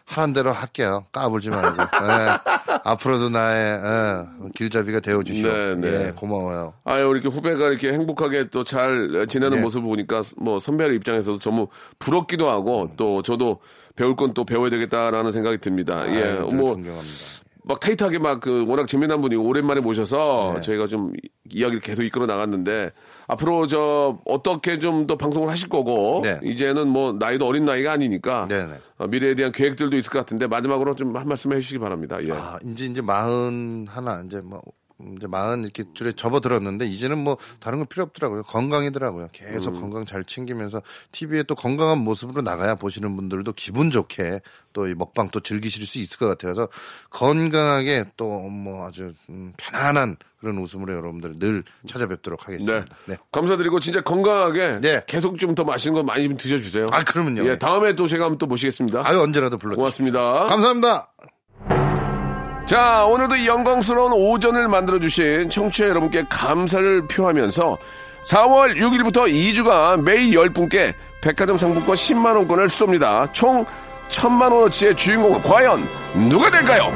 하는 0.06 0.32
대로 0.32 0.52
할게요. 0.52 1.04
까불지 1.12 1.50
말고. 1.50 1.82
예. 1.82 2.78
앞으로도 2.84 3.28
나의, 3.28 3.80
예, 3.82 4.48
길잡이가 4.54 5.00
되어주시오. 5.00 5.48
네, 5.48 5.74
네. 5.76 6.06
예, 6.06 6.12
고마워요. 6.12 6.74
아유, 6.84 7.10
이렇게 7.12 7.28
후배가 7.28 7.68
이렇게 7.68 7.92
행복하게 7.92 8.48
또 8.50 8.62
잘 8.64 9.26
지내는 9.28 9.56
네. 9.58 9.62
모습을 9.62 9.88
보니까 9.88 10.22
뭐 10.36 10.58
선배의 10.60 10.94
입장에서도 10.96 11.38
너무 11.40 11.68
부럽기도 11.98 12.48
하고 12.48 12.90
또 12.96 13.22
저도 13.22 13.58
배울 13.96 14.14
건 14.16 14.32
또 14.32 14.44
배워야 14.44 14.70
되겠다라는 14.70 15.32
생각이 15.32 15.58
듭니다. 15.58 16.04
예, 16.14 16.22
아유, 16.22 16.46
늘뭐 16.50 16.74
존경합니다. 16.74 17.39
막 17.70 17.78
타이트하게 17.78 18.18
막 18.18 18.40
그 18.40 18.66
워낙 18.66 18.88
재미난 18.88 19.20
분이 19.20 19.36
오랜만에 19.36 19.80
모셔서 19.80 20.52
네. 20.56 20.60
저희가 20.62 20.86
좀 20.88 21.12
이야기를 21.52 21.80
계속 21.80 22.02
이끌어 22.02 22.26
나갔는데 22.26 22.90
앞으로 23.28 23.66
저 23.68 24.18
어떻게 24.24 24.78
좀 24.78 25.06
더 25.06 25.16
방송을 25.16 25.48
하실 25.48 25.68
거고 25.68 26.20
네. 26.24 26.38
이제는 26.42 26.88
뭐 26.88 27.12
나이도 27.12 27.46
어린 27.46 27.64
나이가 27.64 27.92
아니니까 27.92 28.46
네네. 28.48 28.74
어, 28.98 29.06
미래에 29.06 29.34
대한 29.34 29.52
계획들도 29.52 29.96
있을 29.96 30.10
것 30.10 30.18
같은데 30.18 30.46
마지막으로 30.46 30.94
좀 30.94 31.16
한 31.16 31.28
말씀 31.28 31.52
해주시기 31.52 31.78
바랍니다. 31.78 32.18
예. 32.24 32.32
아, 32.32 32.58
이제 32.64 32.86
이제 32.86 33.00
마흔 33.00 33.86
하나 33.88 34.22
이제 34.26 34.40
뭐 34.40 34.60
이제 35.16 35.26
마흔 35.26 35.64
이렇게 35.64 35.84
줄에 35.94 36.12
접어들었는데 36.12 36.86
이제는 36.86 37.18
뭐 37.18 37.36
다른 37.58 37.78
거 37.78 37.84
필요 37.84 38.04
없더라고요. 38.04 38.42
건강이더라고요. 38.44 39.28
계속 39.32 39.74
음. 39.76 39.80
건강 39.80 40.06
잘 40.06 40.24
챙기면서 40.24 40.82
TV에 41.12 41.42
또 41.44 41.54
건강한 41.54 41.98
모습으로 41.98 42.42
나가야 42.42 42.74
보시는 42.76 43.16
분들도 43.16 43.52
기분 43.52 43.90
좋게 43.90 44.40
또 44.72 44.86
이 44.86 44.94
먹방 44.94 45.30
또 45.30 45.40
즐기실 45.40 45.84
수 45.86 45.98
있을 45.98 46.16
것 46.18 46.26
같아요. 46.28 46.54
그래서 46.54 46.68
건강하게 47.10 48.04
또 48.16 48.40
뭐 48.50 48.86
아주 48.86 49.12
음, 49.28 49.52
편안한 49.56 50.16
그런 50.40 50.58
웃음으로 50.58 50.94
여러분들 50.94 51.38
늘 51.38 51.62
찾아뵙도록 51.86 52.40
네. 52.40 52.44
하겠습니다. 52.54 52.96
네. 53.06 53.16
감사드리고 53.32 53.78
진짜 53.80 54.00
건강하게 54.00 54.80
네. 54.80 55.02
계속 55.06 55.38
좀 55.38 55.54
더 55.54 55.64
맛있는 55.64 55.94
거 55.94 56.02
많이 56.04 56.24
좀 56.28 56.36
드셔주세요. 56.36 56.86
아, 56.92 57.02
그러면요. 57.02 57.44
예, 57.46 57.58
다음에 57.58 57.94
또 57.94 58.06
제가 58.06 58.24
한번 58.24 58.38
또 58.38 58.46
모시겠습니다. 58.46 59.02
아유 59.04 59.20
언제라도 59.20 59.58
불러 59.58 59.72
주세요. 59.74 59.76
고맙습니다. 59.82 60.46
감사합니다. 60.46 61.10
자, 62.70 63.04
오늘도 63.04 63.34
이 63.34 63.48
영광스러운 63.48 64.12
오전을 64.12 64.68
만들어주신 64.68 65.50
청취자 65.50 65.88
여러분께 65.88 66.26
감사를 66.28 67.08
표하면서 67.08 67.76
4월 68.24 68.76
6일부터 68.76 69.28
2주간 69.28 70.02
매일 70.02 70.30
10분께 70.36 70.94
백화점 71.20 71.58
상품권 71.58 71.96
10만원권을 71.96 72.66
쏩니다. 72.68 73.32
총 73.32 73.66
1000만원어치의 74.08 74.96
주인공은 74.96 75.42
과연 75.42 75.84
누가 76.28 76.48
될까요? 76.48 76.92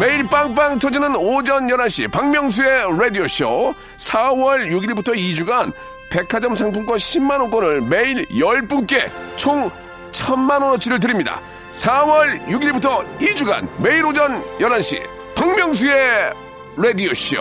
매일 0.00 0.26
빵빵 0.26 0.80
터지는 0.80 1.14
오전 1.14 1.68
11시 1.68 2.10
박명수의 2.10 2.98
라디오쇼 2.98 3.72
4월 3.98 4.68
6일부터 4.68 5.14
2주간 5.14 5.72
백화점 6.10 6.56
상품권 6.56 6.96
10만원권을 6.96 7.86
매일 7.86 8.26
10분께 8.26 9.08
총 9.36 9.70
1000만원어치를 10.12 11.00
드립니다. 11.00 11.40
4월 11.74 12.44
6일부터 12.46 13.04
2주간 13.18 13.68
매일 13.82 14.04
오전 14.04 14.42
11시 14.58 15.02
박명수의 15.34 16.30
라디오쇼 16.76 17.36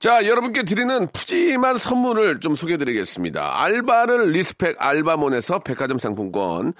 자, 0.00 0.24
여러분께 0.24 0.62
드리는 0.62 1.08
푸짐한 1.08 1.78
선물을 1.78 2.38
좀 2.38 2.54
소개해 2.54 2.76
드리겠습니다. 2.76 3.60
알바를 3.64 4.30
respect 4.30 4.76
알바몬에서 4.78 5.58
백화점 5.60 5.98
상품권, 5.98 6.72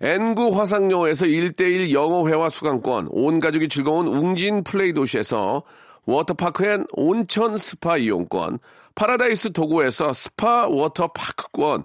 N구 0.00 0.58
화상영어에서 0.58 1.26
1대1 1.26 1.92
영어회화 1.92 2.48
수강권, 2.48 3.08
온 3.10 3.40
가족이 3.40 3.68
즐거운 3.68 4.06
웅진 4.06 4.64
플레이 4.64 4.94
도시에서 4.94 5.64
워터파크 6.06 6.64
and 6.64 6.86
온천 6.92 7.58
스파 7.58 7.98
이용권, 7.98 8.58
파라다이스 8.94 9.52
도고에서 9.52 10.14
스파 10.14 10.66
워터파크권, 10.66 11.84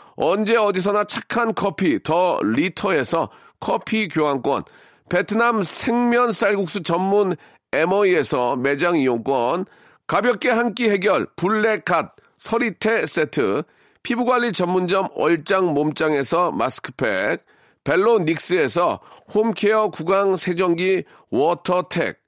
언제 0.23 0.55
어디서나 0.55 1.05
착한 1.05 1.55
커피 1.55 2.01
더 2.03 2.39
리터에서 2.43 3.31
커피 3.59 4.07
교환권, 4.07 4.63
베트남 5.09 5.63
생면 5.63 6.31
쌀국수 6.31 6.83
전문 6.83 7.35
에머이에서 7.73 8.55
매장 8.55 8.97
이용권, 8.97 9.65
가볍게 10.05 10.51
한 10.51 10.75
끼 10.75 10.89
해결 10.91 11.25
블랙갓 11.35 12.15
서리태 12.37 13.07
세트, 13.07 13.63
피부관리 14.03 14.51
전문점 14.51 15.07
얼짱 15.15 15.73
몸짱에서 15.73 16.51
마스크팩, 16.51 17.43
벨로닉스에서 17.83 18.99
home 19.33 19.61
care 19.61 19.89
구강 19.89 20.37
세정기 20.37 21.03
워터텍, 21.31 22.19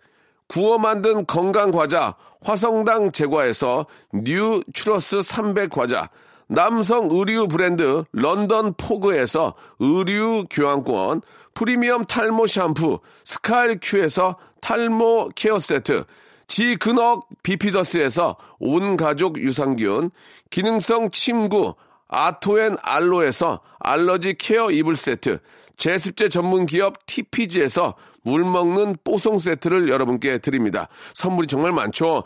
구워 0.47 0.79
만든 0.79 1.27
건강 1.27 1.69
과자 1.69 2.15
화성당 2.41 3.11
제과에서 3.11 3.85
뉴 4.13 4.63
추러스 4.73 5.21
300 5.21 5.69
과자, 5.69 6.09
남성 6.53 7.07
의류 7.09 7.47
브랜드 7.47 8.03
런던 8.13 8.75
포그에서 8.75 9.55
의류 9.79 10.45
교환권, 10.51 11.21
프리미엄 11.55 12.05
탈모 12.05 12.45
샴푸 12.45 12.99
스칼 13.25 13.79
큐에서 13.81 14.37
탈모 14.61 15.29
care 15.33 15.57
세트, 15.57 16.03
지근억 16.47 17.27
비피더스에서 17.41 18.37
온 18.59 18.97
가족 18.97 19.39
유산균, 19.39 20.11
기능성 20.51 21.09
침구 21.09 21.73
아토앤 22.07 22.77
알로에서 22.83 23.61
알러지 23.79 24.35
케어 24.35 24.69
이불 24.69 24.95
세트, 24.95 25.39
제습제 25.77 26.29
전문 26.29 26.67
기업 26.67 27.03
TPG에서 27.07 27.95
물 28.21 28.43
먹는 28.43 28.97
뽀송 29.03 29.39
세트를 29.39 29.89
여러분께 29.89 30.37
드립니다. 30.37 30.87
선물이 31.15 31.47
정말 31.47 31.71
많죠? 31.71 32.23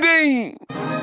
돼! 0.00 0.95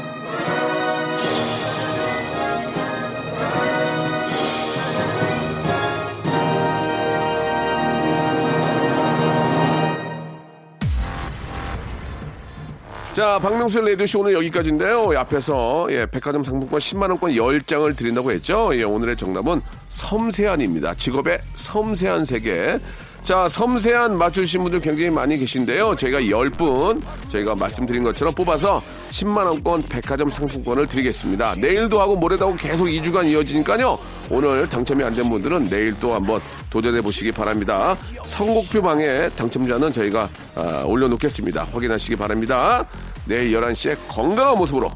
자, 13.14 13.38
박명수의 13.38 13.86
레디오쇼 13.86 14.22
오늘 14.22 14.34
여기까지인데요. 14.34 15.14
이 15.14 15.16
앞에서, 15.16 15.86
예, 15.91 16.07
백화점 16.07 16.43
상품권 16.43 16.80
10만 16.80 17.09
원권 17.09 17.34
10장을 17.34 17.95
드린다고 17.95 18.32
했죠. 18.32 18.72
예, 18.76 18.82
오늘의 18.82 19.16
정답은 19.18 19.61
섬세한입니다. 19.89 20.95
직업의 20.95 21.39
섬세한 21.53 22.26
세계. 22.26 22.80
자, 23.24 23.47
섬세한 23.47 24.17
맞추신 24.17 24.63
분들 24.63 24.82
굉장히 24.82 25.09
많이 25.09 25.38
계신데요. 25.38 25.95
저희가 25.95 26.19
10분, 26.19 27.01
저희가 27.30 27.55
말씀드린 27.55 28.03
것처럼 28.03 28.36
뽑아서 28.36 28.82
10만원권 29.11 29.88
백화점 29.88 30.30
상품권을 30.30 30.88
드리겠습니다. 30.88 31.55
내일도 31.55 32.01
하고 32.01 32.17
모레도 32.17 32.45
하고 32.47 32.57
계속 32.57 32.86
2주간 32.88 33.26
이어지니까요. 33.32 33.97
오늘 34.30 34.67
당첨이 34.67 35.01
안 35.05 35.13
된 35.13 35.30
분들은 35.30 35.69
내일 35.69 35.93
또 36.01 36.13
한번 36.13 36.41
도전해 36.69 36.99
보시기 37.01 37.32
바랍니다. 37.32 37.95
선곡표 38.26 38.82
방에 38.82 39.30
당첨자는 39.30 39.93
저희가 39.93 40.28
아, 40.55 40.84
올려놓겠습니다. 40.86 41.67
확인하시기 41.71 42.15
바랍니다. 42.17 42.84
내일 43.26 43.51
11시에 43.57 43.95
건강한 44.09 44.57
모습으로 44.57 44.91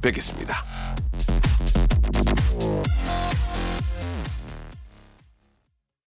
뵙겠습니다. 0.00 0.64